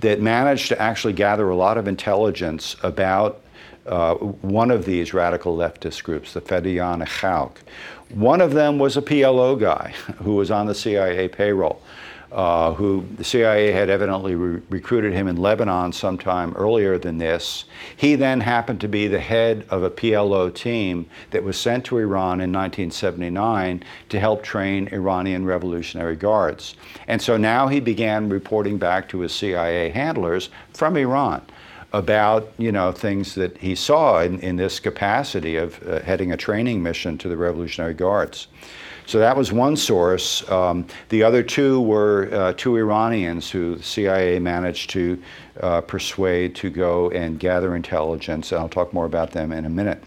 that 0.00 0.20
managed 0.20 0.68
to 0.68 0.80
actually 0.80 1.12
gather 1.12 1.48
a 1.48 1.56
lot 1.56 1.78
of 1.78 1.88
intelligence 1.88 2.76
about 2.82 3.40
uh, 3.86 4.14
one 4.14 4.70
of 4.70 4.84
these 4.84 5.14
radical 5.14 5.56
leftist 5.56 6.02
groups, 6.02 6.34
the 6.34 6.40
Verenigde 6.40 6.76
Gauw. 6.76 7.52
One 8.10 8.40
of 8.40 8.52
them 8.52 8.78
was 8.78 8.96
a 8.96 9.02
PLO 9.02 9.58
guy 9.58 9.94
who 10.16 10.34
was 10.36 10.50
on 10.50 10.66
the 10.66 10.74
CIA 10.74 11.28
payroll 11.28 11.82
uh, 12.30 12.74
who 12.74 13.04
the 13.16 13.24
CIA 13.24 13.72
had 13.72 13.88
evidently 13.88 14.34
re- 14.34 14.60
recruited 14.68 15.12
him 15.12 15.28
in 15.28 15.36
Lebanon 15.36 15.92
sometime 15.92 16.52
earlier 16.56 16.98
than 16.98 17.18
this. 17.18 17.64
He 17.96 18.16
then 18.16 18.40
happened 18.40 18.80
to 18.82 18.88
be 18.88 19.08
the 19.08 19.20
head 19.20 19.66
of 19.70 19.82
a 19.82 19.90
PLO 19.90 20.52
team 20.54 21.06
that 21.30 21.42
was 21.42 21.58
sent 21.58 21.86
to 21.86 21.98
Iran 21.98 22.40
in 22.40 22.52
1979 22.52 23.82
to 24.10 24.20
help 24.20 24.42
train 24.42 24.88
Iranian 24.92 25.46
Revolutionary 25.46 26.16
Guards. 26.16 26.76
And 27.06 27.22
so 27.22 27.36
now 27.36 27.68
he 27.68 27.80
began 27.80 28.28
reporting 28.28 28.78
back 28.78 29.08
to 29.08 29.20
his 29.20 29.32
CIA 29.32 29.88
handlers 29.88 30.50
from 30.74 30.96
Iran 30.96 31.42
about 31.94 32.52
you 32.58 32.70
know 32.70 32.92
things 32.92 33.34
that 33.34 33.56
he 33.56 33.74
saw 33.74 34.20
in, 34.20 34.38
in 34.40 34.56
this 34.56 34.78
capacity 34.78 35.56
of 35.56 35.82
uh, 35.88 36.00
heading 36.00 36.32
a 36.32 36.36
training 36.36 36.82
mission 36.82 37.16
to 37.16 37.28
the 37.28 37.36
Revolutionary 37.36 37.94
Guards. 37.94 38.48
So 39.08 39.18
that 39.20 39.38
was 39.38 39.50
one 39.50 39.74
source. 39.74 40.46
Um, 40.50 40.86
the 41.08 41.22
other 41.22 41.42
two 41.42 41.80
were 41.80 42.28
uh, 42.30 42.52
two 42.58 42.76
Iranians 42.76 43.50
who 43.50 43.76
the 43.76 43.82
CIA 43.82 44.38
managed 44.38 44.90
to 44.90 45.22
uh, 45.60 45.80
persuade 45.80 46.54
to 46.56 46.68
go 46.68 47.08
and 47.12 47.40
gather 47.40 47.74
intelligence. 47.74 48.52
I'll 48.52 48.68
talk 48.68 48.92
more 48.92 49.06
about 49.06 49.30
them 49.30 49.50
in 49.50 49.64
a 49.64 49.70
minute. 49.70 50.04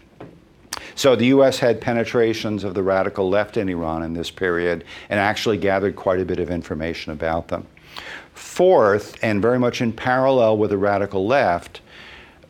So 0.94 1.16
the 1.16 1.26
U.S. 1.26 1.58
had 1.58 1.80
penetrations 1.80 2.62
of 2.62 2.74
the 2.74 2.82
radical 2.84 3.28
left 3.28 3.56
in 3.56 3.68
Iran 3.68 4.04
in 4.04 4.12
this 4.12 4.30
period 4.30 4.84
and 5.10 5.18
actually 5.18 5.56
gathered 5.56 5.96
quite 5.96 6.20
a 6.20 6.24
bit 6.24 6.38
of 6.38 6.48
information 6.48 7.12
about 7.12 7.48
them. 7.48 7.66
Fourth, 8.34 9.16
and 9.20 9.42
very 9.42 9.58
much 9.58 9.80
in 9.80 9.92
parallel 9.92 10.58
with 10.58 10.70
the 10.70 10.78
radical 10.78 11.26
left, 11.26 11.80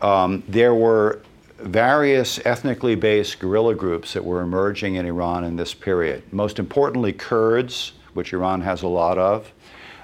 um, 0.03 0.43
there 0.49 0.75
were 0.75 1.23
various 1.63 2.45
ethnically 2.45 2.95
based 2.95 3.39
guerrilla 3.39 3.75
groups 3.75 4.13
that 4.13 4.25
were 4.25 4.41
emerging 4.41 4.97
in 4.97 5.07
Iran 5.07 5.45
in 5.45 5.57
this 5.57 5.75
period. 5.75 6.23
Most 6.33 6.59
importantly, 6.59 7.13
Kurds, 7.13 7.93
which 8.15 8.33
Iran 8.33 8.61
has 8.61 8.83
a 8.83 8.89
lot 8.89 9.19
of, 9.19 9.53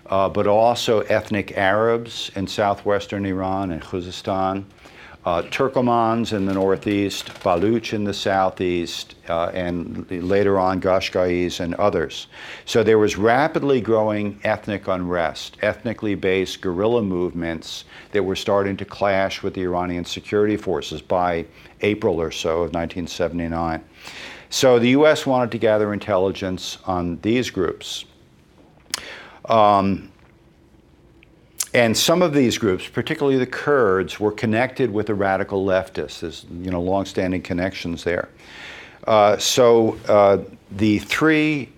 uh, 0.06 0.28
but 0.28 0.46
also 0.46 1.00
ethnic 1.00 1.56
Arabs 1.56 2.30
in 2.34 2.46
southwestern 2.46 3.26
Iran 3.26 3.70
and 3.70 3.82
Khuzestan, 3.82 4.64
uh, 5.28 5.42
Turkomans 5.42 6.32
in 6.32 6.46
the 6.46 6.54
northeast, 6.54 7.26
Baluch 7.44 7.92
in 7.92 8.04
the 8.04 8.14
southeast, 8.14 9.14
uh, 9.28 9.50
and 9.52 10.10
later 10.10 10.58
on 10.58 10.80
Qashqais 10.80 11.60
and 11.60 11.74
others. 11.74 12.28
So 12.64 12.82
there 12.82 12.98
was 12.98 13.18
rapidly 13.18 13.82
growing 13.82 14.40
ethnic 14.42 14.88
unrest, 14.88 15.58
ethnically 15.60 16.14
based 16.14 16.62
guerrilla 16.62 17.02
movements 17.02 17.84
that 18.12 18.22
were 18.22 18.36
starting 18.36 18.74
to 18.78 18.86
clash 18.86 19.42
with 19.42 19.52
the 19.52 19.60
Iranian 19.64 20.06
security 20.06 20.56
forces 20.56 21.02
by 21.02 21.44
April 21.82 22.22
or 22.22 22.30
so 22.30 22.62
of 22.62 22.72
1979. 22.72 23.84
So 24.48 24.78
the 24.78 24.88
U.S. 25.00 25.26
wanted 25.26 25.50
to 25.50 25.58
gather 25.58 25.92
intelligence 25.92 26.78
on 26.86 27.18
these 27.20 27.50
groups. 27.50 28.06
Um, 29.44 30.10
and 31.74 31.96
some 31.96 32.22
of 32.22 32.32
these 32.32 32.56
groups, 32.56 32.88
particularly 32.88 33.38
the 33.38 33.46
Kurds, 33.46 34.18
were 34.18 34.32
connected 34.32 34.90
with 34.90 35.06
the 35.06 35.14
radical 35.14 35.64
leftists. 35.64 36.20
There's 36.20 36.46
you 36.62 36.70
know 36.70 36.80
longstanding 36.80 37.42
connections 37.42 38.04
there. 38.04 38.28
Uh, 39.06 39.36
so 39.38 39.98
uh, 40.08 40.38
the 40.72 40.98
three 40.98 41.70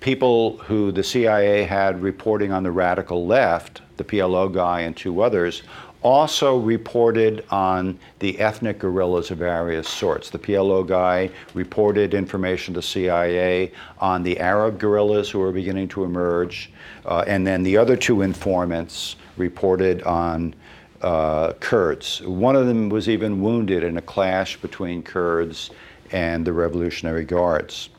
people 0.00 0.58
who 0.58 0.92
the 0.92 1.02
CIA 1.02 1.64
had 1.64 2.00
reporting 2.02 2.52
on 2.52 2.62
the 2.62 2.70
radical 2.70 3.26
left, 3.26 3.82
the 3.96 4.04
PLO 4.04 4.52
guy 4.52 4.82
and 4.82 4.96
two 4.96 5.20
others, 5.22 5.62
also 6.02 6.58
reported 6.58 7.44
on 7.50 7.98
the 8.20 8.38
ethnic 8.38 8.78
guerrillas 8.78 9.30
of 9.30 9.38
various 9.38 9.88
sorts. 9.88 10.30
The 10.30 10.38
PLO 10.38 10.86
guy 10.86 11.30
reported 11.54 12.14
information 12.14 12.74
to 12.74 12.82
CIA 12.82 13.72
on 13.98 14.22
the 14.22 14.38
Arab 14.38 14.78
guerrillas 14.78 15.28
who 15.28 15.40
were 15.40 15.50
beginning 15.50 15.88
to 15.88 16.04
emerge, 16.04 16.70
uh, 17.04 17.24
and 17.26 17.44
then 17.46 17.64
the 17.64 17.76
other 17.76 17.96
two 17.96 18.22
informants 18.22 19.16
reported 19.38 20.02
on 20.02 20.54
uh, 21.02 21.52
Kurds. 21.54 22.20
One 22.22 22.56
of 22.56 22.66
them 22.66 22.88
was 22.88 23.08
even 23.08 23.40
wounded 23.40 23.84
in 23.84 23.96
a 23.96 24.02
clash 24.02 24.56
between 24.56 25.02
Kurds 25.02 25.70
and 26.12 26.44
the 26.44 26.52
Revolutionary 26.52 27.24
Guards. 27.24 27.90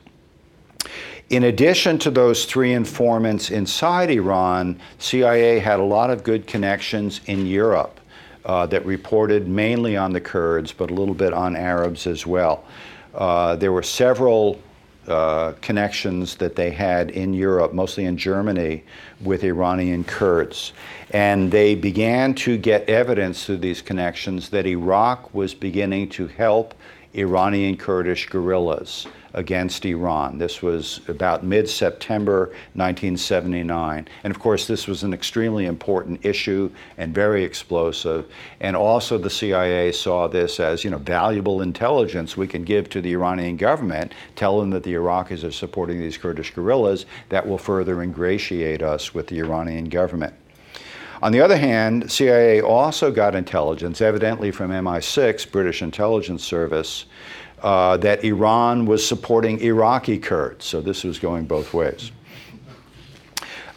In 1.29 1.43
addition 1.43 1.99
to 1.99 2.11
those 2.11 2.45
three 2.45 2.73
informants 2.73 3.51
inside 3.51 4.09
Iran, 4.09 4.79
CIA 4.97 5.59
had 5.59 5.79
a 5.79 5.83
lot 5.83 6.09
of 6.09 6.23
good 6.23 6.47
connections 6.47 7.21
in 7.27 7.45
Europe 7.45 7.99
uh, 8.45 8.65
that 8.65 8.83
reported 8.85 9.47
mainly 9.47 9.95
on 9.95 10.11
the 10.11 10.21
Kurds, 10.21 10.71
but 10.71 10.89
a 10.89 10.93
little 10.93 11.13
bit 11.13 11.33
on 11.33 11.55
Arabs 11.55 12.07
as 12.07 12.25
well. 12.25 12.65
Uh, 13.13 13.55
there 13.55 13.71
were 13.71 13.83
several 13.83 14.59
uh, 15.09 15.53
connections 15.61 16.35
that 16.37 16.55
they 16.55 16.71
had 16.71 17.11
in 17.11 17.33
Europe, 17.33 17.73
mostly 17.73 18.05
in 18.05 18.17
Germany, 18.17 18.83
with 19.21 19.43
Iranian 19.43 20.03
Kurds. 20.03 20.73
And 21.11 21.51
they 21.51 21.75
began 21.75 22.33
to 22.35 22.57
get 22.57 22.87
evidence 22.89 23.45
through 23.45 23.57
these 23.57 23.81
connections 23.81 24.49
that 24.49 24.65
Iraq 24.65 25.33
was 25.33 25.53
beginning 25.53 26.09
to 26.09 26.27
help 26.27 26.73
Iranian 27.13 27.75
Kurdish 27.75 28.29
guerrillas 28.29 29.07
against 29.33 29.85
Iran. 29.85 30.37
This 30.37 30.61
was 30.61 31.01
about 31.07 31.43
mid 31.43 31.69
September 31.69 32.47
1979. 32.73 34.07
And 34.23 34.31
of 34.31 34.39
course, 34.39 34.67
this 34.67 34.87
was 34.87 35.03
an 35.03 35.13
extremely 35.13 35.65
important 35.65 36.25
issue 36.25 36.71
and 36.97 37.13
very 37.13 37.43
explosive. 37.43 38.25
And 38.59 38.75
also, 38.75 39.17
the 39.17 39.29
CIA 39.29 39.91
saw 39.91 40.27
this 40.27 40.59
as 40.59 40.83
you 40.83 40.89
know, 40.89 40.97
valuable 40.97 41.61
intelligence 41.61 42.35
we 42.35 42.47
can 42.47 42.63
give 42.63 42.89
to 42.89 43.01
the 43.01 43.13
Iranian 43.13 43.57
government, 43.57 44.13
tell 44.35 44.59
them 44.59 44.69
that 44.71 44.83
the 44.83 44.93
Iraqis 44.93 45.43
are 45.43 45.51
supporting 45.51 45.99
these 45.99 46.17
Kurdish 46.17 46.53
guerrillas. 46.53 47.05
That 47.29 47.47
will 47.47 47.57
further 47.57 48.01
ingratiate 48.01 48.81
us 48.81 49.13
with 49.13 49.27
the 49.27 49.39
Iranian 49.39 49.89
government. 49.89 50.33
On 51.21 51.33
the 51.33 51.41
other 51.41 51.57
hand, 51.57 52.09
CIA 52.09 52.61
also 52.61 53.11
got 53.11 53.35
intelligence, 53.35 53.99
evidently 53.99 54.51
from 54.51 54.71
MI6, 54.71 55.51
British 55.51 55.81
Intelligence 55.81 56.45
Service, 56.45 57.05
uh, 57.61 57.97
that 57.97 58.23
Iran 58.23 58.85
was 58.85 59.05
supporting 59.05 59.59
Iraqi 59.59 60.17
Kurds. 60.17 60.65
So 60.65 60.81
this 60.81 61.03
was 61.03 61.19
going 61.19 61.45
both 61.45 61.73
ways. 61.73 62.11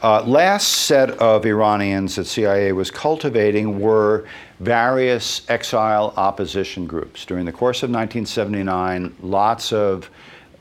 Uh, 0.03 0.21
last 0.25 0.67
set 0.67 1.11
of 1.19 1.47
Iranians 1.47 2.17
that 2.17 2.25
CIA 2.25 2.73
was 2.73 2.91
cultivating 2.91 3.79
were 3.79 4.27
various 4.59 5.49
exile 5.49 6.13
opposition 6.17 6.87
groups. 6.87 7.25
During 7.25 7.47
the 7.47 7.53
course 7.53 7.85
of 7.85 7.91
1979, 7.91 9.15
lots 9.21 9.73
of 9.73 10.11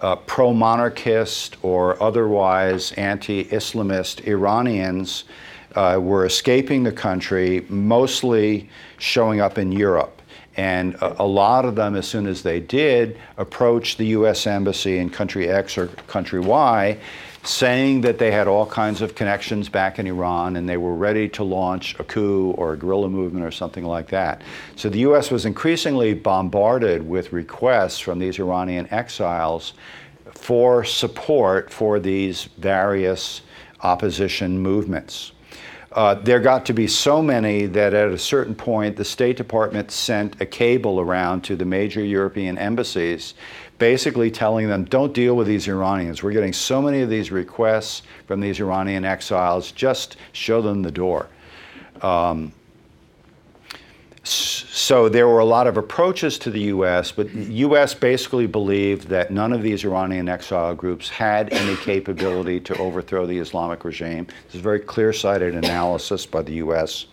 uh, 0.02 0.16
pro 0.16 0.54
monarchist 0.54 1.58
or 1.64 2.02
otherwise 2.02 2.92
anti 2.94 3.46
Islamist 3.46 4.28
Iranians 4.28 5.24
uh, 5.76 5.98
were 6.02 6.26
escaping 6.26 6.84
the 6.84 6.92
country, 6.92 7.66
mostly 7.70 8.70
showing 8.98 9.40
up 9.40 9.58
in 9.58 9.72
Europe. 9.72 10.21
And 10.58 10.96
a, 10.96 11.24
a, 11.24 11.26
lot 11.26 11.66
of 11.66 11.76
them, 11.76 11.96
as 11.96 12.08
soon 12.08 12.28
as 12.28 12.44
they 12.44 12.60
did, 12.60 13.18
approached 13.38 13.98
the 13.98 14.08
U.S. 14.08 14.46
Embassy 14.46 14.98
in 14.98 15.10
country 15.10 15.50
X 15.50 15.78
or 15.78 15.88
country 16.08 16.40
Y, 16.40 16.98
saying 17.44 18.02
that 18.02 18.20
they 18.20 18.32
had 18.32 18.48
all 18.48 18.66
kinds 18.66 19.02
of 19.02 19.16
connections 19.16 19.68
back 19.68 19.98
in 19.98 20.06
Iran 20.06 20.58
and 20.58 20.70
they 20.70 20.78
were 20.78 20.94
ready 20.94 21.28
to 21.30 21.44
launch 21.44 21.98
a 22.00 22.04
coup 22.04 22.52
or 22.52 22.74
a 22.74 22.78
guerrilla 22.78 23.10
movement 23.10 23.46
or 23.46 23.52
something 23.52 23.84
like 23.84 24.10
that. 24.10 24.42
So 24.76 24.90
the 24.90 25.00
U.S. 25.00 25.32
was 25.32 25.46
increasingly 25.46 26.14
bombarded 26.14 27.08
with 27.08 27.34
requests 27.34 27.98
from 27.98 28.20
these 28.20 28.38
Iranian 28.38 28.88
exiles 28.92 29.74
for 30.36 30.84
support 30.84 31.72
for 31.72 32.00
these 32.00 32.46
various 32.58 33.42
opposition 33.82 34.60
movements. 34.60 35.32
Uh, 35.92 36.14
there 36.14 36.40
got 36.40 36.66
to 36.66 36.74
be 36.74 36.88
so 36.88 37.22
many 37.22 37.66
that 37.66 37.94
at 37.94 38.10
a 38.10 38.18
certain 38.18 38.56
point 38.56 38.96
the 38.96 39.04
State 39.04 39.36
Department 39.36 39.92
sent 39.92 40.40
a 40.40 40.46
cable 40.46 41.02
around 41.02 41.42
to 41.42 41.58
the 41.58 41.66
major 41.66 42.02
European 42.02 42.58
embassies, 42.58 43.34
basically 43.78 44.32
telling 44.32 44.70
them, 44.70 44.86
don't 44.86 45.14
deal 45.14 45.36
with 45.36 45.48
these 45.48 45.68
Iranians. 45.68 46.24
We're 46.24 46.32
getting 46.32 46.54
so 46.54 46.82
many 46.82 47.02
of 47.02 47.10
these 47.10 47.30
requests 47.30 48.04
from 48.26 48.40
these 48.40 48.62
Iranian 48.62 49.04
exiles, 49.04 49.74
just 49.74 50.16
show 50.32 50.62
them 50.62 50.82
the 50.82 50.92
door. 50.92 51.28
Um, 52.02 52.54
so 54.24 55.10
there 55.10 55.28
were 55.28 55.40
a 55.40 55.46
lot 55.46 55.66
of 55.66 55.78
approaches 55.78 56.38
to 56.40 56.52
the 56.52 56.60
U.S., 56.62 57.12
but 57.12 57.32
the 57.34 57.54
U.S. 57.56 57.94
basically 57.94 58.46
believed 58.46 59.08
that 59.08 59.32
none 59.32 59.52
of 59.52 59.64
these 59.64 59.84
Iranian 59.84 60.30
exile 60.30 60.76
groups 60.76 61.10
had 61.10 61.52
any 61.52 61.76
capability 61.78 62.60
to 62.60 62.78
overthrow 62.78 63.26
the 63.26 63.38
Islamic 63.40 63.84
regime. 63.84 64.28
This 64.46 64.56
is 64.56 64.60
a 64.60 64.64
very 64.64 64.80
clear-sighted 64.80 65.56
analysis 65.56 66.26
by 66.26 66.44
the 66.44 66.54
U.S. 66.54 67.08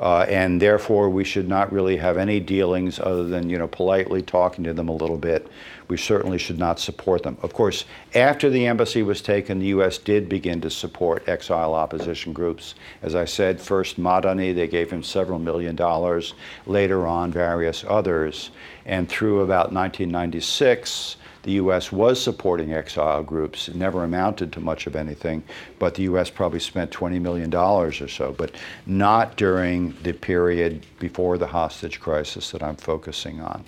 Uh, 0.00 0.20
and 0.28 0.60
therefore, 0.60 1.10
we 1.10 1.24
should 1.24 1.48
not 1.48 1.72
really 1.72 1.96
have 1.96 2.16
any 2.16 2.40
dealings 2.40 2.98
other 2.98 3.24
than, 3.24 3.50
you 3.50 3.58
know, 3.58 3.68
politely 3.68 4.22
talking 4.22 4.64
to 4.64 4.72
them 4.72 4.88
a 4.88 4.94
little 4.94 5.16
bit. 5.18 5.48
We 5.88 5.96
certainly 5.96 6.38
should 6.38 6.58
not 6.58 6.80
support 6.80 7.22
them. 7.22 7.38
Of 7.42 7.52
course, 7.52 7.84
after 8.14 8.50
the 8.50 8.66
embassy 8.66 9.02
was 9.02 9.22
taken, 9.22 9.60
the 9.60 9.66
U.S. 9.66 9.98
did 9.98 10.28
begin 10.28 10.60
to 10.62 10.70
support 10.70 11.28
exile 11.28 11.74
opposition 11.74 12.32
groups. 12.32 12.74
As 13.02 13.14
I 13.14 13.24
said, 13.24 13.60
first 13.60 14.00
Madani, 14.00 14.54
they 14.54 14.66
gave 14.66 14.90
him 14.90 15.02
several 15.02 15.38
million 15.38 15.76
dollars. 15.76 16.34
Later 16.66 17.06
on, 17.06 17.30
various 17.30 17.84
others. 17.86 18.50
And 18.84 19.08
through 19.08 19.42
about 19.42 19.72
1996, 19.72 21.16
the 21.46 21.52
U.S. 21.52 21.92
was 21.92 22.20
supporting 22.20 22.72
exile 22.72 23.22
groups. 23.22 23.68
It 23.68 23.76
never 23.76 24.02
amounted 24.02 24.52
to 24.54 24.60
much 24.60 24.88
of 24.88 24.96
anything, 24.96 25.44
but 25.78 25.94
the 25.94 26.02
U.S. 26.02 26.28
probably 26.28 26.58
spent 26.58 26.90
$20 26.90 27.20
million 27.20 27.54
or 27.54 27.92
so, 27.92 28.34
but 28.36 28.50
not 28.84 29.36
during 29.36 29.94
the 30.02 30.12
period 30.12 30.84
before 30.98 31.38
the 31.38 31.46
hostage 31.46 32.00
crisis 32.00 32.50
that 32.50 32.64
I'm 32.64 32.74
focusing 32.74 33.40
on. 33.40 33.64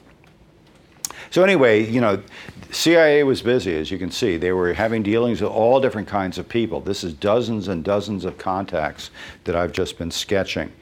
So 1.31 1.43
anyway, 1.43 1.85
you 1.85 2.01
know, 2.01 2.23
CIA 2.71 3.23
was 3.23 3.43
busy, 3.43 3.77
as 3.77 3.91
you 3.91 3.99
can 3.99 4.11
see. 4.11 4.37
They 4.37 4.53
were 4.53 4.73
having 4.73 5.03
dealings 5.03 5.41
with 5.41 5.51
all 5.51 5.81
different 5.81 6.09
kinds 6.09 6.39
of 6.39 6.49
people. 6.49 6.81
This 6.81 7.03
is 7.05 7.15
dozens 7.15 7.69
and 7.69 7.83
dozens 7.83 8.25
of 8.25 8.39
contacts 8.39 9.11
that 9.45 9.57
I've 9.57 9.73
just 9.73 9.99
been 9.99 10.11
sketching. 10.11 10.73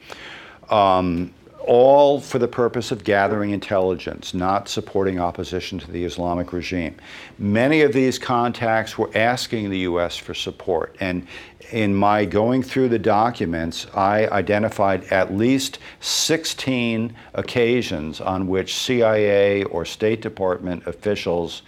Um, 0.69 1.33
all 1.67 2.19
for 2.19 2.39
the 2.39 2.47
purpose 2.47 2.91
of 2.91 3.03
gathering 3.03 3.51
intelligence, 3.51 4.33
not 4.33 4.69
supporting 4.69 5.19
opposition 5.19 5.77
to 5.79 5.91
the 5.91 6.03
Islamic 6.03 6.53
regime. 6.53 6.95
Many 7.37 7.81
of 7.81 7.93
these 7.93 8.17
contacts 8.17 8.97
were 8.97 9.11
asking 9.13 9.69
the 9.69 9.79
U.S. 9.79 10.15
for 10.15 10.33
support. 10.33 10.95
And 10.99 11.27
in 11.71 11.93
my 11.93 12.23
going 12.25 12.63
through 12.63 12.89
the 12.89 12.99
documents, 12.99 13.85
I 13.93 14.27
identified 14.27 15.03
at 15.05 15.33
least 15.33 15.79
16 15.99 17.13
occasions 17.33 18.21
on 18.21 18.47
which 18.47 18.75
CIA 18.75 19.63
or 19.65 19.83
State 19.83 20.21
Department 20.21 20.87
officials 20.87 21.63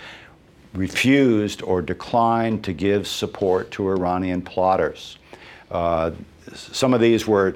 refused 0.74 1.62
or 1.62 1.82
declined 1.82 2.64
to 2.64 2.74
give 2.74 3.08
support 3.08 3.72
to 3.72 3.90
Iranian 3.90 4.42
plotters. 4.42 5.18
Uh, 5.70 6.12
some 6.54 6.94
of 6.94 7.02
these 7.02 7.28
were 7.28 7.56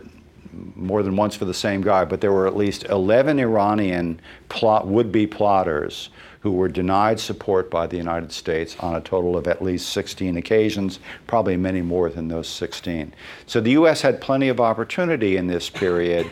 more 0.76 1.04
than 1.04 1.16
once 1.16 1.36
for 1.36 1.46
the 1.46 1.54
same 1.54 1.82
guy, 1.82 2.06
but 2.06 2.22
there 2.22 2.32
were 2.32 2.48
at 2.48 2.56
least 2.56 2.86
11 2.86 3.40
Iranian 3.40 4.20
plot, 4.50 4.88
would-be 4.88 5.28
plotters 5.28 6.10
who 6.42 6.52
were 6.52 6.68
denied 6.68 7.20
support 7.20 7.72
by 7.72 7.88
the 7.88 7.96
United 7.96 8.32
States 8.32 8.76
on 8.82 8.96
a 8.96 9.02
total 9.02 9.38
of 9.38 9.48
at 9.48 9.62
least 9.62 9.90
16 9.94 10.36
occasions, 10.36 11.00
probably 11.26 11.56
many 11.56 11.82
more 11.82 12.10
than 12.10 12.28
those 12.28 12.50
16. 12.50 13.14
So 13.46 13.62
the 13.62 13.72
U.S. 13.72 14.02
had 14.02 14.20
plenty 14.20 14.50
of 14.50 14.60
opportunity 14.60 15.38
in 15.38 15.48
this 15.48 15.70
period 15.70 16.30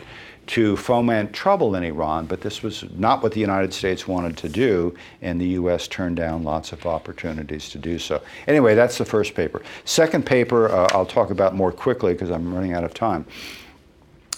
to 0.48 0.76
foment 0.76 1.32
trouble 1.32 1.76
in 1.76 1.84
Iran, 1.84 2.26
but 2.26 2.40
this 2.40 2.62
was 2.62 2.84
not 2.96 3.22
what 3.22 3.32
the 3.32 3.40
United 3.40 3.72
States 3.72 4.06
wanted 4.06 4.36
to 4.38 4.48
do, 4.48 4.94
and 5.22 5.40
the 5.40 5.48
U.S. 5.48 5.88
turned 5.88 6.16
down 6.16 6.42
lots 6.42 6.72
of 6.72 6.84
opportunities 6.84 7.70
to 7.70 7.78
do 7.78 7.98
so. 7.98 8.20
Anyway, 8.48 8.74
that's 8.74 8.98
the 8.98 9.04
first 9.04 9.34
paper. 9.34 9.62
Second 9.84 10.26
paper, 10.26 10.68
uh, 10.68 10.88
I'll 10.92 11.06
talk 11.06 11.30
about 11.30 11.54
more 11.54 11.72
quickly 11.72 12.12
because 12.12 12.30
I'm 12.30 12.52
running 12.52 12.74
out 12.74 12.84
of 12.84 12.92
time. 12.92 13.24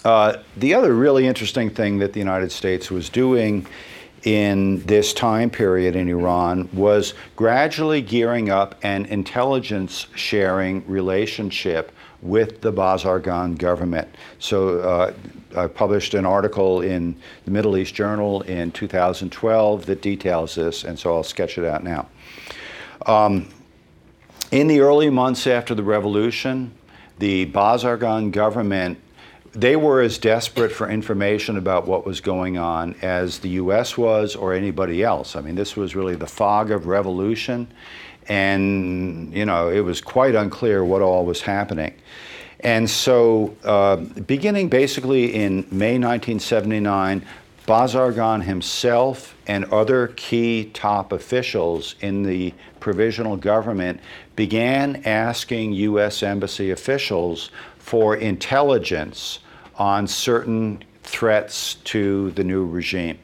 Uh, 0.05 0.37
the 0.57 0.71
other 0.75 0.93
really 0.93 1.25
interesting 1.25 1.67
thing 1.67 1.97
that 1.97 2.13
the 2.13 2.19
United 2.19 2.51
States 2.51 2.91
was 2.91 3.09
doing 3.09 3.65
in 4.21 4.79
this 4.85 5.13
time 5.13 5.49
period 5.49 5.95
in 5.95 6.07
Iran 6.07 6.69
was 6.73 7.15
gradually 7.35 8.03
gearing 8.03 8.51
up 8.51 8.75
an 8.83 9.05
intelligence 9.05 10.05
sharing 10.13 10.87
relationship 10.87 11.91
with 12.21 12.61
the 12.61 12.71
Bazargan 12.71 13.57
government. 13.57 14.07
So 14.37 14.79
uh, 14.79 15.13
I 15.57 15.65
published 15.65 16.13
an 16.13 16.25
article 16.25 16.81
in 16.81 17.15
the 17.45 17.51
Middle 17.51 17.75
East 17.75 17.95
Journal 17.95 18.41
in 18.43 18.71
2012 18.71 19.87
that 19.87 20.01
details 20.03 20.53
this, 20.53 20.83
and 20.83 20.99
so 20.99 21.15
I'll 21.15 21.23
sketch 21.23 21.57
it 21.57 21.65
out 21.65 21.83
now. 21.83 22.07
Um, 23.07 23.49
in 24.51 24.67
the 24.67 24.81
early 24.81 25.09
months 25.09 25.47
after 25.47 25.73
the 25.73 25.83
revolution, 25.83 26.73
the 27.17 27.47
Bazargan 27.47 28.31
government 28.31 28.99
they 29.55 29.77
were 29.77 30.01
as 30.01 30.17
desperate 30.17 30.71
for 30.71 30.89
information 30.89 31.57
about 31.57 31.87
what 31.87 32.05
was 32.05 32.19
going 32.19 32.57
on 32.57 32.93
as 33.01 33.39
the 33.39 33.49
U.S. 33.49 33.97
was 33.97 34.35
or 34.35 34.53
anybody 34.53 35.01
else. 35.01 35.37
I 35.37 35.41
mean, 35.41 35.55
this 35.55 35.77
was 35.77 35.95
really 35.95 36.15
the 36.15 36.27
fog 36.27 36.71
of 36.71 36.87
revolution, 36.87 37.67
and 38.27 39.33
you 39.33 39.45
know, 39.45 39.69
it 39.69 39.79
was 39.79 40.01
quite 40.01 40.35
unclear 40.35 40.83
what 40.83 41.01
all 41.01 41.25
was 41.25 41.41
happening. 41.41 41.93
And 42.59 42.89
so, 42.89 43.55
uh, 43.63 43.95
beginning 43.95 44.69
basically 44.69 45.33
in 45.33 45.67
May 45.71 45.97
1979, 45.99 47.25
Bazargan 47.65 48.43
himself 48.43 49.35
and 49.47 49.65
other 49.65 50.09
key 50.15 50.69
top 50.73 51.11
officials 51.11 51.95
in 52.01 52.23
the 52.23 52.53
provisional 52.79 53.37
government 53.37 54.01
began 54.35 55.01
asking 55.05 55.73
U.S. 55.73 56.21
embassy 56.23 56.71
officials 56.71 57.51
for 57.77 58.15
intelligence 58.15 59.39
on 59.77 60.07
certain 60.07 60.83
threats 61.03 61.75
to 61.85 62.31
the 62.31 62.43
new 62.43 62.65
regime. 62.65 63.19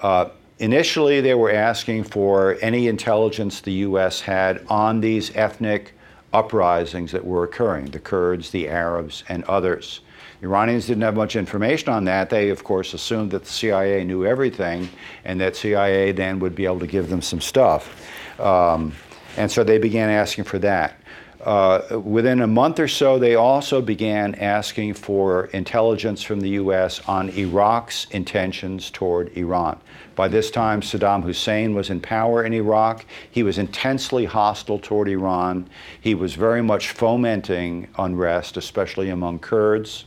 Uh, 0.00 0.28
initially, 0.58 1.20
they 1.20 1.34
were 1.34 1.52
asking 1.52 2.04
for 2.04 2.56
any 2.60 2.88
intelligence 2.88 3.60
the 3.60 3.72
U.S. 3.72 4.20
had 4.20 4.64
on 4.68 5.00
these 5.00 5.34
ethnic 5.34 5.94
uprisings 6.32 7.12
that 7.12 7.24
were 7.24 7.44
occurring 7.44 7.86
the 7.86 7.98
Kurds, 7.98 8.50
the 8.50 8.68
Arabs, 8.68 9.24
and 9.28 9.44
others. 9.44 10.00
Iranians 10.42 10.86
didn't 10.86 11.02
have 11.02 11.16
much 11.16 11.34
information 11.34 11.88
on 11.88 12.04
that. 12.04 12.28
They, 12.28 12.50
of 12.50 12.62
course, 12.62 12.92
assumed 12.92 13.30
that 13.30 13.44
the 13.44 13.50
CIA 13.50 14.04
knew 14.04 14.26
everything 14.26 14.88
and 15.24 15.40
that 15.40 15.56
CIA 15.56 16.12
then 16.12 16.38
would 16.40 16.54
be 16.54 16.66
able 16.66 16.80
to 16.80 16.86
give 16.86 17.08
them 17.08 17.22
some 17.22 17.40
stuff. 17.40 18.04
Um, 18.38 18.92
and 19.38 19.50
so 19.50 19.64
they 19.64 19.78
began 19.78 20.10
asking 20.10 20.44
for 20.44 20.58
that. 20.58 21.00
Uh, 21.46 22.00
within 22.00 22.40
a 22.40 22.46
month 22.46 22.80
or 22.80 22.88
so, 22.88 23.20
they 23.20 23.36
also 23.36 23.80
began 23.80 24.34
asking 24.34 24.92
for 24.92 25.44
intelligence 25.52 26.20
from 26.20 26.40
the 26.40 26.48
U.S. 26.50 27.00
on 27.06 27.28
Iraq's 27.30 28.06
intentions 28.10 28.90
toward 28.90 29.28
Iran. 29.36 29.80
By 30.16 30.26
this 30.26 30.50
time, 30.50 30.80
Saddam 30.80 31.22
Hussein 31.22 31.72
was 31.72 31.88
in 31.88 32.00
power 32.00 32.42
in 32.42 32.52
Iraq. 32.52 33.06
He 33.30 33.44
was 33.44 33.58
intensely 33.58 34.24
hostile 34.24 34.80
toward 34.80 35.08
Iran. 35.08 35.70
He 36.00 36.16
was 36.16 36.34
very 36.34 36.64
much 36.64 36.90
fomenting 36.90 37.86
unrest, 37.96 38.56
especially 38.56 39.10
among 39.10 39.38
Kurds 39.38 40.06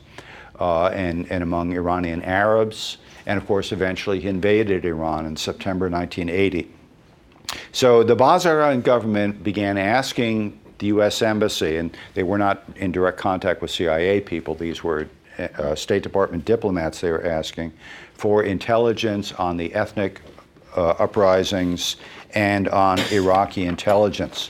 uh, 0.59 0.87
and, 0.87 1.31
and 1.31 1.41
among 1.41 1.71
Iranian 1.71 2.21
Arabs. 2.21 2.97
And 3.25 3.37
of 3.37 3.47
course, 3.47 3.71
eventually 3.71 4.19
he 4.19 4.27
invaded 4.27 4.83
Iran 4.83 5.25
in 5.25 5.37
September 5.37 5.89
1980. 5.89 6.69
So 7.71 8.03
the 8.03 8.17
Bazargan 8.17 8.83
government 8.83 9.41
began 9.41 9.77
asking 9.77 10.59
the 10.79 10.87
U.S. 10.87 11.21
Embassy, 11.21 11.77
and 11.77 11.95
they 12.13 12.23
were 12.23 12.37
not 12.37 12.63
in 12.77 12.91
direct 12.91 13.17
contact 13.17 13.61
with 13.61 13.71
CIA 13.71 14.21
people. 14.21 14.55
These 14.55 14.83
were 14.83 15.07
uh, 15.37 15.75
State 15.75 16.03
Department 16.03 16.45
diplomats 16.45 17.01
they 17.01 17.11
were 17.11 17.25
asking 17.25 17.71
for 18.13 18.43
intelligence 18.43 19.31
on 19.33 19.55
the 19.57 19.73
ethnic 19.73 20.21
uh, 20.75 20.89
uprisings 20.99 21.95
and 22.33 22.67
on 22.69 22.99
Iraqi 23.11 23.65
intelligence. 23.65 24.49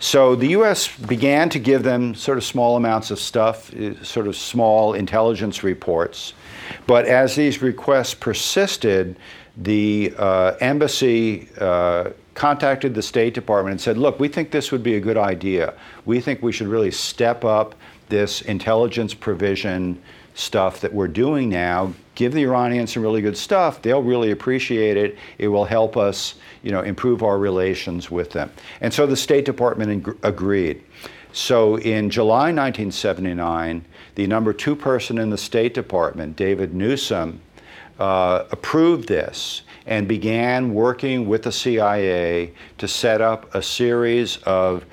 So 0.00 0.36
the 0.36 0.48
U.S. 0.48 0.96
began 0.96 1.48
to 1.50 1.58
give 1.58 1.82
them 1.82 2.14
sort 2.14 2.38
of 2.38 2.44
small 2.44 2.76
amounts 2.76 3.10
of 3.10 3.18
stuff, 3.18 3.74
uh, 3.74 4.02
sort 4.04 4.28
of 4.28 4.36
small 4.36 4.94
intelligence 4.94 5.64
reports. 5.64 6.34
But 6.86 7.06
as 7.06 7.34
these 7.34 7.62
requests 7.62 8.14
persisted, 8.14 9.16
the 9.56 10.14
uh, 10.16 10.54
embassy 10.60 11.48
uh, 11.58 12.10
contacted 12.38 12.94
the 12.94 13.02
State 13.02 13.34
Department 13.34 13.72
and 13.72 13.80
said, 13.80 13.98
look, 13.98 14.20
we 14.20 14.28
think 14.28 14.52
this 14.52 14.70
would 14.70 14.82
be 14.82 14.94
a 14.94 15.00
good 15.00 15.16
idea. 15.16 15.74
We 16.04 16.20
think 16.20 16.40
we 16.40 16.52
should 16.52 16.68
really 16.68 16.92
step 16.92 17.44
up 17.44 17.74
this 18.08 18.42
intelligence 18.42 19.12
provision 19.12 20.00
stuff 20.34 20.80
that 20.80 20.94
we're 20.94 21.08
doing 21.08 21.48
now, 21.48 21.92
give 22.14 22.32
the 22.32 22.42
Iranians 22.42 22.92
some 22.94 23.02
really 23.02 23.20
good 23.20 23.36
stuff. 23.36 23.82
They'll 23.82 24.04
really 24.04 24.30
appreciate 24.30 24.96
it. 24.96 25.18
It 25.38 25.48
will 25.48 25.64
help 25.64 25.96
us, 25.96 26.36
you 26.62 26.70
know, 26.70 26.82
improve 26.82 27.24
our 27.24 27.38
relations 27.38 28.08
with 28.08 28.30
them. 28.30 28.52
And 28.80 28.94
so 28.94 29.04
the 29.04 29.16
State 29.16 29.44
Department 29.44 30.06
ag- 30.06 30.16
agreed. 30.22 30.84
So 31.32 31.76
in 31.76 32.08
July 32.08 32.52
1979, 32.52 33.84
the 34.14 34.26
number 34.28 34.52
two 34.52 34.76
person 34.76 35.18
in 35.18 35.30
the 35.30 35.38
State 35.38 35.74
Department, 35.74 36.36
David 36.36 36.72
Newsom, 36.72 37.40
uh, 37.98 38.44
approved 38.52 39.08
this 39.08 39.62
and 39.88 40.06
began 40.06 40.74
working 40.74 41.26
with 41.26 41.42
the 41.42 41.50
CIA 41.50 42.52
to 42.76 42.86
set 42.86 43.22
up 43.22 43.52
a 43.54 43.62
series 43.62 44.36
of 44.42 44.84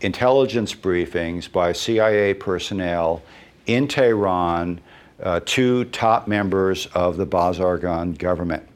intelligence 0.00 0.74
briefings 0.74 1.50
by 1.50 1.72
CIA 1.72 2.34
personnel 2.34 3.22
in 3.66 3.86
Tehran 3.86 4.80
uh, 5.22 5.40
to 5.46 5.84
top 5.86 6.26
members 6.26 6.86
of 6.86 7.16
the 7.16 7.26
Bazargan 7.26 8.18
government. 8.18 8.66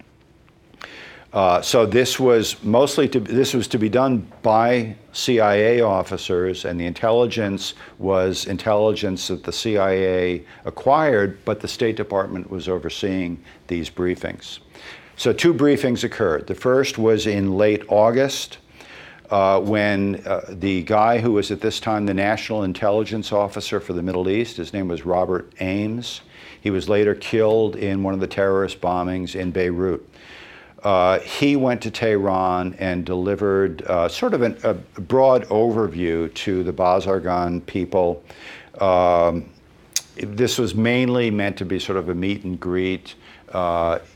Uh, 1.33 1.61
so 1.61 1.85
this 1.85 2.21
was 2.21 2.63
mostly 2.63 3.09
to, 3.09 3.19
this 3.19 3.53
was 3.53 3.67
to 3.67 3.77
be 3.77 3.89
done 3.89 4.25
by 4.43 4.95
CIA 5.13 5.81
officers, 5.81 6.65
and 6.65 6.79
the 6.79 6.87
intelligence 6.87 7.75
was 7.99 8.47
intelligence 8.47 9.27
that 9.27 9.43
the 9.43 9.53
CIA 9.53 10.45
acquired, 10.65 11.45
but 11.45 11.59
the 11.59 11.67
State 11.67 11.97
Department 11.97 12.49
was 12.49 12.69
overseeing 12.69 13.43
these 13.67 13.91
briefings. 13.91 14.61
So 15.17 15.33
two 15.33 15.55
briefings 15.55 16.03
occurred. 16.03 16.47
The 16.47 16.55
first 16.55 16.99
was 16.99 17.27
in 17.27 17.57
late 17.57 17.85
August. 17.89 18.59
Uh, 19.31 19.59
when 19.61 20.17
uh, 20.27 20.43
the 20.49 20.83
guy 20.83 21.19
who 21.19 21.33
was 21.33 21.51
at 21.51 21.61
this 21.61 21.81
time 21.81 22.05
the 22.05 22.15
National 22.15 22.63
Intelligence 22.63 23.33
Officer 23.33 23.81
for 23.81 23.95
the 23.95 24.03
Middle 24.03 24.29
East, 24.29 24.59
his 24.59 24.73
name 24.73 24.87
was 24.87 25.07
Robert 25.07 25.53
Ames, 25.61 26.21
he 26.61 26.71
was 26.71 26.89
later 26.89 27.15
killed 27.15 27.77
in 27.77 28.03
one 28.03 28.13
of 28.13 28.21
the 28.21 28.27
terrorist 28.27 28.81
bombings 28.81 29.35
in 29.35 29.51
Beirut. 29.51 30.07
Uh, 30.83 31.19
he 31.21 31.57
went 31.57 31.81
to 31.83 31.91
Tehran 31.91 32.75
and 32.75 33.07
delivered 33.07 33.83
uh, 33.83 34.09
sort 34.09 34.35
of 34.35 34.43
an, 34.43 34.59
a 34.63 34.75
broad 34.75 35.45
overview 35.47 36.33
to 36.35 36.63
the 36.63 36.73
Bazargan 36.73 37.65
people. 37.65 38.23
Um, 38.79 39.49
this 40.17 40.59
was 40.59 40.75
mainly 40.75 41.31
meant 41.31 41.57
to 41.59 41.65
be 41.65 41.79
sort 41.79 41.97
of 41.97 42.11
a 42.11 42.15
meet 42.15 42.45
and 42.45 42.61
greet 42.61 43.15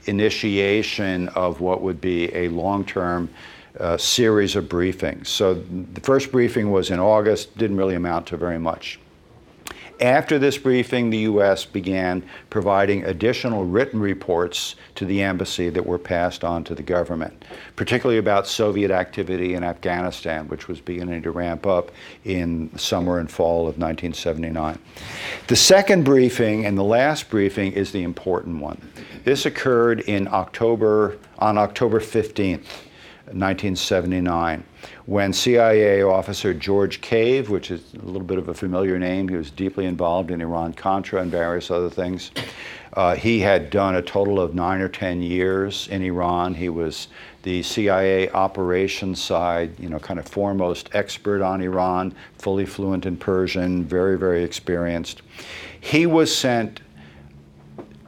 initiation 0.06 1.28
of 1.30 1.60
what 1.60 1.82
would 1.82 2.00
be 2.00 2.34
a 2.34 2.48
long 2.48 2.84
term 2.84 3.30
uh, 3.78 3.96
series 3.96 4.56
of 4.56 4.64
briefings. 4.64 5.28
So 5.28 5.54
the 5.54 6.00
first 6.00 6.32
briefing 6.32 6.70
was 6.70 6.90
in 6.90 6.98
August, 6.98 7.56
didn't 7.56 7.76
really 7.76 7.94
amount 7.94 8.26
to 8.28 8.36
very 8.36 8.58
much. 8.58 8.98
After 10.00 10.38
this 10.38 10.56
briefing, 10.56 11.10
the 11.10 11.18
U.S. 11.18 11.64
began 11.64 12.22
providing 12.50 13.04
additional 13.04 13.64
written 13.64 13.98
reports 13.98 14.76
to 14.94 15.04
the 15.04 15.22
embassy 15.22 15.70
that 15.70 15.84
were 15.84 15.98
passed 15.98 16.44
on 16.44 16.62
to 16.64 16.74
the 16.74 16.84
government, 16.84 17.44
particularly 17.74 18.18
about 18.18 18.46
Soviet 18.46 18.92
activity 18.92 19.54
in 19.54 19.64
Afghanistan, 19.64 20.46
which 20.46 20.68
was 20.68 20.80
beginning 20.80 21.22
to 21.22 21.32
ramp 21.32 21.66
up 21.66 21.90
in 22.24 22.70
summer 22.78 23.18
and 23.18 23.28
fall 23.28 23.62
of 23.62 23.76
1979. 23.76 24.78
The 25.48 25.56
second 25.56 26.04
briefing 26.04 26.64
and 26.64 26.78
the 26.78 26.84
last 26.84 27.28
briefing 27.28 27.72
is 27.72 27.90
the 27.90 28.04
important 28.04 28.60
one. 28.60 28.80
This 29.28 29.44
occurred 29.44 30.00
in 30.00 30.26
October, 30.26 31.18
on 31.38 31.58
October 31.58 32.00
15th. 32.00 32.64
1979, 33.26 34.64
when 35.04 35.34
CIA 35.34 36.00
officer 36.00 36.54
George 36.54 37.02
Cave, 37.02 37.50
which 37.50 37.70
is 37.70 37.92
a 37.92 38.06
little 38.06 38.26
bit 38.26 38.38
of 38.38 38.48
a 38.48 38.54
familiar 38.54 38.98
name, 38.98 39.28
he 39.28 39.36
was 39.36 39.50
deeply 39.50 39.84
involved 39.84 40.30
in 40.30 40.40
Iran 40.40 40.72
Contra 40.72 41.20
and 41.20 41.30
various 41.30 41.70
other 41.70 41.90
things. 41.90 42.30
Uh, 42.94 43.16
he 43.16 43.38
had 43.40 43.68
done 43.68 43.96
a 43.96 44.02
total 44.02 44.40
of 44.40 44.54
nine 44.54 44.80
or 44.80 44.88
ten 44.88 45.20
years 45.20 45.88
in 45.88 46.02
Iran. 46.02 46.54
He 46.54 46.70
was 46.70 47.08
the 47.42 47.62
CIA 47.62 48.30
operations 48.30 49.22
side, 49.22 49.78
you 49.78 49.90
know, 49.90 49.98
kind 49.98 50.18
of 50.18 50.26
foremost 50.26 50.88
expert 50.94 51.42
on 51.42 51.60
Iran, 51.60 52.14
fully 52.38 52.64
fluent 52.64 53.04
in 53.04 53.18
Persian, 53.18 53.84
very, 53.84 54.16
very 54.16 54.42
experienced. 54.42 55.20
He 55.78 56.06
was 56.06 56.34
sent 56.34 56.80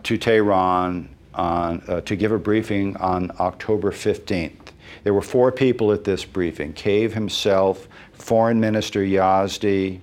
to 0.04 0.16
Tehran 0.16 1.08
on, 1.34 1.82
uh, 1.88 2.00
to 2.02 2.16
give 2.16 2.32
a 2.32 2.38
briefing 2.38 2.96
on 2.96 3.30
October 3.38 3.90
15th. 3.90 4.72
There 5.04 5.14
were 5.14 5.22
four 5.22 5.52
people 5.52 5.92
at 5.92 6.04
this 6.04 6.24
briefing 6.24 6.72
Cave 6.72 7.14
himself, 7.14 7.88
Foreign 8.12 8.60
Minister 8.60 9.00
Yazdi, 9.00 10.00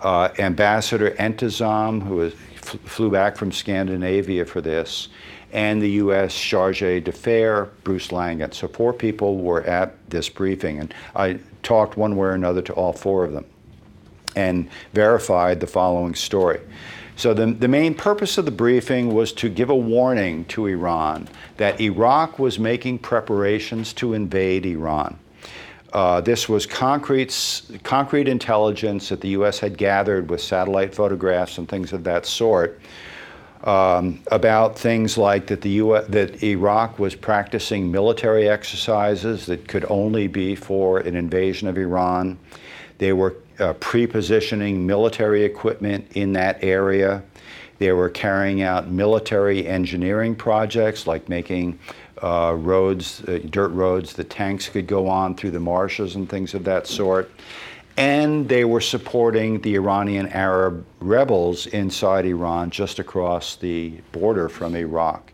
uh, 0.00 0.28
Ambassador 0.38 1.10
Entezam, 1.12 2.02
who 2.02 2.16
was, 2.16 2.32
f- 2.54 2.78
flew 2.84 3.10
back 3.10 3.36
from 3.36 3.52
Scandinavia 3.52 4.44
for 4.44 4.60
this, 4.60 5.08
and 5.52 5.80
the 5.80 5.90
U.S. 5.90 6.34
Charge 6.34 6.80
d'Affaires, 6.80 7.68
Bruce 7.84 8.08
Laingen. 8.08 8.52
So 8.52 8.68
four 8.68 8.92
people 8.92 9.38
were 9.38 9.62
at 9.64 9.94
this 10.10 10.28
briefing, 10.28 10.80
and 10.80 10.94
I 11.14 11.38
talked 11.62 11.96
one 11.96 12.16
way 12.16 12.28
or 12.28 12.32
another 12.32 12.62
to 12.62 12.72
all 12.72 12.92
four 12.92 13.24
of 13.24 13.32
them 13.32 13.44
and 14.36 14.68
verified 14.92 15.60
the 15.60 15.66
following 15.66 16.14
story. 16.14 16.60
So 17.16 17.32
the, 17.32 17.46
the 17.46 17.68
main 17.68 17.94
purpose 17.94 18.38
of 18.38 18.44
the 18.44 18.50
briefing 18.50 19.14
was 19.14 19.32
to 19.34 19.48
give 19.48 19.70
a 19.70 19.76
warning 19.76 20.44
to 20.46 20.66
Iran 20.66 21.28
that 21.56 21.80
Iraq 21.80 22.38
was 22.38 22.58
making 22.58 22.98
preparations 22.98 23.92
to 23.94 24.14
invade 24.14 24.66
Iran. 24.66 25.18
Uh, 25.92 26.20
this 26.20 26.48
was 26.48 26.66
concrete, 26.66 27.62
concrete 27.84 28.26
intelligence 28.26 29.10
that 29.10 29.20
the 29.20 29.28
U.S. 29.28 29.60
had 29.60 29.78
gathered 29.78 30.28
with 30.28 30.40
satellite 30.40 30.92
photographs 30.92 31.58
and 31.58 31.68
things 31.68 31.92
of 31.92 32.02
that 32.02 32.26
sort 32.26 32.80
um, 33.62 34.20
about 34.32 34.76
things 34.76 35.16
like 35.16 35.46
that 35.46 35.60
the 35.60 35.70
U.S. 35.70 36.06
that 36.08 36.42
Iraq 36.42 36.98
was 36.98 37.14
practicing 37.14 37.92
military 37.92 38.48
exercises 38.48 39.46
that 39.46 39.68
could 39.68 39.86
only 39.88 40.26
be 40.26 40.56
for 40.56 40.98
an 40.98 41.14
invasion 41.14 41.68
of 41.68 41.78
Iran. 41.78 42.38
They 42.98 43.12
were 43.12 43.36
uh, 43.58 43.72
pre-positioning 43.74 44.86
military 44.86 45.44
equipment 45.44 46.06
in 46.14 46.32
that 46.34 46.62
area. 46.62 47.22
They 47.78 47.92
were 47.92 48.08
carrying 48.08 48.62
out 48.62 48.88
military 48.88 49.66
engineering 49.66 50.34
projects 50.36 51.06
like 51.06 51.28
making 51.28 51.78
uh, 52.22 52.54
roads, 52.56 53.22
uh, 53.24 53.40
dirt 53.50 53.68
roads 53.68 54.14
that 54.14 54.30
tanks 54.30 54.68
could 54.68 54.86
go 54.86 55.08
on 55.08 55.34
through 55.34 55.50
the 55.50 55.60
marshes 55.60 56.14
and 56.14 56.28
things 56.28 56.54
of 56.54 56.64
that 56.64 56.86
sort. 56.86 57.30
And 57.96 58.48
they 58.48 58.64
were 58.64 58.80
supporting 58.80 59.60
the 59.60 59.74
Iranian 59.76 60.28
Arab 60.28 60.84
rebels 61.00 61.66
inside 61.66 62.24
Iran 62.24 62.70
just 62.70 62.98
across 62.98 63.56
the 63.56 63.90
border 64.10 64.48
from 64.48 64.74
Iraq. 64.74 65.32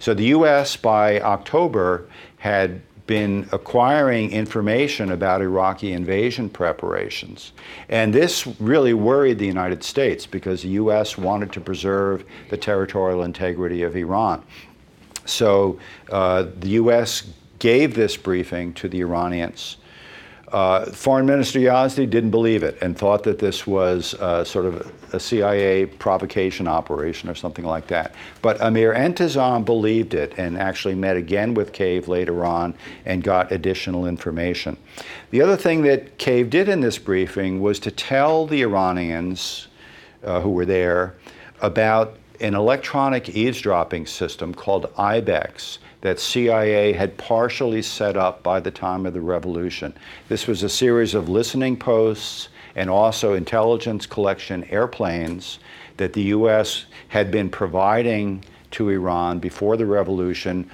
So 0.00 0.14
the 0.14 0.24
U.S. 0.24 0.76
by 0.76 1.20
October 1.20 2.08
had 2.38 2.80
been 3.10 3.48
acquiring 3.50 4.30
information 4.30 5.10
about 5.10 5.42
Iraqi 5.42 5.92
invasion 5.92 6.48
preparations. 6.48 7.50
And 7.88 8.14
this 8.14 8.46
really 8.60 8.94
worried 8.94 9.40
the 9.40 9.46
United 9.46 9.82
States 9.82 10.26
because 10.26 10.62
the 10.62 10.68
U.S. 10.84 11.18
wanted 11.18 11.52
to 11.54 11.60
preserve 11.60 12.24
the 12.50 12.56
territorial 12.56 13.24
integrity 13.24 13.82
of 13.82 13.96
Iran. 13.96 14.44
So 15.24 15.80
uh, 16.12 16.46
the 16.60 16.68
U.S. 16.82 17.28
gave 17.58 17.94
this 17.96 18.16
briefing 18.16 18.74
to 18.74 18.88
the 18.88 19.00
Iranians 19.00 19.78
uh, 20.52 20.86
Foreign 20.86 21.26
Minister 21.26 21.60
Yazdi 21.60 22.08
didn't 22.08 22.30
believe 22.30 22.62
it 22.62 22.76
and 22.80 22.98
thought 22.98 23.22
that 23.22 23.38
this 23.38 23.66
was 23.66 24.14
uh, 24.14 24.42
sort 24.44 24.66
of 24.66 24.92
a 25.12 25.20
CIA 25.20 25.86
provocation 25.86 26.66
operation 26.68 27.28
or 27.28 27.34
something 27.34 27.64
like 27.64 27.86
that. 27.88 28.14
But 28.42 28.60
Amir 28.60 28.94
Entezam 28.94 29.64
believed 29.64 30.14
it 30.14 30.34
and 30.36 30.56
actually 30.56 30.94
met 30.94 31.16
again 31.16 31.54
with 31.54 31.72
Cave 31.72 32.08
later 32.08 32.44
on 32.44 32.74
and 33.04 33.22
got 33.22 33.52
additional 33.52 34.06
information. 34.06 34.76
The 35.30 35.42
other 35.42 35.56
thing 35.56 35.82
that 35.82 36.18
Cave 36.18 36.50
did 36.50 36.68
in 36.68 36.80
this 36.80 36.98
briefing 36.98 37.60
was 37.60 37.78
to 37.80 37.90
tell 37.90 38.46
the 38.46 38.62
Iranians 38.62 39.68
uh, 40.22 40.40
who 40.40 40.50
were 40.50 40.66
there 40.66 41.14
about 41.60 42.16
an 42.40 42.54
electronic 42.54 43.28
eavesdropping 43.30 44.06
system 44.06 44.54
called 44.54 44.92
IBEX 44.96 45.78
that 46.00 46.18
CIA 46.18 46.92
had 46.92 47.16
partially 47.18 47.82
set 47.82 48.16
up 48.16 48.42
by 48.42 48.60
the 48.60 48.70
time 48.70 49.04
of 49.04 49.12
the 49.12 49.20
revolution. 49.20 49.94
This 50.28 50.46
was 50.46 50.62
a 50.62 50.68
series 50.68 51.14
of 51.14 51.28
listening 51.28 51.76
posts 51.76 52.48
and 52.74 52.90
also 52.90 53.34
intelligence 53.34 54.06
collection 54.06 54.64
airplanes 54.64 55.58
that 55.96 56.12
the 56.12 56.22
U.S. 56.22 56.86
had 57.08 57.30
been 57.30 57.50
providing 57.50 58.44
to 58.72 58.88
Iran 58.88 59.38
before 59.38 59.76
the 59.76 59.86
revolution 59.86 60.70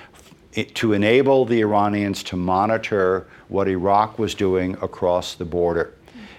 to 0.74 0.92
enable 0.92 1.44
the 1.44 1.61
Iranians 1.61 2.22
to 2.24 2.36
monitor 2.36 3.26
what 3.49 3.68
Iraq 3.68 4.18
was 4.18 4.34
doing 4.34 4.74
across 4.80 5.34
the 5.34 5.44
border. 5.44 5.94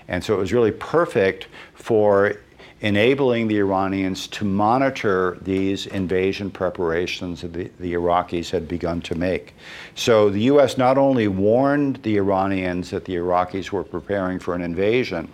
And 0.08 0.24
so 0.24 0.34
it 0.34 0.38
was 0.38 0.54
really 0.54 0.72
perfect 0.72 1.48
for 1.76 2.38
enabling 2.82 3.48
the 3.48 3.58
Iranians 3.58 4.28
to 4.28 4.46
monitor 4.46 5.38
these 5.42 5.88
invasion 5.88 6.52
preparations 6.52 7.42
that 7.42 7.54
the, 7.54 7.72
the, 7.80 7.94
Iraqis 7.94 8.52
had 8.52 8.68
begun 8.68 9.02
to 9.02 9.16
make. 9.16 9.56
So 9.96 10.30
the 10.30 10.42
U.S. 10.42 10.78
not 10.78 10.98
only 10.98 11.28
warned 11.28 11.98
the 12.04 12.18
Iranians 12.18 12.92
that 12.92 13.06
the 13.06 13.16
Iraqis 13.16 13.72
were 13.72 13.84
preparing 13.84 14.38
for 14.38 14.54
an 14.54 14.62
invasion, 14.62 15.28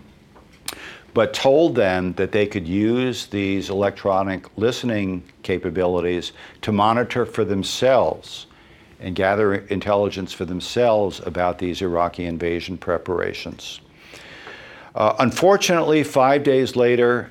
but 1.13 1.33
told 1.33 1.75
them 1.75 2.13
that 2.13 2.31
they 2.31 2.47
could 2.47 2.67
use 2.67 3.27
these 3.27 3.69
electronic 3.69 4.45
listening 4.57 5.23
capabilities 5.43 6.31
to 6.61 6.71
monitor 6.71 7.25
for 7.25 7.45
themselves 7.45 8.47
and 8.99 9.15
gather 9.15 9.55
intelligence 9.55 10.31
for 10.31 10.45
themselves 10.45 11.19
about 11.25 11.59
these 11.59 11.81
Iraqi 11.81 12.25
invasion 12.25 12.77
preparations. 12.77 13.81
Uh, 14.95 15.15
unfortunately, 15.19 16.03
five 16.03 16.43
days 16.43 16.75
later, 16.75 17.29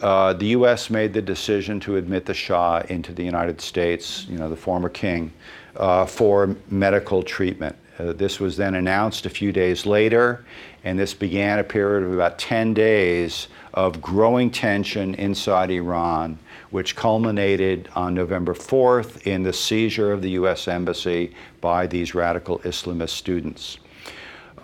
uh, 0.00 0.32
the 0.34 0.46
U.S. 0.46 0.90
made 0.90 1.12
the 1.14 1.22
decision 1.22 1.80
to 1.80 1.96
admit 1.96 2.26
the 2.26 2.34
Shah 2.34 2.82
into 2.88 3.12
the 3.12 3.22
United 3.22 3.60
States, 3.60 4.26
you 4.28 4.36
know, 4.36 4.50
the 4.50 4.56
former 4.56 4.88
king, 4.88 5.32
uh, 5.76 6.04
for 6.04 6.56
medical 6.68 7.22
treatment. 7.22 7.76
Uh, 7.98 8.12
this 8.12 8.40
was 8.40 8.56
then 8.56 8.74
announced 8.74 9.24
a 9.24 9.30
few 9.30 9.52
days 9.52 9.86
later, 9.86 10.44
and 10.82 10.98
this 10.98 11.14
began 11.14 11.58
a 11.58 11.64
period 11.64 12.04
of 12.04 12.12
about 12.12 12.38
10 12.38 12.74
days 12.74 13.48
of 13.72 14.02
growing 14.02 14.50
tension 14.50 15.14
inside 15.14 15.70
Iran, 15.70 16.38
which 16.70 16.96
culminated 16.96 17.88
on 17.94 18.14
November 18.14 18.54
4th 18.54 19.26
in 19.26 19.42
the 19.44 19.52
seizure 19.52 20.12
of 20.12 20.22
the 20.22 20.30
U.S. 20.30 20.66
Embassy 20.66 21.34
by 21.60 21.86
these 21.86 22.14
radical 22.14 22.58
Islamist 22.60 23.10
students. 23.10 23.78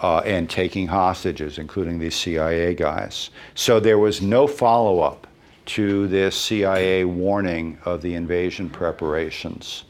Uh, 0.03 0.21
and 0.25 0.49
taking 0.49 0.87
hostages, 0.87 1.59
including 1.59 1.99
these 1.99 2.15
CIA 2.15 2.75
guys. 2.75 3.29
So 3.55 3.79
there 3.79 3.99
was 3.99 4.23
no 4.23 4.47
follow 4.47 5.01
up 5.01 5.27
to 5.67 6.09
this 6.09 6.35
CIA 6.35 7.05
warning 7.05 7.77
of 7.85 8.01
the 8.01 8.15
invasion 8.15 8.71
preparations. 8.71 9.85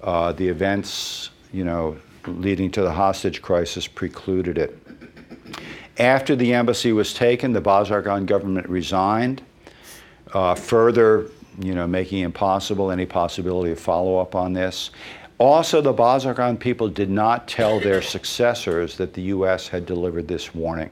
Uh, 0.00 0.30
the 0.30 0.46
events, 0.46 1.30
you 1.52 1.64
know, 1.64 1.96
leading 2.26 2.70
to 2.72 2.82
the 2.82 2.92
hostage 2.92 3.42
crisis 3.42 3.86
precluded 3.86 4.58
it. 4.58 4.78
After 5.98 6.36
the 6.36 6.52
embassy 6.52 6.92
was 6.92 7.14
taken, 7.14 7.52
the 7.52 7.62
Bazargan 7.62 8.26
government 8.26 8.68
resigned, 8.68 9.42
uh, 10.34 10.54
further, 10.54 11.30
you 11.58 11.74
know, 11.74 11.86
making 11.86 12.18
impossible 12.18 12.90
any 12.90 13.06
possibility 13.06 13.72
of 13.72 13.80
follow 13.80 14.18
up 14.18 14.34
on 14.34 14.52
this. 14.52 14.90
Also, 15.38 15.80
the 15.80 15.92
Bazargan 15.92 16.58
people 16.58 16.88
did 16.88 17.10
not 17.10 17.48
tell 17.48 17.80
their 17.80 18.02
successors 18.02 18.96
that 18.96 19.14
the 19.14 19.22
U.S. 19.22 19.68
had 19.68 19.86
delivered 19.86 20.28
this 20.28 20.54
warning. 20.54 20.90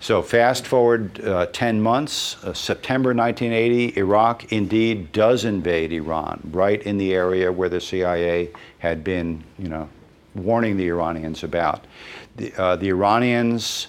So, 0.00 0.22
fast 0.22 0.64
forward 0.64 1.20
uh, 1.24 1.46
10 1.46 1.82
months, 1.82 2.42
uh, 2.44 2.52
September 2.54 3.12
1980, 3.12 3.98
Iraq 3.98 4.52
indeed 4.52 5.10
does 5.10 5.44
invade 5.44 5.92
Iran, 5.92 6.40
right 6.52 6.80
in 6.82 6.98
the 6.98 7.12
area 7.12 7.50
where 7.50 7.68
the 7.68 7.80
CIA 7.80 8.50
had 8.78 9.02
been, 9.02 9.42
you 9.58 9.68
know, 9.68 9.88
warning 10.44 10.76
the 10.76 10.88
Iranians 10.88 11.44
about. 11.44 11.86
The, 12.36 12.54
uh, 12.60 12.76
the 12.76 12.88
Iranians, 12.88 13.88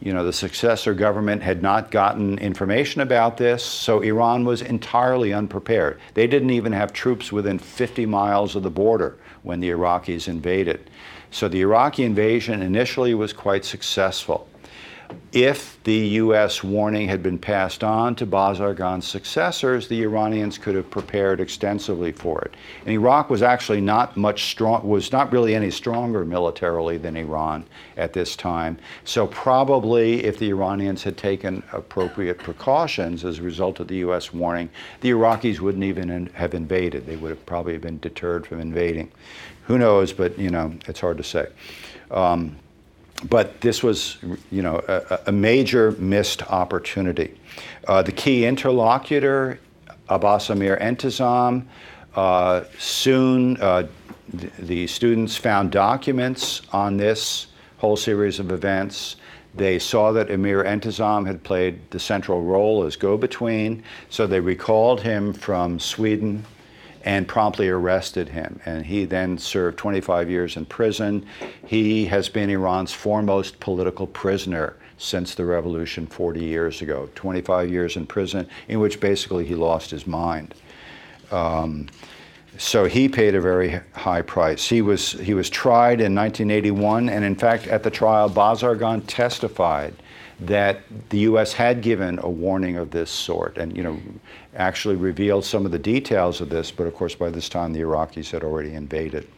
you 0.00 0.12
know, 0.12 0.24
the 0.24 0.32
successor 0.32 0.94
government 0.94 1.42
had 1.42 1.62
not 1.62 1.90
gotten 1.90 2.38
information 2.38 3.00
about 3.00 3.36
this, 3.36 3.64
so 3.64 4.00
Iran 4.00 4.44
was 4.44 4.62
entirely 4.62 5.32
unprepared. 5.32 6.00
They 6.14 6.26
didn't 6.26 6.50
even 6.50 6.72
have 6.72 6.92
troops 6.92 7.32
within 7.32 7.58
50 7.58 8.06
miles 8.06 8.56
of 8.56 8.62
the 8.62 8.70
border 8.70 9.16
when 9.42 9.60
the 9.60 9.70
Iraqis 9.70 10.28
invaded. 10.28 10.90
So 11.30 11.48
the 11.48 11.60
Iraqi 11.60 12.04
invasion 12.04 12.62
initially 12.62 13.14
was 13.14 13.32
quite 13.32 13.64
successful 13.64 14.47
if 15.32 15.78
the 15.84 15.94
U.S. 15.94 16.64
warning 16.64 17.06
had 17.06 17.22
been 17.22 17.38
passed 17.38 17.84
on 17.84 18.14
to 18.16 18.26
Bazargan's 18.26 19.06
successors, 19.06 19.86
the 19.86 20.02
Iranians 20.02 20.56
could 20.56 20.74
have 20.74 20.90
prepared 20.90 21.40
extensively 21.40 22.12
for 22.12 22.40
it. 22.42 22.54
And 22.80 22.94
Iraq 22.94 23.28
was 23.28 23.42
actually 23.42 23.82
not 23.82 24.16
much 24.16 24.50
strong, 24.50 24.88
was 24.88 25.12
not 25.12 25.30
really 25.30 25.54
any 25.54 25.70
stronger 25.70 26.24
militarily 26.24 26.96
than 26.96 27.14
Iran 27.16 27.64
at 27.98 28.14
this 28.14 28.36
time. 28.36 28.78
So 29.04 29.26
probably 29.26 30.24
if 30.24 30.38
the 30.38 30.48
Iranians 30.48 31.02
had 31.02 31.18
taken 31.18 31.62
appropriate 31.72 32.38
precautions 32.38 33.24
as 33.24 33.38
a 33.38 33.42
result 33.42 33.80
of 33.80 33.88
the 33.88 33.96
U.S. 33.96 34.32
warning, 34.32 34.70
the 35.00 35.10
Iraqis 35.10 35.60
wouldn't 35.60 35.84
even 35.84 36.08
in, 36.08 36.26
have 36.28 36.54
invaded. 36.54 37.06
They 37.06 37.16
would 37.16 37.30
have 37.30 37.44
probably 37.44 37.76
been 37.76 37.98
deterred 37.98 38.46
from 38.46 38.60
invading. 38.60 39.12
Who 39.66 39.76
knows? 39.76 40.14
But 40.14 40.38
you 40.38 40.48
know, 40.48 40.74
it's 40.86 41.00
hard 41.00 41.18
to 41.18 41.24
say. 41.24 41.48
Um, 42.10 42.56
but 43.24 43.60
this 43.60 43.82
was, 43.82 44.18
you 44.50 44.62
know, 44.62 44.82
a, 44.86 45.20
a 45.26 45.32
major 45.32 45.92
missed 45.92 46.42
opportunity. 46.50 47.38
Uh, 47.86 48.02
the 48.02 48.12
key 48.12 48.44
interlocutor, 48.44 49.58
Abbas 50.08 50.50
Amir 50.50 50.76
Entezam, 50.80 51.64
uh, 52.14 52.64
soon 52.78 53.56
uh, 53.60 53.86
th- 54.38 54.52
the 54.58 54.86
students 54.86 55.36
found 55.36 55.70
documents 55.70 56.62
on 56.72 56.96
this 56.96 57.48
whole 57.78 57.96
series 57.96 58.38
of 58.38 58.52
events. 58.52 59.16
They 59.54 59.78
saw 59.78 60.12
that 60.12 60.30
Amir 60.30 60.62
Entezam 60.64 61.26
had 61.26 61.42
played 61.42 61.90
the 61.90 61.98
central 61.98 62.42
role 62.42 62.84
as 62.84 62.96
go 62.96 63.16
between, 63.16 63.82
so 64.10 64.26
they 64.26 64.40
recalled 64.40 65.00
him 65.00 65.32
from 65.32 65.80
Sweden 65.80 66.44
and 67.08 67.26
promptly 67.26 67.70
arrested 67.70 68.28
him. 68.28 68.60
And 68.66 68.84
he 68.84 69.06
then 69.06 69.38
served 69.38 69.78
25 69.78 70.28
years 70.28 70.58
in 70.58 70.66
prison. 70.66 71.24
He 71.66 72.04
has 72.04 72.28
been 72.28 72.50
Iran's 72.50 72.92
foremost 72.92 73.58
political 73.60 74.06
prisoner 74.06 74.76
since 74.98 75.34
the 75.34 75.46
revolution 75.46 76.06
40 76.06 76.44
years 76.44 76.82
ago. 76.82 77.08
25 77.14 77.70
years 77.70 77.96
in 77.96 78.04
prison, 78.04 78.46
in 78.68 78.78
which 78.78 79.00
basically 79.00 79.46
he 79.46 79.54
lost 79.54 79.90
his 79.90 80.06
mind. 80.06 80.54
Um, 81.30 81.88
so 82.58 82.84
he 82.84 83.08
paid 83.08 83.34
a 83.34 83.40
very 83.40 83.80
high 83.94 84.20
price. 84.20 84.68
He 84.68 84.82
was, 84.82 85.12
he 85.12 85.32
was 85.32 85.48
tried 85.48 86.02
in 86.02 86.14
1981, 86.14 87.08
and 87.08 87.24
in 87.24 87.36
fact, 87.36 87.68
at 87.68 87.84
the 87.84 87.90
trial, 87.90 88.28
Bazargan 88.28 89.04
testified 89.06 89.94
that 90.40 90.82
the 91.08 91.18
U.S. 91.20 91.52
had 91.52 91.80
given 91.80 92.18
a 92.22 92.28
warning 92.28 92.76
of 92.76 92.90
this 92.90 93.10
sort 93.10 93.58
and, 93.58 93.76
you 93.76 93.82
know, 93.82 93.98
actually 94.54 94.96
revealed 94.96 95.44
some 95.44 95.66
of 95.66 95.72
the 95.72 95.78
details 95.78 96.40
of 96.40 96.48
this, 96.48 96.70
but 96.70 96.86
of 96.86 96.94
course 96.94 97.14
by 97.14 97.30
this 97.30 97.48
time 97.48 97.72
the 97.72 97.80
Iraqis 97.80 98.30
had 98.30 98.44
already 98.44 98.74
invaded. 98.74 99.28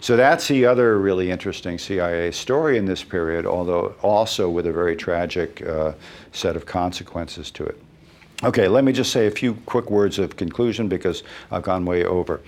So 0.00 0.16
that's 0.16 0.46
the 0.46 0.66
other 0.66 0.98
really 0.98 1.30
interesting 1.30 1.78
CIA 1.78 2.30
story 2.30 2.78
in 2.78 2.84
this 2.84 3.02
period, 3.02 3.46
although 3.46 3.94
also 4.02 4.48
with 4.48 4.66
a 4.66 4.72
very 4.72 4.94
tragic 4.94 5.66
uh, 5.66 5.92
set 6.32 6.54
of 6.54 6.66
consequences 6.66 7.50
to 7.52 7.64
it. 7.64 7.80
Okay, 8.44 8.68
let 8.68 8.84
me 8.84 8.92
just 8.92 9.12
say 9.12 9.26
a 9.26 9.30
few 9.30 9.54
quick 9.64 9.90
words 9.90 10.18
of 10.18 10.36
conclusion 10.36 10.88
because 10.88 11.22
I've 11.50 11.62
gone 11.62 11.86
way 11.86 12.04
over. 12.04 12.42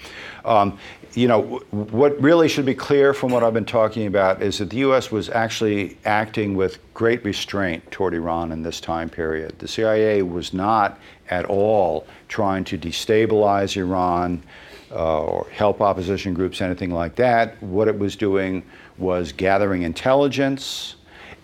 Um, 0.44 0.78
you 1.18 1.26
know, 1.26 1.42
what 1.72 2.20
really 2.20 2.48
should 2.48 2.64
be 2.64 2.76
clear 2.76 3.12
from 3.12 3.32
what 3.32 3.42
I've 3.42 3.52
been 3.52 3.64
talking 3.64 4.06
about 4.06 4.40
is 4.40 4.58
that 4.58 4.70
the 4.70 4.76
U.S. 4.78 5.10
was 5.10 5.28
actually 5.28 5.98
acting 6.04 6.54
with 6.54 6.78
great 6.94 7.24
restraint 7.24 7.90
toward 7.90 8.14
Iran 8.14 8.52
in 8.52 8.62
this 8.62 8.80
time 8.80 9.08
period. 9.08 9.58
The 9.58 9.66
CIA 9.66 10.22
was 10.22 10.54
not 10.54 11.00
at 11.28 11.44
all 11.46 12.06
trying 12.28 12.62
to 12.66 12.78
destabilize 12.78 13.76
Iran 13.76 14.44
uh, 14.92 15.24
or 15.24 15.48
help 15.50 15.80
opposition 15.80 16.34
groups, 16.34 16.60
anything 16.60 16.92
like 16.92 17.16
that. 17.16 17.60
What 17.60 17.88
it 17.88 17.98
was 17.98 18.14
doing 18.14 18.62
was 18.96 19.32
gathering 19.32 19.82
intelligence 19.82 20.94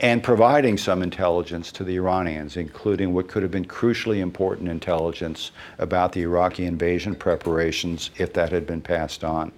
and 0.01 0.23
providing 0.23 0.77
some 0.77 1.03
intelligence 1.03 1.71
to 1.73 1.85
the 1.85 1.97
Iranians, 1.97 2.57
including 2.57 3.15
what 3.15 3.29
could 3.29 3.43
have 3.43 3.53
been 3.53 3.65
crucially 3.65 4.19
important 4.19 4.69
intelligence 4.69 5.53
about 5.79 6.13
the 6.13 6.23
Iraqi 6.23 6.67
invasion 6.67 7.15
preparations 7.15 8.11
if 8.17 8.33
that 8.33 8.51
had 8.51 8.67
been 8.67 8.81
passed 8.81 9.25
on. 9.25 9.53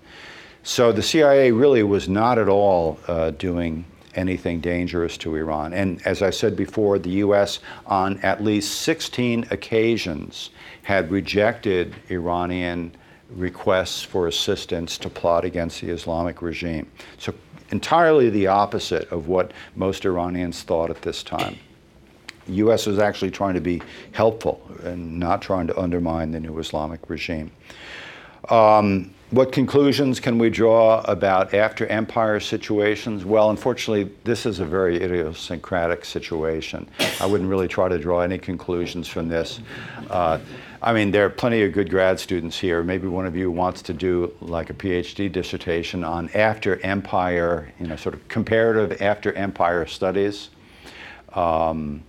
So 0.62 0.92
the 0.92 1.02
CIA 1.02 1.52
really 1.52 1.82
was 1.82 2.08
not 2.08 2.38
at 2.38 2.48
all 2.48 2.98
uh, 3.06 3.30
doing 3.30 3.84
anything 4.16 4.60
dangerous 4.60 5.16
to 5.18 5.36
Iran. 5.36 5.72
And 5.72 6.04
as 6.06 6.22
I 6.22 6.30
said 6.30 6.56
before, 6.56 6.98
the 6.98 7.10
U.S. 7.10 7.60
on 7.86 8.18
at 8.20 8.42
least 8.42 8.80
16 8.80 9.46
occasions 9.50 10.50
had 10.82 11.10
rejected 11.10 11.94
Iranian 12.10 12.92
requests 13.30 14.02
for 14.02 14.26
assistance 14.26 14.98
to 14.98 15.08
plot 15.08 15.44
against 15.44 15.80
the 15.80 15.90
Islamic 15.90 16.42
regime. 16.42 16.90
So 17.18 17.34
entirely 17.70 18.30
the 18.30 18.46
opposite 18.46 19.10
of 19.10 19.28
what 19.28 19.52
most 19.74 20.04
Iranians 20.04 20.62
thought 20.62 20.90
at 20.90 21.02
this 21.02 21.22
time. 21.22 21.58
The 22.46 22.54
U.S. 22.54 22.86
was 22.86 22.98
actually 22.98 23.32
trying 23.32 23.54
to 23.54 23.60
be 23.60 23.82
helpful 24.12 24.60
and 24.84 25.18
not 25.18 25.42
trying 25.42 25.66
to 25.66 25.78
undermine 25.78 26.30
the 26.30 26.40
new 26.40 26.58
Islamic 26.58 27.10
regime. 27.10 27.50
Um, 28.48 29.10
what 29.30 29.50
conclusions 29.50 30.20
can 30.20 30.38
we 30.38 30.50
draw 30.50 31.00
about 31.00 31.52
after 31.52 31.84
empire 31.88 32.38
situations? 32.38 33.24
Well, 33.24 33.50
unfortunately, 33.50 34.14
this 34.22 34.46
is 34.46 34.60
a 34.60 34.64
very 34.64 35.02
idiosyncratic 35.02 36.04
situation. 36.04 36.88
I 37.20 37.26
wouldn't 37.26 37.50
really 37.50 37.66
try 37.66 37.88
to 37.88 37.98
draw 37.98 38.20
any 38.20 38.38
conclusions 38.38 39.08
from 39.08 39.26
this. 39.26 39.58
Uh, 40.08 40.38
I 40.82 40.92
mean, 40.92 41.10
there 41.10 41.24
are 41.24 41.30
plenty 41.30 41.62
of 41.62 41.72
good 41.72 41.90
grad 41.90 42.20
students 42.20 42.58
here. 42.58 42.82
Maybe 42.82 43.08
one 43.08 43.26
of 43.26 43.36
you 43.36 43.50
wants 43.50 43.82
to 43.82 43.92
do 43.92 44.32
like 44.40 44.70
a 44.70 44.74
PhD 44.74 45.30
dissertation 45.30 46.04
on 46.04 46.28
after 46.34 46.78
empire, 46.84 47.72
you 47.80 47.86
know, 47.86 47.96
sort 47.96 48.14
of 48.14 48.26
comparative 48.28 49.00
after 49.00 49.32
empire 49.32 49.86
studies. 49.86 50.50
Um, 51.32 52.02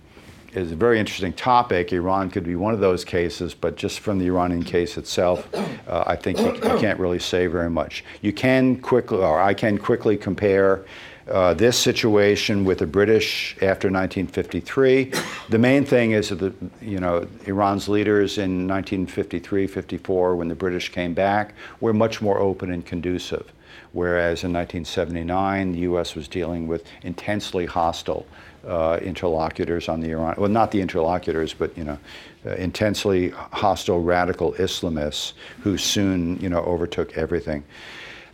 is 0.52 0.72
a 0.72 0.76
very 0.76 0.98
interesting 0.98 1.32
topic. 1.32 1.92
Iran 1.92 2.30
could 2.30 2.44
be 2.44 2.56
one 2.56 2.72
of 2.72 2.80
those 2.80 3.04
cases, 3.04 3.54
but 3.54 3.76
just 3.76 4.00
from 4.00 4.18
the 4.18 4.26
Iranian 4.26 4.64
case 4.64 4.96
itself, 4.96 5.46
uh, 5.54 6.04
I 6.06 6.16
think 6.16 6.38
you, 6.38 6.54
you, 6.54 6.78
can't 6.78 6.98
really 6.98 7.18
say 7.18 7.46
very 7.46 7.68
much. 7.68 8.02
You 8.22 8.32
can 8.32 8.80
quickly, 8.80 9.18
or 9.18 9.40
I 9.40 9.52
can 9.52 9.76
quickly 9.76 10.16
compare 10.16 10.84
uh, 11.30 11.54
this 11.54 11.78
situation 11.78 12.64
with 12.64 12.78
the 12.78 12.86
British 12.86 13.54
after 13.56 13.88
1953. 13.88 15.12
The 15.48 15.58
main 15.58 15.84
thing 15.84 16.12
is 16.12 16.30
that 16.30 16.36
the, 16.36 16.54
you 16.80 17.00
know 17.00 17.26
Iran's 17.46 17.88
leaders 17.88 18.38
in 18.38 18.66
1953, 18.66 19.66
54, 19.66 20.36
when 20.36 20.48
the 20.48 20.54
British 20.54 20.90
came 20.90 21.14
back, 21.14 21.54
were 21.80 21.92
much 21.92 22.20
more 22.20 22.38
open 22.38 22.72
and 22.72 22.84
conducive. 22.84 23.52
Whereas 23.92 24.44
in 24.44 24.52
1979, 24.52 25.72
the 25.72 25.78
U.S. 25.80 26.14
was 26.14 26.28
dealing 26.28 26.68
with 26.68 26.84
intensely 27.02 27.66
hostile 27.66 28.26
uh, 28.66 28.98
interlocutors 29.02 29.88
on 29.88 30.00
the 30.00 30.10
Iran, 30.10 30.34
well, 30.36 30.50
not 30.50 30.70
the 30.70 30.80
interlocutors, 30.80 31.54
but 31.54 31.76
you 31.76 31.84
know, 31.84 31.98
uh, 32.44 32.50
intensely 32.54 33.30
hostile 33.30 34.02
radical 34.02 34.52
Islamists 34.54 35.32
who 35.60 35.78
soon, 35.78 36.38
you 36.40 36.48
know, 36.48 36.60
overtook 36.60 37.16
everything. 37.16 37.64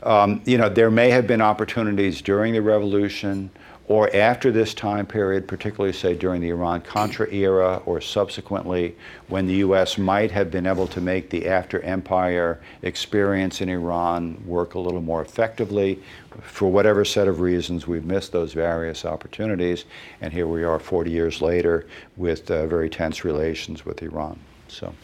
Um, 0.04 0.42
you 0.44 0.58
know, 0.58 0.68
there 0.68 0.90
may 0.90 1.10
have 1.10 1.26
been 1.26 1.40
opportunities 1.40 2.20
during 2.20 2.52
the 2.52 2.62
revolution 2.62 3.50
or 3.86 4.14
after 4.16 4.50
this 4.50 4.72
time 4.72 5.04
period, 5.04 5.46
particularly 5.46 5.92
say 5.92 6.14
during 6.14 6.40
the 6.40 6.48
Iran 6.48 6.80
Contra 6.80 7.30
era 7.30 7.82
or 7.84 8.00
subsequently, 8.00 8.96
when 9.28 9.46
the 9.46 9.56
U.S. 9.56 9.98
might 9.98 10.30
have 10.30 10.50
been 10.50 10.66
able 10.66 10.86
to 10.88 11.00
make 11.02 11.28
the 11.28 11.46
after 11.46 11.80
empire 11.80 12.60
experience 12.82 13.60
in 13.60 13.68
Iran 13.68 14.42
work 14.46 14.74
a 14.74 14.78
little 14.78 15.02
more 15.02 15.20
effectively. 15.20 16.02
For 16.42 16.70
whatever 16.70 17.04
set 17.04 17.28
of 17.28 17.40
reasons, 17.40 17.86
we've 17.86 18.06
missed 18.06 18.32
those 18.32 18.54
various 18.54 19.04
opportunities, 19.04 19.84
and 20.22 20.32
here 20.32 20.46
we 20.46 20.64
are 20.64 20.78
40 20.78 21.10
years 21.10 21.42
later 21.42 21.86
with 22.16 22.50
uh, 22.50 22.66
very 22.66 22.88
tense 22.88 23.22
relations 23.22 23.84
with 23.84 24.02
Iran. 24.02 24.38
So 24.68 24.94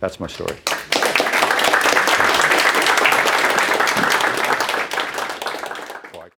that's 0.00 0.18
my 0.18 0.26
story. 0.26 0.56